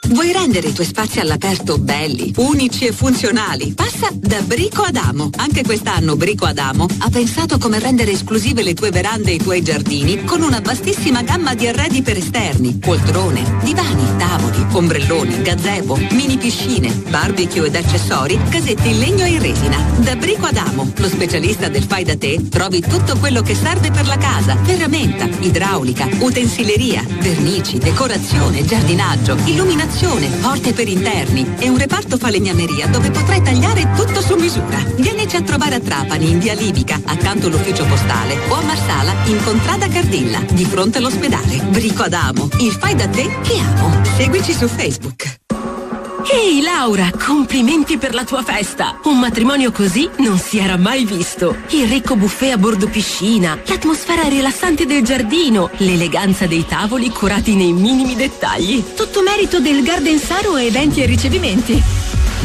Vuoi 0.09 0.33
rendere 0.33 0.69
i 0.69 0.73
tuoi 0.73 0.87
spazi 0.87 1.19
all'aperto 1.19 1.79
belli, 1.79 2.33
unici 2.37 2.87
e 2.87 2.93
funzionali? 2.93 3.75
Passa 3.75 4.09
da 4.13 4.41
Brico 4.41 4.83
Adamo. 4.83 5.31
Anche 5.37 5.65
quest'anno 5.65 6.15
Brico 6.15 6.45
Adamo 6.45 6.87
ha 6.99 7.11
pensato 7.11 7.59
come 7.59 7.81
rendere 7.81 8.13
esclusive 8.13 8.63
le 8.63 8.73
tue 8.75 8.91
verande 8.91 9.33
e 9.33 9.35
i 9.35 9.39
tuoi 9.39 9.63
giardini 9.63 10.25
con 10.25 10.43
una 10.43 10.61
vastissima 10.61 11.23
gamma 11.23 11.55
di 11.55 11.67
arredi 11.67 12.03
per 12.03 12.17
esterni, 12.17 12.75
poltrone, 12.75 13.59
divani, 13.65 14.17
tavoli, 14.17 14.65
ombrelloni, 14.71 15.43
gazebo, 15.43 15.99
mini 16.13 16.39
piscine, 16.39 16.89
barbecue 17.09 17.67
ed 17.67 17.75
accessori, 17.75 18.39
casetti 18.49 18.91
in 18.91 18.99
legno 19.01 19.25
e 19.25 19.31
in 19.31 19.43
resina. 19.43 19.77
Da 19.99 20.15
Brico 20.15 20.47
Adamo, 20.47 20.93
lo 20.97 21.09
specialista 21.09 21.69
del 21.69 21.83
fai 21.83 22.05
da 22.05 22.17
te, 22.17 22.49
trovi 22.49 22.81
tutto 22.81 23.17
quello 23.19 23.43
che 23.43 23.57
serve 23.57 23.91
per 23.91 24.07
la 24.07 24.19
casa, 24.19 24.57
ferramenta, 24.63 25.29
idraulica, 25.41 26.09
utensileria, 26.21 27.05
vernici, 27.21 27.79
decorazione, 27.79 28.65
giardinaggio, 28.65 29.37
illuminazione, 29.47 29.95
porte 30.57 30.73
per 30.73 30.89
interni 30.89 31.55
e 31.59 31.69
un 31.69 31.79
reparto 31.79 32.17
falegnameria 32.17 32.87
dove 32.87 33.11
potrai 33.11 33.43
tagliare 33.43 33.93
tutto 33.97 34.21
su 34.21 34.37
misura. 34.37 34.79
Vienici 34.97 35.37
a 35.37 35.43
trovare 35.43 35.77
a 35.77 35.81
Trapani, 35.81 36.31
in 36.31 36.39
via 36.39 36.55
Libica, 36.55 37.01
accanto 37.05 37.47
all'ufficio 37.47 37.85
postale 37.85 38.37
o 38.49 38.55
a 38.55 38.63
Marsala, 38.63 39.13
in 39.27 39.43
contrada 39.43 39.89
Cardilla, 39.89 40.41
di 40.53 40.65
fronte 40.65 40.99
all'ospedale. 40.99 41.63
Brico 41.71 42.03
Adamo, 42.03 42.49
il 42.61 42.73
fai 42.73 42.95
da 42.95 43.09
te 43.09 43.29
che 43.43 43.59
amo. 43.59 44.03
Seguici 44.17 44.53
su 44.53 44.69
Facebook. 44.69 45.46
Ehi 46.29 46.61
Laura, 46.61 47.11
complimenti 47.17 47.99
per 47.99 48.13
la 48.13 48.25
tua 48.25 48.43
festa! 48.43 48.99
Un 49.05 49.19
matrimonio 49.19 49.71
così 49.71 50.11
non 50.19 50.39
si 50.39 50.59
era 50.59 50.77
mai 50.77 51.05
visto. 51.05 51.57
Il 51.69 51.87
ricco 51.87 52.17
buffet 52.17 52.53
a 52.53 52.59
bordo 52.59 52.89
piscina, 52.89 53.57
l'atmosfera 53.65 54.23
rilassante 54.23 54.87
del 54.87 55.05
giardino, 55.05 55.71
l'eleganza 55.77 56.47
dei 56.47 56.67
tavoli 56.67 57.11
curati 57.11 57.55
nei 57.55 57.73
minimi 57.73 58.17
dettagli. 58.17 58.83
Tutto 58.97 59.23
merito 59.23 59.61
del 59.61 59.83
Garden 59.83 60.19
Saro 60.19 60.57
Eventi 60.57 61.01
e 61.01 61.07
Ricevimenti. 61.07 61.83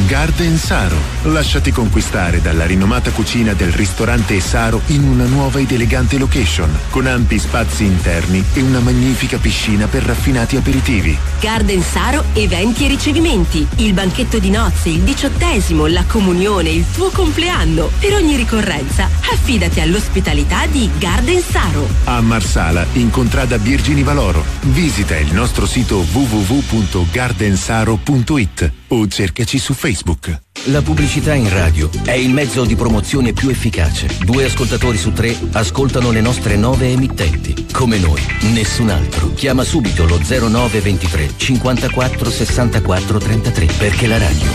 Garden 0.06 0.58
Saro. 0.58 0.98
Lasciati 1.24 1.72
conquistare 1.72 2.42
dalla 2.42 2.66
rinomata 2.66 3.12
cucina 3.12 3.54
del 3.54 3.72
ristorante 3.72 4.38
Saro 4.40 4.82
in 4.88 5.04
una 5.04 5.26
nuova 5.26 5.60
ed 5.60 5.72
elegante 5.72 6.18
location, 6.18 6.76
con 6.90 7.06
ampi 7.08 7.38
spazi 7.40 7.86
interni 7.86 8.44
e 8.54 8.62
una 8.62 8.80
magnifica 8.80 9.38
piscina 9.38 9.88
per 9.88 10.04
raffinati 10.04 10.58
aperitivi. 10.58 11.18
Garden 11.40 11.82
Saro, 11.82 12.26
eventi 12.34 12.86
e 12.86 12.90
ricevimenti. 12.90 13.66
Il 13.78 13.94
banchetto 13.94 14.38
di 14.40 14.50
nozze, 14.50 14.90
il 14.90 15.00
diciottesimo, 15.02 15.86
la 15.88 16.04
comunione, 16.06 16.70
il 16.70 16.84
tuo 16.94 17.10
compleanno. 17.10 17.90
Per 18.00 18.14
ogni 18.14 18.36
ricorrenza, 18.36 19.10
affidati 19.32 19.80
all'ospitalità 19.80 20.68
di 20.68 20.90
Garden 20.98 21.42
Saro. 21.42 21.88
A 22.06 22.22
Marsala, 22.22 22.86
in 22.94 23.10
contrada 23.10 23.58
Virgini 23.58 24.04
Valoro. 24.04 24.46
Visita 24.62 25.18
il 25.18 25.34
nostro 25.34 25.66
sito 25.66 26.06
www.gardensaro.it 26.12 28.81
o 28.92 29.08
cercaci 29.08 29.58
su 29.58 29.74
Facebook. 29.74 30.40
La 30.66 30.82
pubblicità 30.82 31.34
in 31.34 31.50
radio 31.50 31.90
è 32.04 32.14
il 32.14 32.32
mezzo 32.32 32.66
di 32.66 32.76
promozione 32.76 33.34
più 33.34 33.50
efficace. 33.50 34.08
Due 34.24 34.46
ascoltatori 34.46 34.98
su 34.98 35.12
tre 35.12 35.36
ascoltano 35.54 36.12
le 36.12 36.22
nostre 36.22 36.56
nove 36.56 36.92
emittenti. 36.92 37.68
Come 37.72 37.98
noi, 37.98 38.22
nessun 38.54 38.90
altro. 38.90 39.32
Chiama 39.34 39.64
subito 39.64 40.06
lo 40.06 40.18
0923 40.18 41.32
54 41.36 42.30
64 42.30 43.20
33 43.20 43.66
perché 43.78 44.08
la 44.08 44.18
radio 44.18 44.50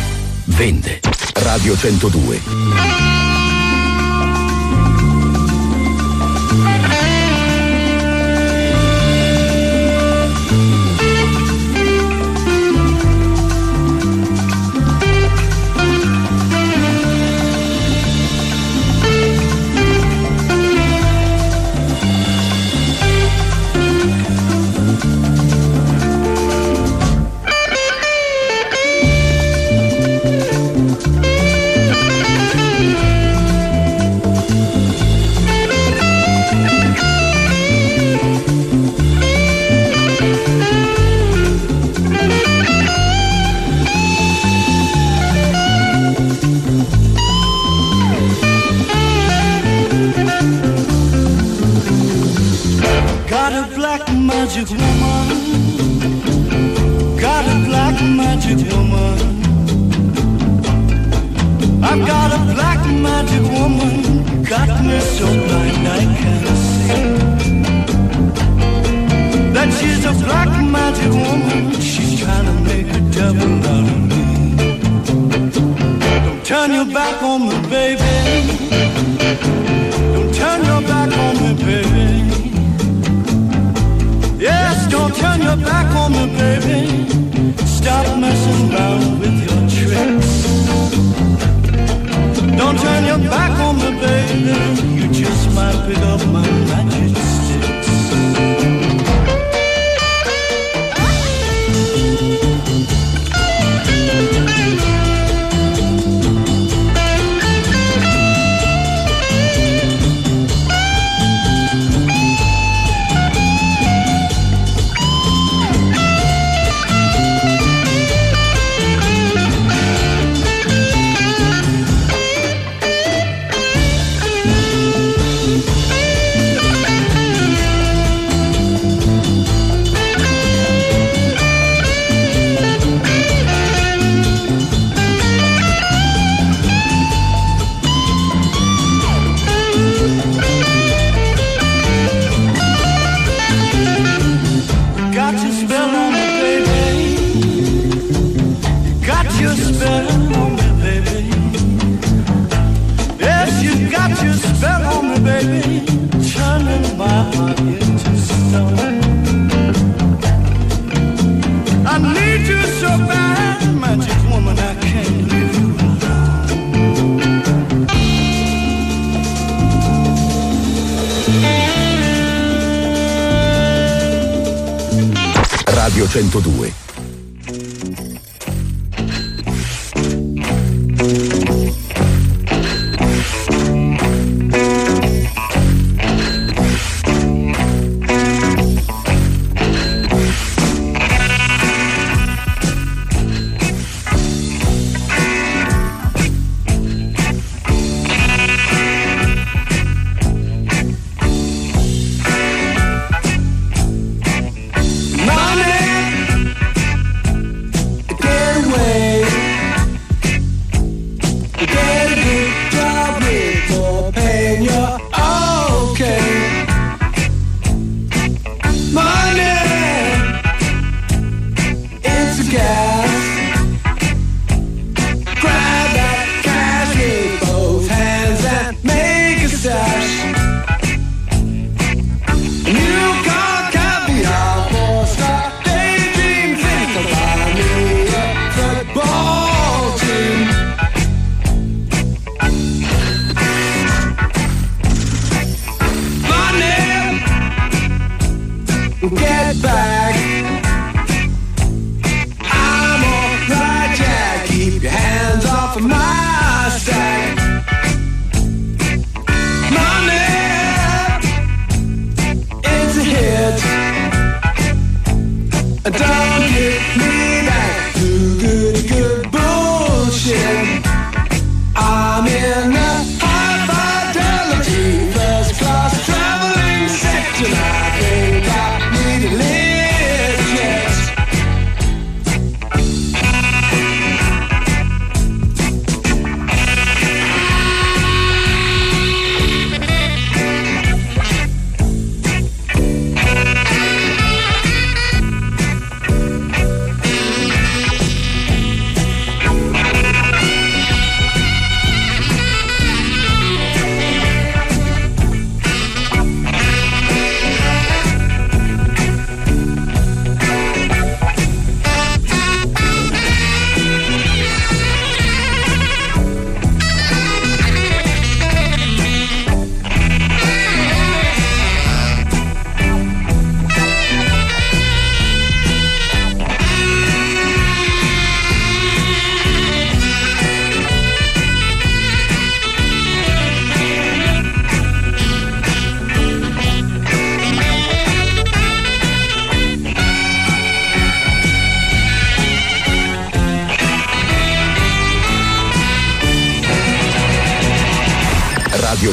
vende. 0.45 1.01
Radio 1.35 1.77
102. 1.77 3.36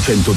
102. 0.05 0.34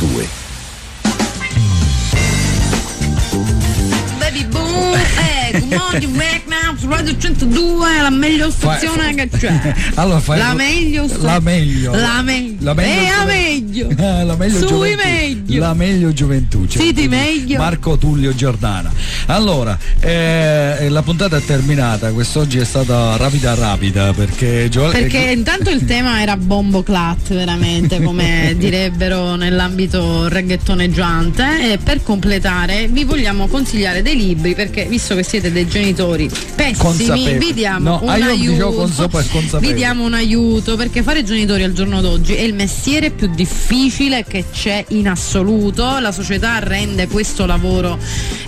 Baby 4.21 4.45
boom, 4.49 4.95
eh, 5.19 5.51
good 5.53 5.71
morning, 5.77 6.17
now 6.49 6.66
su 6.87 6.93
Radio 6.93 7.17
102, 7.19 8.01
la 8.03 8.11
meglio 8.11 8.51
stazione 8.51 9.15
che 9.15 9.29
c'è. 9.37 9.75
Allora 9.95 10.21
fai 10.21 10.39
La 10.39 10.55
meglio 10.55 11.09
sta- 11.09 11.19
la 11.23 11.41
meglio 11.41 11.93
La 11.95 12.23
meglio. 12.23 12.57
La 12.61 12.75
meglio 12.75 13.01
Eh, 13.01 13.09
la 13.17 13.25
meglio. 13.25 13.89
Eh, 13.91 14.25
la 14.25 14.37
meglio 14.37 14.59
Sui 14.59 14.67
gioventù. 14.69 15.03
meglio. 15.05 15.61
La 15.61 15.75
meglio 15.75 16.13
gioventù. 16.13 16.67
cioè, 16.67 16.83
Siti 16.83 17.09
meglio. 17.09 17.59
Marco 17.59 17.97
Tullio 17.99 18.35
Giordana. 18.35 18.93
Allora, 19.27 19.77
eh, 20.01 20.87
la 20.89 21.03
puntata 21.03 21.37
è 21.39 21.45
terminata, 21.45 22.13
quest'oggi 22.13 22.59
è 22.59 22.65
stata 22.65 23.17
rapida 23.17 23.55
rapida 23.55 24.13
perché 24.13 24.69
Gio- 24.71 24.89
Perché 24.91 25.29
eh, 25.29 25.33
intanto 25.33 25.71
il 25.71 25.85
tema 25.87 26.21
era 26.23 26.37
bombo 26.37 26.83
clat, 26.83 27.29
veramente, 27.35 28.01
come 28.01 28.55
direbbero 28.57 29.35
nell'ambito 29.35 30.29
reggaetoneggiante. 30.29 31.73
E 31.73 31.79
per 31.79 32.03
completare 32.03 32.87
vi 32.89 33.05
vogliamo 33.05 33.49
consigliare 33.49 34.03
dei 34.03 34.17
libri, 34.17 34.55
perché 34.55 34.85
visto 34.87 35.15
che 35.17 35.23
siete 35.25 35.51
dei 35.51 35.67
genitori 35.67 36.31
pessimi, 36.55 36.75
Consapevoli. 36.77 37.39
vi 37.39 37.55
diamo 37.55 37.91
No, 37.91 37.99
un 38.03 38.09
ah, 38.09 38.13
aiuto. 38.27 38.87
vi 39.59 39.75
diamo 39.75 40.05
un 40.05 40.15
aiuto, 40.15 40.77
perché 40.77 41.03
fare 41.03 41.23
genitori 41.25 41.63
al 41.63 41.73
giorno 41.73 42.01
d'oggi 42.01 42.35
è 42.35 42.41
il 42.43 42.55
mestiere 42.55 43.11
più 43.11 43.29
difficile 43.35 44.25
che 44.25 44.45
c'è 44.53 44.85
in 44.89 45.09
assoluto. 45.09 45.99
La 45.99 46.13
società 46.13 46.59
rende 46.59 47.07
questo 47.09 47.47
lavoro 47.47 47.99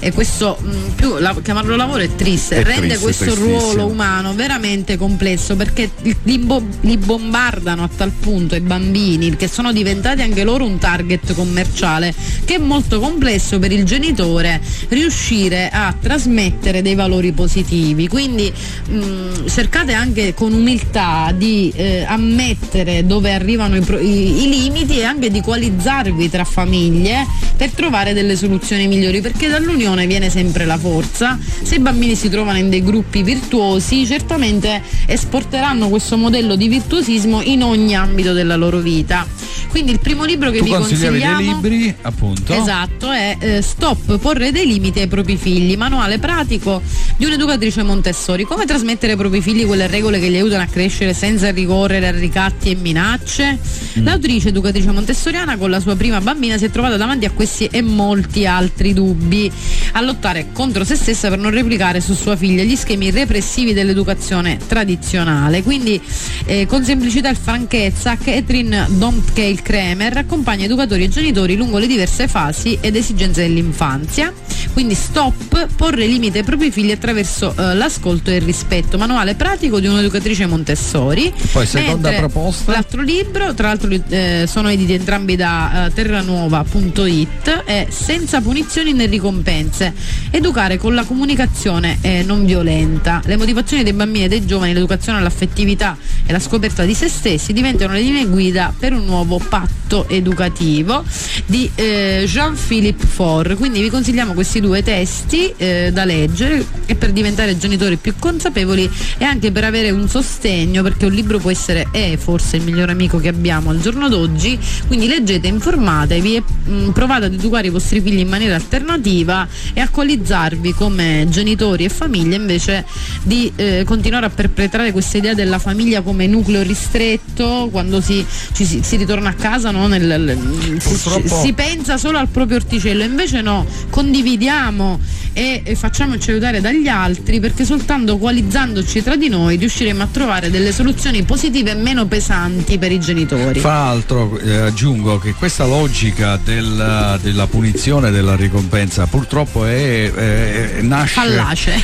e 0.00 0.12
questo 0.12 0.58
mh, 0.60 0.70
più 0.94 1.16
la- 1.18 1.36
chiamarlo 1.42 1.76
lavoro 1.76 2.02
è 2.02 2.14
triste, 2.14 2.56
È 2.56 2.64
rende 2.64 2.96
triste, 2.98 3.02
questo 3.24 3.34
ruolo 3.34 3.86
umano 3.86 4.34
veramente 4.34 4.96
complesso 4.96 5.56
perché 5.56 5.90
li, 6.22 6.38
bo- 6.38 6.64
li 6.82 6.96
bombardano 6.96 7.82
a 7.82 7.88
tal 7.94 8.10
punto 8.10 8.54
i 8.54 8.60
bambini 8.60 9.34
che 9.36 9.48
sono 9.48 9.72
diventati 9.72 10.22
anche 10.22 10.44
loro 10.44 10.64
un 10.64 10.78
target 10.78 11.34
commerciale 11.34 12.14
che 12.44 12.54
è 12.56 12.58
molto 12.58 13.00
complesso 13.00 13.58
per 13.58 13.72
il 13.72 13.84
genitore 13.84 14.60
riuscire 14.88 15.68
a 15.72 15.94
trasmettere 16.00 16.82
dei 16.82 16.94
valori 16.94 17.32
positivi 17.32 18.08
quindi 18.18 18.52
mh, 18.88 19.46
cercate 19.46 19.92
anche 19.92 20.34
con 20.34 20.52
umiltà 20.52 21.32
di 21.32 21.72
eh, 21.76 22.04
ammettere 22.04 23.06
dove 23.06 23.32
arrivano 23.32 23.76
i, 23.76 23.80
i- 24.00 24.42
i 24.42 24.48
limiti 24.48 24.98
e 24.98 25.04
anche 25.04 25.30
di 25.30 25.40
coalizzarvi 25.40 26.28
tra 26.28 26.42
famiglie 26.42 27.24
per 27.56 27.70
trovare 27.70 28.14
delle 28.14 28.34
soluzioni 28.34 28.88
migliori 28.88 29.20
perché 29.20 29.46
dall'unione 29.46 30.08
viene 30.08 30.30
sempre 30.30 30.64
la 30.64 30.76
forza 30.76 31.38
se 31.62 31.76
i 31.76 31.78
bambini 31.78 32.16
si 32.16 32.28
trovano 32.28 32.58
in 32.58 32.70
dei 32.70 32.82
gruppi 32.82 33.22
virtuosi 33.22 34.04
certamente 34.04 34.82
esporteranno 35.06 35.88
questo 35.88 36.16
modello 36.16 36.56
di 36.56 36.66
virtuosismo 36.66 37.40
in 37.42 37.62
ogni 37.62 37.94
ambito 37.94 38.32
della 38.32 38.56
loro 38.56 38.78
vita 38.78 39.26
quindi 39.68 39.92
il 39.92 40.00
primo 40.00 40.24
libro 40.24 40.50
che 40.50 40.58
tu 40.58 40.64
vi 40.64 40.70
consigliavi 40.70 41.18
dei 41.18 41.26
consigliamo 41.28 41.60
libri, 41.60 41.94
appunto. 42.02 42.52
Esatto, 42.54 43.10
è 43.10 43.36
eh, 43.38 43.62
Stop, 43.62 44.18
porre 44.18 44.50
dei 44.50 44.66
limiti 44.66 45.00
ai 45.00 45.08
propri 45.08 45.36
figli, 45.36 45.76
manuale 45.76 46.18
pratico 46.18 46.80
di 47.16 47.24
un'educatrice 47.26 47.82
Montessori. 48.08 48.44
Come 48.44 48.64
trasmettere 48.64 49.12
ai 49.12 49.18
propri 49.18 49.42
figli 49.42 49.66
quelle 49.66 49.86
regole 49.86 50.18
che 50.18 50.28
li 50.28 50.36
aiutano 50.36 50.62
a 50.62 50.66
crescere 50.66 51.12
senza 51.12 51.50
ricorrere 51.50 52.06
a 52.06 52.10
ricatti 52.10 52.70
e 52.70 52.74
minacce? 52.74 53.58
Mm. 53.98 54.04
L'autrice 54.04 54.48
educatrice 54.48 54.90
montessoriana 54.90 55.58
con 55.58 55.68
la 55.68 55.78
sua 55.78 55.94
prima 55.94 56.18
bambina 56.22 56.56
si 56.56 56.64
è 56.64 56.70
trovata 56.70 56.96
davanti 56.96 57.26
a 57.26 57.30
questi 57.30 57.66
e 57.66 57.82
molti 57.82 58.46
altri 58.46 58.94
dubbi, 58.94 59.52
a 59.92 60.00
lottare 60.00 60.48
contro 60.54 60.84
se 60.84 60.96
stessa 60.96 61.28
per 61.28 61.38
non 61.38 61.50
replicare 61.50 62.00
su 62.00 62.14
sua 62.14 62.34
figlia 62.34 62.62
gli 62.62 62.76
schemi 62.76 63.10
repressivi 63.10 63.74
dell'educazione 63.74 64.56
tradizionale. 64.66 65.62
Quindi 65.62 66.00
eh, 66.46 66.64
con 66.66 66.84
semplicità 66.84 67.28
e 67.28 67.34
franchezza 67.34 68.16
Catherine 68.16 68.86
Domkeil 68.88 69.60
Kremer 69.60 70.16
accompagna 70.16 70.64
educatori 70.64 71.04
e 71.04 71.08
genitori 71.10 71.56
lungo 71.56 71.76
le 71.76 71.86
diverse 71.86 72.26
fasi 72.26 72.78
ed 72.80 72.96
esigenze 72.96 73.42
dell'infanzia. 73.42 74.32
Quindi 74.72 74.94
stop, 74.94 75.66
porre 75.76 76.06
limite 76.06 76.38
ai 76.38 76.44
propri 76.44 76.70
figli 76.70 76.90
attraverso 76.90 77.54
eh, 77.56 77.74
l'ascolto 77.98 78.30
e 78.30 78.36
il 78.36 78.42
rispetto. 78.42 78.96
Manuale 78.96 79.34
pratico 79.34 79.80
di 79.80 79.88
un'educatrice 79.88 80.46
Montessori. 80.46 81.32
Poi 81.52 81.66
seconda 81.66 82.12
proposta. 82.12 82.72
L'altro 82.72 83.02
libro, 83.02 83.52
tra 83.54 83.68
l'altro 83.68 83.90
eh, 84.08 84.44
sono 84.46 84.68
editi 84.68 84.92
entrambi 84.92 85.36
da 85.36 85.86
eh, 85.86 85.92
terranuova.it, 85.92 87.64
è 87.64 87.86
Senza 87.90 88.40
punizioni 88.40 88.92
né 88.92 89.06
ricompense. 89.06 89.92
Educare 90.30 90.78
con 90.78 90.94
la 90.94 91.04
comunicazione 91.04 91.98
eh, 92.00 92.22
non 92.22 92.44
violenta. 92.44 93.20
Le 93.24 93.36
motivazioni 93.36 93.82
dei 93.82 93.92
bambini 93.92 94.24
e 94.26 94.28
dei 94.28 94.46
giovani, 94.46 94.72
l'educazione 94.72 95.18
all'affettività 95.18 95.96
e 96.24 96.32
la 96.32 96.40
scoperta 96.40 96.84
di 96.84 96.94
se 96.94 97.08
stessi 97.08 97.52
diventano 97.52 97.92
le 97.92 98.00
linee 98.00 98.26
guida 98.26 98.72
per 98.78 98.92
un 98.92 99.04
nuovo 99.04 99.38
patto 99.38 99.77
educativo 100.08 101.04
di 101.46 101.70
eh, 101.74 102.24
Jean-Philippe 102.26 103.06
Faure. 103.06 103.54
Quindi 103.54 103.80
vi 103.80 103.90
consigliamo 103.90 104.34
questi 104.34 104.60
due 104.60 104.82
testi 104.82 105.52
eh, 105.56 105.90
da 105.92 106.04
leggere 106.04 106.64
e 106.86 106.94
per 106.94 107.12
diventare 107.12 107.56
genitori 107.56 107.96
più 107.96 108.14
consapevoli 108.18 108.90
e 109.18 109.24
anche 109.24 109.50
per 109.50 109.64
avere 109.64 109.90
un 109.90 110.08
sostegno 110.08 110.82
perché 110.82 111.06
un 111.06 111.12
libro 111.12 111.38
può 111.38 111.50
essere 111.50 111.88
è 111.90 112.16
forse 112.16 112.56
il 112.56 112.64
miglior 112.64 112.90
amico 112.90 113.18
che 113.18 113.28
abbiamo 113.28 113.70
al 113.70 113.80
giorno 113.80 114.08
d'oggi 114.08 114.58
quindi 114.86 115.06
leggete 115.06 115.46
informatevi 115.46 116.36
e 116.36 116.42
mh, 116.42 116.90
provate 116.90 117.26
ad 117.26 117.34
educare 117.34 117.68
i 117.68 117.70
vostri 117.70 118.00
figli 118.00 118.18
in 118.18 118.28
maniera 118.28 118.54
alternativa 118.54 119.46
e 119.72 119.80
a 119.80 119.88
coalizzarvi 119.88 120.72
come 120.74 121.26
genitori 121.28 121.84
e 121.84 121.88
famiglia 121.88 122.36
invece 122.36 122.84
di 123.22 123.50
eh, 123.56 123.84
continuare 123.84 124.26
a 124.26 124.30
perpetrare 124.30 124.92
questa 124.92 125.18
idea 125.18 125.34
della 125.34 125.58
famiglia 125.58 126.00
come 126.02 126.26
nucleo 126.26 126.62
ristretto 126.62 127.68
quando 127.70 128.00
si, 128.00 128.24
ci 128.52 128.64
si, 128.64 128.82
si 128.82 128.96
ritorna 128.96 129.30
a 129.30 129.34
casa 129.34 129.70
no? 129.78 129.86
Nel- 129.86 130.06
nel- 130.20 130.38
si, 130.80 130.88
Purtroppo- 130.88 131.40
si 131.42 131.52
pensa 131.52 131.96
solo 131.96 132.18
al 132.18 132.28
proprio 132.28 132.56
orticello 132.58 133.02
invece 133.04 133.40
no 133.40 133.66
condividiamo 133.90 134.98
e, 135.32 135.60
e 135.64 135.74
facciamoci 135.76 136.30
aiutare 136.30 136.60
dagli 136.60 136.88
altri 136.88 137.38
perché 137.38 137.64
soltanto 137.64 138.18
coalizzandoci 138.18 139.02
tra 139.02 139.14
di 139.16 139.28
noi 139.28 139.56
riusciremo 139.56 140.02
a 140.02 140.08
trovare 140.10 140.50
delle 140.50 140.72
soluzioni 140.72 141.22
positive 141.22 141.70
e 141.70 141.74
meno 141.74 142.06
pesanti 142.06 142.78
per 142.78 142.90
i 142.90 142.98
genitori. 142.98 143.60
Fra 143.60 143.84
l'altro 143.84 144.36
eh, 144.38 144.56
aggiungo 144.56 145.18
che 145.18 145.34
questa 145.34 145.64
logica 145.66 146.38
del- 146.42 147.18
della 147.22 147.46
punizione 147.46 148.08
e 148.08 148.10
della 148.10 148.34
ricompensa 148.34 149.06
purtroppo 149.06 149.64
è, 149.64 150.12
è- 150.12 150.82
nasce, 150.82 151.20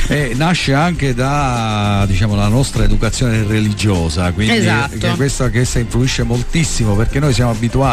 è- 0.07 0.31
nasce 0.35 0.73
anche 0.73 1.13
da 1.13 2.03
diciamo, 2.07 2.35
la 2.35 2.47
nostra 2.47 2.83
educazione 2.83 3.43
religiosa, 3.47 4.31
quindi 4.31 4.55
Esatto. 4.57 4.97
che 4.97 5.09
questa, 5.15 5.49
questa 5.49 5.79
influisce 5.79 6.23
moltissimo 6.23 6.95
perché 6.95 7.19
noi 7.19 7.33
siamo 7.33 7.51
abituati 7.51 7.83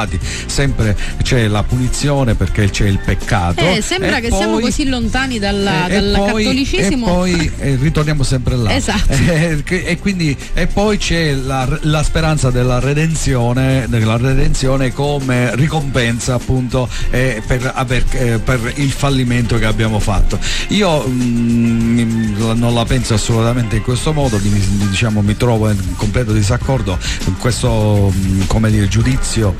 sempre 0.46 0.96
c'è 1.22 1.46
la 1.48 1.62
punizione 1.62 2.34
perché 2.34 2.70
c'è 2.70 2.86
il 2.86 2.98
peccato. 2.98 3.60
Eh, 3.60 3.80
sembra 3.82 4.20
che 4.20 4.28
siamo 4.28 4.54
poi- 4.54 4.62
così 4.62 4.88
lontani 4.88 5.38
dalla- 5.38 5.86
e- 5.88 5.96
e 5.96 6.00
dal 6.00 6.14
poi- 6.30 6.44
cattolicesimo. 6.44 7.06
E 7.06 7.10
poi 7.10 7.52
eh, 7.58 7.76
ritorniamo 7.80 8.22
sempre 8.22 8.56
là. 8.56 8.74
Esatto. 8.74 9.12
Eh, 9.12 9.62
e, 9.66 9.98
quindi, 9.98 10.36
e 10.54 10.66
poi 10.66 10.98
c'è 10.98 11.32
la, 11.34 11.66
la 11.82 12.02
speranza 12.02 12.50
della 12.50 12.78
redenzione, 12.78 13.86
della 13.88 14.16
redenzione 14.16 14.92
come 14.92 15.54
ricompensa 15.56 16.34
appunto 16.34 16.88
eh, 17.10 17.42
per, 17.46 17.70
aver- 17.74 18.14
eh, 18.14 18.38
per 18.38 18.72
il 18.76 18.90
fallimento 18.90 19.58
che 19.58 19.64
abbiamo 19.64 19.98
fatto. 19.98 20.38
Io 20.68 21.04
mm, 21.06 22.36
non 22.56 22.74
la 22.74 22.84
penso 22.84 23.14
assolutamente 23.14 23.76
in 23.76 23.82
questo 23.82 24.12
modo, 24.12 24.38
diciamo, 24.38 25.20
mi 25.22 25.36
trovo 25.36 25.70
in 25.70 25.96
completo 25.96 26.32
disaccordo 26.32 26.98
con 27.24 27.36
questo 27.38 28.12
mm, 28.14 28.42
come 28.46 28.70
dire, 28.70 28.88
giudizio 28.88 29.54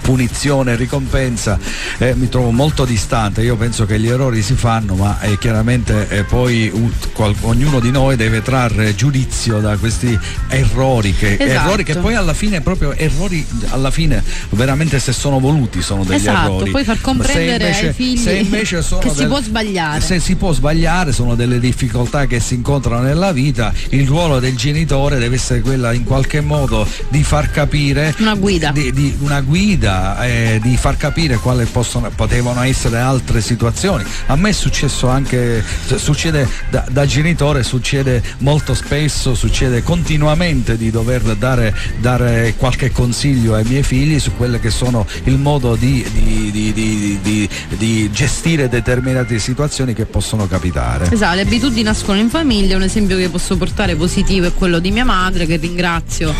punizione, 0.00 0.76
ricompensa, 0.76 1.58
eh, 1.98 2.14
mi 2.14 2.28
trovo 2.28 2.50
molto 2.50 2.84
distante. 2.84 3.42
Io 3.42 3.56
penso 3.56 3.86
che 3.86 3.98
gli 3.98 4.08
errori 4.08 4.42
si 4.42 4.54
fanno, 4.54 4.94
ma 4.94 5.20
eh, 5.20 5.38
chiaramente 5.38 6.08
eh, 6.08 6.24
poi 6.24 6.70
u- 6.72 6.90
qual- 7.12 7.34
ognuno 7.42 7.80
di 7.80 7.90
noi 7.90 8.16
deve 8.16 8.42
trarre 8.42 8.94
giudizio 8.94 9.60
da 9.60 9.76
questi 9.76 10.18
errori 10.48 11.14
che, 11.14 11.36
Esatto. 11.38 11.50
errori 11.66 11.84
che 11.84 11.96
poi 11.96 12.14
alla 12.14 12.34
fine 12.34 12.60
proprio 12.60 12.92
errori 12.94 13.44
alla 13.68 13.90
fine 13.90 14.22
veramente 14.50 14.98
se 14.98 15.12
sono 15.12 15.38
voluti 15.40 15.82
sono 15.82 16.04
degli 16.04 16.16
Esatto, 16.16 16.54
errori. 16.56 16.70
poi 16.70 16.84
far 16.84 17.00
comprendere 17.00 17.64
invece, 17.68 17.86
ai 17.88 17.92
figli 17.92 18.24
che 18.98 19.08
si 19.10 19.14
del- 19.16 19.28
può 19.28 19.40
sbagliare. 19.40 20.00
Se 20.00 20.20
si 20.20 20.36
può 20.36 20.52
sbagliare, 20.52 21.12
sono 21.12 21.34
delle 21.34 21.58
difficoltà 21.60 22.26
che 22.26 22.40
si 22.40 22.54
incontrano 22.54 23.02
nella 23.02 23.32
vita, 23.32 23.72
il 23.90 24.06
ruolo 24.06 24.38
del 24.40 24.56
genitore 24.56 25.18
deve 25.18 25.36
essere 25.36 25.60
quella 25.60 25.92
in 25.92 26.04
qualche 26.04 26.40
modo 26.40 26.86
di 27.08 27.22
far 27.22 27.50
capire 27.50 28.14
Una 28.18 28.34
guida. 28.34 28.70
di, 28.72 28.92
di 28.92 29.16
una 29.20 29.40
guida, 29.40 29.77
eh, 29.82 30.58
di 30.62 30.76
far 30.76 30.96
capire 30.96 31.36
quali 31.36 31.64
possono, 31.66 32.10
potevano 32.14 32.62
essere 32.62 32.98
altre 32.98 33.40
situazioni. 33.40 34.04
A 34.26 34.36
me 34.36 34.50
è 34.50 34.52
successo 34.52 35.08
anche, 35.08 35.64
succede 35.96 36.48
da, 36.70 36.84
da 36.90 37.06
genitore, 37.06 37.62
succede 37.62 38.22
molto 38.38 38.74
spesso, 38.74 39.34
succede 39.34 39.82
continuamente 39.82 40.76
di 40.76 40.90
dover 40.90 41.22
dare, 41.36 41.74
dare 41.98 42.54
qualche 42.56 42.90
consiglio 42.90 43.54
ai 43.54 43.64
miei 43.64 43.82
figli 43.82 44.18
su 44.18 44.34
quelle 44.36 44.60
che 44.60 44.70
sono 44.70 45.06
il 45.24 45.38
modo 45.38 45.74
di- 45.76 46.04
di- 46.12 46.72
di- 47.22 47.48
di 47.76 48.10
gestire 48.10 48.68
determinate 48.68 49.38
situazioni 49.38 49.94
che 49.94 50.06
possono 50.06 50.46
capitare. 50.46 51.10
Esatto, 51.12 51.34
le 51.36 51.42
abitudini 51.42 51.82
nascono 51.82 52.18
in 52.18 52.28
famiglia, 52.28 52.76
un 52.76 52.82
esempio 52.82 53.16
che 53.16 53.28
posso 53.28 53.56
portare 53.56 53.94
positivo 53.96 54.46
è 54.46 54.54
quello 54.54 54.78
di 54.78 54.90
mia 54.90 55.04
madre 55.04 55.46
che 55.46 55.56
ringrazio 55.56 56.34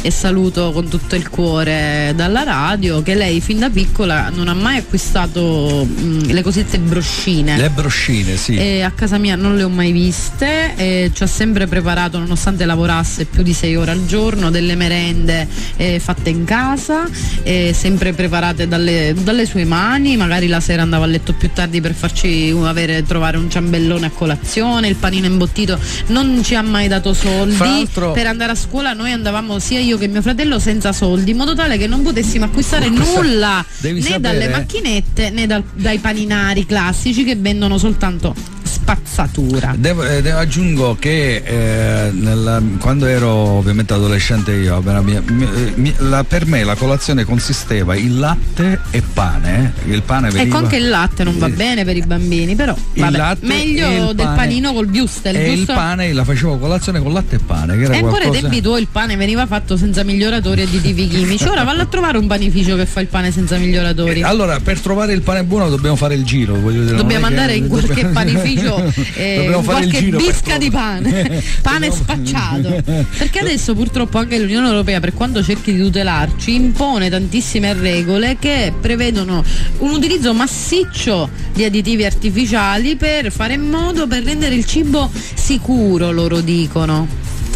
e 0.00 0.10
saluto 0.10 0.72
con 0.72 0.88
tutto 0.88 1.14
il 1.14 1.28
cuore 1.28 2.12
dalla 2.16 2.42
radio 2.42 3.02
che 3.02 3.14
lei 3.14 3.40
fin 3.40 3.58
da 3.58 3.70
piccola 3.70 4.30
non 4.30 4.48
ha 4.48 4.54
mai 4.54 4.78
acquistato 4.78 5.86
mh, 5.86 6.32
le 6.32 6.42
cosiddette 6.42 6.78
broscine. 6.78 7.56
Le 7.56 7.70
broscine, 7.70 8.36
sì. 8.36 8.56
E 8.56 8.82
a 8.82 8.90
casa 8.90 9.18
mia 9.18 9.36
non 9.36 9.56
le 9.56 9.62
ho 9.62 9.68
mai 9.68 9.92
viste, 9.92 10.74
e 10.76 11.10
ci 11.14 11.22
ha 11.22 11.26
sempre 11.26 11.66
preparato, 11.66 12.18
nonostante 12.18 12.64
lavorasse 12.64 13.24
più 13.26 13.42
di 13.42 13.52
sei 13.52 13.76
ore 13.76 13.90
al 13.90 14.06
giorno, 14.06 14.50
delle 14.50 14.74
merende 14.74 15.46
eh, 15.76 15.98
fatte 15.98 16.30
in 16.30 16.44
casa, 16.44 17.06
eh, 17.42 17.74
sempre 17.76 18.12
preparate 18.12 18.68
dalle, 18.68 19.14
dalle 19.22 19.46
sue 19.46 19.64
mani, 19.64 20.16
magari 20.16 20.46
la 20.46 20.60
sera 20.60 20.82
andava 20.82 21.04
a 21.04 21.08
letto 21.08 21.32
più 21.32 21.50
tardi 21.52 21.80
per 21.80 21.94
farci 21.94 22.54
avere, 22.62 23.04
trovare 23.04 23.36
un 23.36 23.50
ciambellone 23.50 24.06
a 24.06 24.10
colazione, 24.10 24.88
il 24.88 24.96
panino 24.96 25.26
imbottito, 25.26 25.78
non 26.08 26.40
ci 26.42 26.54
ha 26.54 26.62
mai 26.62 26.88
dato 26.88 27.12
soldi 27.12 27.88
per 27.92 28.26
andare 28.26 28.52
a 28.52 28.54
scuola, 28.54 28.92
noi 28.92 29.12
andavamo 29.12 29.58
sia 29.58 29.80
io 29.82 29.98
che 29.98 30.06
mio 30.08 30.22
fratello 30.22 30.58
senza 30.58 30.92
soldi, 30.92 31.32
in 31.32 31.36
modo 31.36 31.54
tale 31.54 31.76
che 31.76 31.86
non 31.86 32.02
potessimo 32.02 32.44
acquistare 32.46 32.88
Questa- 32.90 33.20
nulla 33.20 33.64
né 33.80 34.00
sapere- 34.00 34.20
dalle 34.20 34.48
macchinette 34.48 35.30
né 35.30 35.46
dal- 35.46 35.64
dai 35.74 35.98
paninari 35.98 36.64
classici 36.66 37.24
che 37.24 37.36
vendono 37.36 37.78
soltanto 37.78 38.34
spazzatura. 38.82 39.74
Devo, 39.76 40.02
eh, 40.04 40.20
devo- 40.22 40.38
aggiungo 40.38 40.96
che 40.98 41.42
eh, 41.44 42.10
nella- 42.12 42.60
quando 42.80 43.06
ero 43.06 43.28
ovviamente 43.30 43.94
adolescente 43.94 44.52
io, 44.52 44.80
mia- 44.82 45.22
mi- 45.24 45.48
mi- 45.76 45.94
la- 45.98 46.24
per 46.24 46.46
me 46.46 46.64
la 46.64 46.74
colazione 46.74 47.24
consisteva 47.24 47.94
in 47.94 48.18
latte 48.18 48.80
e 48.90 49.02
pane. 49.02 49.72
Il 49.86 50.02
pane 50.02 50.30
veniva, 50.30 50.42
Ecco 50.56 50.64
anche 50.64 50.76
il 50.76 50.88
latte 50.88 51.22
non 51.24 51.38
va 51.38 51.46
Eh, 51.46 51.50
bene 51.50 51.84
per 51.84 51.96
i 51.96 52.02
bambini, 52.02 52.54
però 52.56 52.74
vabbè, 52.94 53.16
latte 53.16 53.46
meglio 53.46 54.12
del 54.12 54.26
pane. 54.26 54.36
panino 54.36 54.72
col 54.72 54.86
biustel, 54.86 55.36
e 55.36 55.52
il 55.52 55.64
pane 55.66 56.12
la 56.12 56.24
facevo 56.24 56.58
colazione 56.58 57.00
con 57.00 57.12
latte 57.12 57.36
e 57.36 57.38
pane, 57.38 57.76
che 57.76 57.82
era 57.84 57.94
E 57.94 57.96
ancora 57.98 58.16
qualcosa... 58.24 58.40
tempi 58.40 58.60
tuoi 58.60 58.80
il 58.80 58.88
pane 58.90 59.16
veniva 59.16 59.46
fatto 59.46 59.76
senza 59.76 60.02
miglioratori 60.02 60.60
e 60.62 60.64
additivi 60.64 61.06
chimici. 61.08 61.44
Ora 61.46 61.62
vallo 61.62 61.82
a 61.82 61.86
trovare 61.86 62.18
un 62.18 62.26
panificio 62.26 62.74
che 62.76 62.86
fa 62.86 63.00
il 63.00 63.06
pane 63.06 63.30
senza 63.30 63.56
miglioratori. 63.56 64.22
Allora, 64.22 64.58
per 64.60 64.80
trovare 64.80 65.12
il 65.12 65.22
pane 65.22 65.44
buono 65.44 65.68
dobbiamo 65.68 65.96
fare 65.96 66.14
il 66.14 66.24
giro. 66.24 66.58
voglio 66.58 66.82
dire, 66.84 66.96
Dobbiamo 66.96 67.26
è 67.26 67.28
che- 67.28 67.34
andare 67.34 67.54
in 67.54 67.68
qualche 67.68 68.06
panificio, 68.06 68.71
eh, 69.16 69.44
in 69.44 69.62
fare 69.62 69.84
il 69.84 69.90
qualche 69.90 70.10
bisca 70.10 70.58
di 70.58 70.70
pane, 70.70 71.42
pane 71.62 71.90
spacciato. 71.90 72.82
Perché 73.18 73.40
adesso 73.40 73.74
purtroppo 73.74 74.18
anche 74.18 74.38
l'Unione 74.38 74.68
Europea, 74.68 75.00
per 75.00 75.14
quanto 75.14 75.42
cerchi 75.42 75.72
di 75.72 75.80
tutelarci, 75.80 76.54
impone 76.54 77.10
tantissime 77.10 77.72
regole 77.74 78.36
che 78.38 78.72
prevedono 78.78 79.44
un 79.78 79.90
utilizzo 79.90 80.32
massiccio 80.32 81.28
di 81.52 81.64
additivi 81.64 82.04
artificiali 82.04 82.96
per 82.96 83.30
fare 83.30 83.54
in 83.54 83.68
modo 83.68 84.06
per 84.06 84.22
rendere 84.22 84.54
il 84.54 84.64
cibo 84.64 85.10
sicuro, 85.34 86.10
loro 86.10 86.40
dicono. 86.40 87.06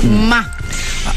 Ma 0.03 0.56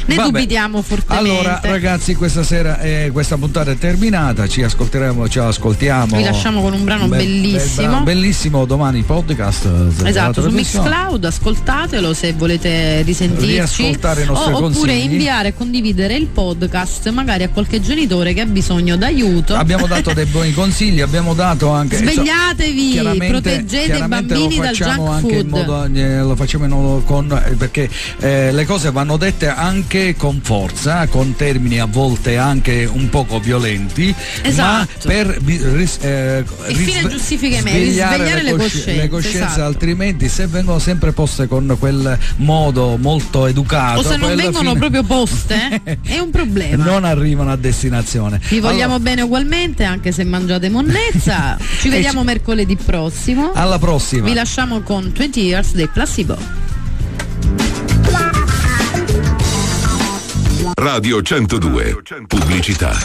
ne 0.05 0.15
Vabbè. 0.15 0.30
dubitiamo 0.30 0.81
fortemente. 0.81 1.30
Allora, 1.30 1.59
ragazzi, 1.63 2.15
questa 2.15 2.43
sera 2.43 2.80
eh, 2.80 3.09
questa 3.11 3.38
puntata 3.38 3.71
è 3.71 3.77
terminata. 3.77 4.47
Ci 4.47 4.61
ascolteremo, 4.63 5.27
ci 5.30 5.39
ascoltiamo. 5.39 6.15
Vi 6.17 6.23
lasciamo 6.23 6.61
con 6.61 6.73
un 6.73 6.84
brano 6.84 7.07
Bel- 7.07 7.19
bellissimo. 7.19 7.76
bel 7.76 7.85
brano, 7.89 8.03
bellissimo 8.03 8.65
domani 8.65 9.01
podcast. 9.03 9.65
eh, 10.03 10.07
Esatto, 10.09 10.41
su. 10.43 10.49
Mixcloud, 10.49 11.23
ascoltatelo 11.26 12.13
se 12.13 12.34
volete 12.34 13.01
risentirci 13.03 13.84
i 13.85 13.95
nostri 14.26 14.27
o, 14.27 14.65
oppure 14.65 14.93
inviare 14.93 15.49
e 15.49 15.53
condividere 15.53 16.15
il 16.15 16.27
podcast 16.27 17.09
magari 17.11 17.43
a 17.43 17.49
qualche 17.49 17.80
genitore 17.81 18.34
che 18.34 18.41
ha 18.41 18.45
bisogno 18.45 18.95
d'aiuto. 18.95 19.55
Abbiamo 19.55 19.85
dato 19.88 20.13
dei 20.13 20.26
buoni 20.26 20.53
consigli, 20.53 21.01
abbiamo 21.01 21.34
dato 21.34 21.69
anche. 21.69 21.97
Svegliatevi, 21.97 22.89
chiaramente- 22.91 23.27
proteggete 23.27 23.97
i 23.97 24.07
bambini 24.07 24.57
dal 24.57 24.76
junk 24.76 25.19
food. 25.19 25.47
modo, 25.47 25.84
eh, 25.93 26.19
lo 26.19 26.35
facciamo 26.35 26.65
in 26.65 27.01
con 27.05 27.31
eh, 27.31 27.55
perché 27.55 27.89
eh, 28.19 28.51
le 28.51 28.65
cose 28.65 28.91
vanno 28.91 29.17
dette 29.17 29.38
anche 29.47 30.15
con 30.17 30.39
forza, 30.43 31.07
con 31.07 31.35
termini 31.35 31.79
a 31.79 31.85
volte 31.85 32.37
anche 32.37 32.89
un 32.91 33.09
poco 33.09 33.39
violenti, 33.39 34.13
Esatto. 34.41 35.07
ma 35.07 35.13
per 35.13 35.27
ris- 35.27 35.97
eh, 36.01 36.43
Il 36.67 36.75
fine 36.75 36.93
risve- 36.93 37.09
giustifica 37.09 37.57
i 37.57 37.61
mezzi, 37.61 37.91
svegliare 37.91 38.43
le 38.43 38.55
coscienze, 38.55 38.93
le 38.95 39.07
coscienze, 39.07 39.37
esatto. 39.39 39.63
altrimenti 39.63 40.27
se 40.29 40.47
vengono 40.47 40.79
sempre 40.79 41.11
poste 41.11 41.47
con 41.47 41.75
quel 41.79 42.17
modo 42.37 42.97
molto 42.97 43.45
educato, 43.47 43.99
o 43.99 44.03
se 44.03 44.17
non 44.17 44.35
vengono 44.35 44.69
fine 44.69 44.77
proprio 44.79 45.03
poste, 45.03 45.81
è 46.01 46.19
un 46.19 46.29
problema. 46.31 46.83
non 46.83 47.03
arrivano 47.05 47.51
a 47.51 47.55
destinazione. 47.55 48.39
Vi 48.49 48.59
vogliamo 48.59 48.95
Allora, 48.95 48.99
bene 48.99 49.21
ugualmente, 49.21 49.83
anche 49.83 50.11
se 50.11 50.23
mangiate 50.23 50.69
monnezza. 50.69 51.57
Ci 51.79 51.89
vediamo 51.89 52.23
mercoledì 52.23 52.75
prossimo. 52.75 53.51
alla 53.53 53.77
prossima. 53.79 54.25
Vi 54.25 54.33
lasciamo 54.33 54.81
con 54.81 55.11
20 55.15 55.39
Years 55.41 55.73
dei 55.73 55.87
Placebo. 55.87 56.37
Radio 60.81 61.22
102. 61.22 62.03
Pubblicità. 62.26 62.97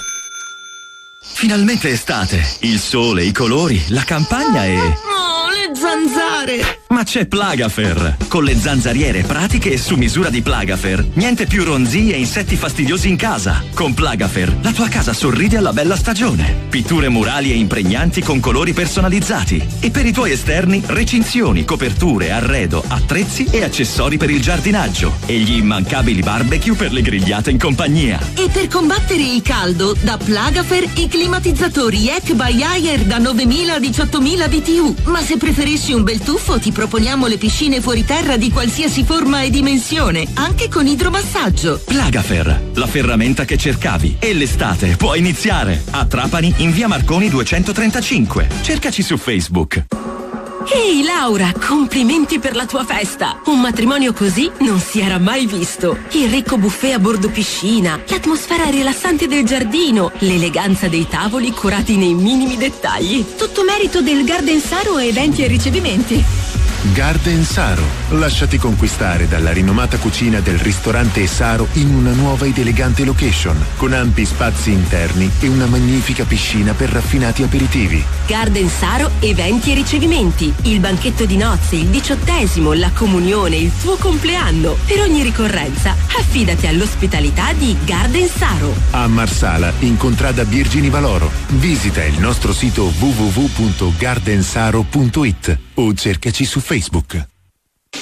Finalmente 1.20 1.88
estate, 1.88 2.40
il 2.60 2.78
sole, 2.78 3.24
i 3.24 3.32
colori, 3.32 3.82
la 3.88 4.04
campagna 4.04 4.64
e... 4.64 4.76
Oh, 4.76 5.50
le 5.50 5.72
zanzare! 6.04 6.82
Ma 6.88 7.02
c'è 7.02 7.26
Plagafer! 7.26 8.16
Con 8.28 8.44
le 8.44 8.56
zanzariere 8.56 9.22
pratiche 9.22 9.72
e 9.72 9.78
su 9.78 9.96
misura 9.96 10.28
di 10.28 10.42
Plagafer. 10.42 11.04
Niente 11.14 11.46
più 11.46 11.64
ronzie 11.64 12.14
e 12.14 12.18
insetti 12.18 12.56
fastidiosi 12.56 13.08
in 13.08 13.16
casa. 13.16 13.64
Con 13.74 13.94
Plagafer 13.94 14.54
la 14.62 14.72
tua 14.72 14.88
casa 14.88 15.12
sorride 15.12 15.56
alla 15.56 15.72
bella 15.72 15.96
stagione. 15.96 16.66
Pitture 16.68 17.08
murali 17.08 17.50
e 17.50 17.56
impregnanti 17.56 18.22
con 18.22 18.38
colori 18.38 18.72
personalizzati. 18.72 19.66
E 19.80 19.90
per 19.90 20.06
i 20.06 20.12
tuoi 20.12 20.32
esterni, 20.32 20.82
recinzioni, 20.84 21.64
coperture, 21.64 22.30
arredo, 22.30 22.84
attrezzi 22.86 23.46
e 23.50 23.64
accessori 23.64 24.16
per 24.16 24.30
il 24.30 24.40
giardinaggio. 24.40 25.14
E 25.26 25.38
gli 25.38 25.56
immancabili 25.56 26.20
barbecue 26.20 26.74
per 26.74 26.92
le 26.92 27.02
grigliate 27.02 27.50
in 27.50 27.58
compagnia. 27.58 28.20
E 28.34 28.48
per 28.52 28.68
combattere 28.68 29.22
il 29.22 29.42
caldo, 29.42 29.96
da 30.00 30.16
Plagafer 30.16 30.86
i 30.94 31.08
climatizzatori 31.08 32.08
Eck 32.08 32.34
by 32.34 32.62
Ayer 32.62 33.00
da 33.00 33.18
9000 33.18 33.74
a 33.74 33.78
18000 33.78 34.48
BTU. 34.48 34.94
Ma 35.04 35.22
se 35.22 35.36
preferisci 35.36 35.92
un 35.94 36.02
bel 36.02 36.20
tuffo, 36.20 36.58
ti 36.58 36.72
proponiamo 36.72 37.26
le 37.26 37.38
piscine 37.38 37.80
fuori 37.80 38.04
terra 38.04 38.36
di 38.36 38.50
qualsiasi 38.50 39.04
forma 39.04 39.42
e 39.42 39.50
dimensione, 39.50 40.26
anche 40.34 40.68
con 40.68 40.86
idromassaggio. 40.86 41.80
Plagafer, 41.84 42.70
la 42.74 42.86
ferramenta 42.86 43.44
che 43.44 43.56
cercavi. 43.56 44.16
E 44.18 44.34
l'estate 44.34 44.96
può 44.96 45.14
iniziare. 45.14 45.82
A 45.90 46.04
Trapani 46.04 46.52
in 46.58 46.72
via 46.72 46.88
Marconi 46.88 47.28
235. 47.28 48.48
Cercaci 48.62 49.02
su 49.02 49.16
Facebook. 49.16 50.23
Ehi 50.72 51.02
Laura, 51.02 51.52
complimenti 51.52 52.38
per 52.38 52.56
la 52.56 52.64
tua 52.64 52.84
festa! 52.84 53.40
Un 53.46 53.60
matrimonio 53.60 54.12
così 54.12 54.50
non 54.60 54.80
si 54.80 55.00
era 55.00 55.18
mai 55.18 55.46
visto. 55.46 55.98
Il 56.12 56.30
ricco 56.30 56.56
buffet 56.56 56.94
a 56.94 56.98
bordo 56.98 57.28
piscina, 57.28 58.00
l'atmosfera 58.06 58.64
rilassante 58.64 59.26
del 59.26 59.44
giardino, 59.44 60.10
l'eleganza 60.18 60.88
dei 60.88 61.06
tavoli 61.06 61.50
curati 61.50 61.96
nei 61.96 62.14
minimi 62.14 62.56
dettagli. 62.56 63.34
Tutto 63.36 63.62
merito 63.62 64.00
del 64.00 64.24
Garden 64.24 64.60
Saro 64.60 64.98
Eventi 64.98 65.42
e 65.42 65.48
Ricevimenti. 65.48 66.43
Garden 66.92 67.42
Saro. 67.44 67.82
Lasciati 68.10 68.58
conquistare 68.58 69.26
dalla 69.26 69.52
rinomata 69.52 69.96
cucina 69.96 70.40
del 70.40 70.58
ristorante 70.58 71.26
Saro 71.26 71.66
in 71.74 71.94
una 71.94 72.12
nuova 72.12 72.44
ed 72.44 72.58
elegante 72.58 73.04
location, 73.04 73.56
con 73.76 73.94
ampi 73.94 74.26
spazi 74.26 74.70
interni 74.70 75.30
e 75.40 75.48
una 75.48 75.64
magnifica 75.66 76.24
piscina 76.24 76.74
per 76.74 76.90
raffinati 76.90 77.42
aperitivi. 77.42 78.04
Garden 78.26 78.68
Saro, 78.68 79.12
eventi 79.20 79.72
e 79.72 79.74
ricevimenti, 79.74 80.52
il 80.62 80.80
banchetto 80.80 81.24
di 81.24 81.38
nozze, 81.38 81.76
il 81.76 81.86
diciottesimo, 81.86 82.74
la 82.74 82.90
comunione, 82.92 83.56
il 83.56 83.72
tuo 83.80 83.96
compleanno. 83.96 84.76
Per 84.86 85.00
ogni 85.00 85.22
ricorrenza, 85.22 85.96
affidati 86.18 86.66
all'ospitalità 86.66 87.54
di 87.54 87.74
Garden 87.84 88.28
Saro. 88.28 88.74
A 88.90 89.06
Marsala, 89.06 89.72
in 89.80 89.96
contrada 89.96 90.44
Virgini 90.44 90.90
Valoro. 90.90 91.30
Visita 91.48 92.04
il 92.04 92.18
nostro 92.18 92.52
sito 92.52 92.92
www.gardensaro.it 92.98 95.63
o 95.74 95.94
cercaci 95.94 96.44
su 96.44 96.60
Facebook. 96.60 97.32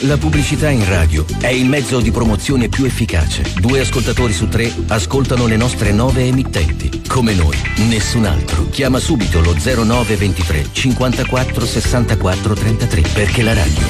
La 0.01 0.17
pubblicità 0.17 0.69
in 0.71 0.89
radio 0.89 1.25
è 1.41 1.49
il 1.49 1.67
mezzo 1.67 2.01
di 2.01 2.11
promozione 2.11 2.69
più 2.69 2.85
efficace. 2.85 3.45
Due 3.61 3.81
ascoltatori 3.81 4.33
su 4.33 4.49
tre 4.49 4.73
ascoltano 4.89 5.47
le 5.47 5.57
nostre 5.57 5.93
nove 5.93 6.25
emittenti. 6.25 7.03
Come 7.07 7.35
noi, 7.35 7.57
nessun 7.89 8.25
altro. 8.25 8.69
Chiama 8.71 8.99
subito 8.99 9.41
lo 9.41 9.55
0923 9.55 10.69
54 10.73 11.67
64 11.67 12.55
33 12.55 13.01
perché 13.13 13.43
la 13.43 13.55
radio 13.55 13.87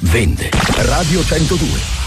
vende. 0.00 0.50
Radio 0.76 1.24
102. 1.24 2.05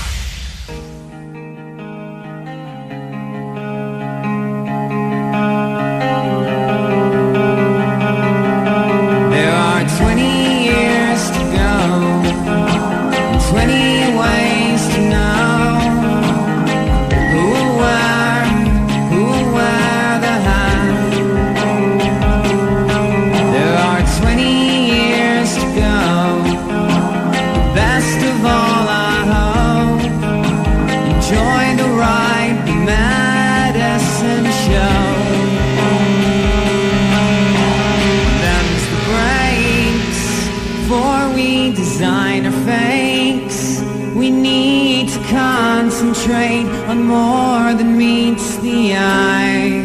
You 44.29 44.35
need 44.35 45.09
to 45.09 45.19
concentrate 45.23 46.67
on 46.87 47.01
more 47.01 47.73
than 47.73 47.97
meets 47.97 48.57
the 48.57 48.93
eye. 48.95 49.81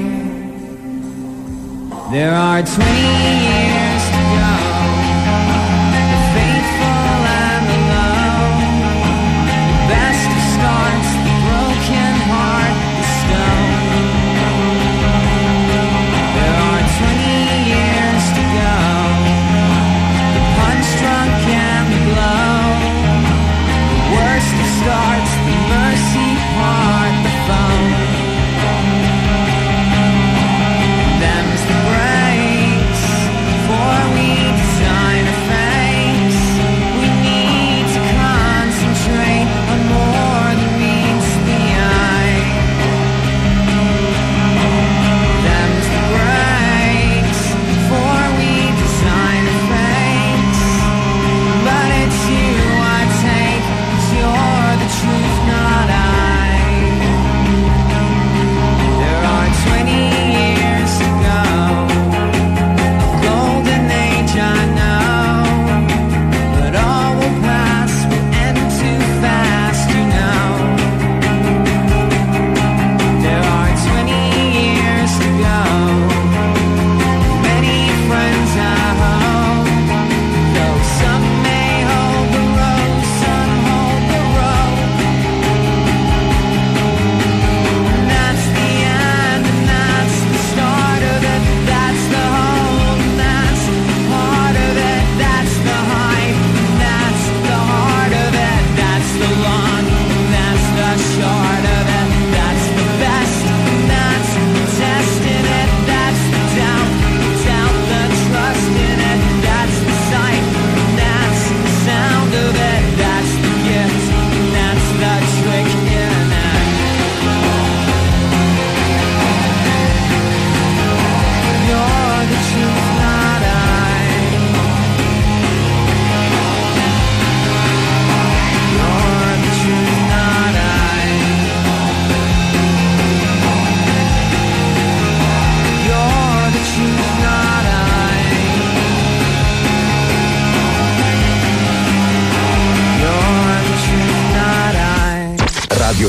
There 2.12 2.35
are 2.35 2.62
20 2.62 2.91
years. 2.91 3.84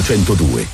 102. 0.05 0.67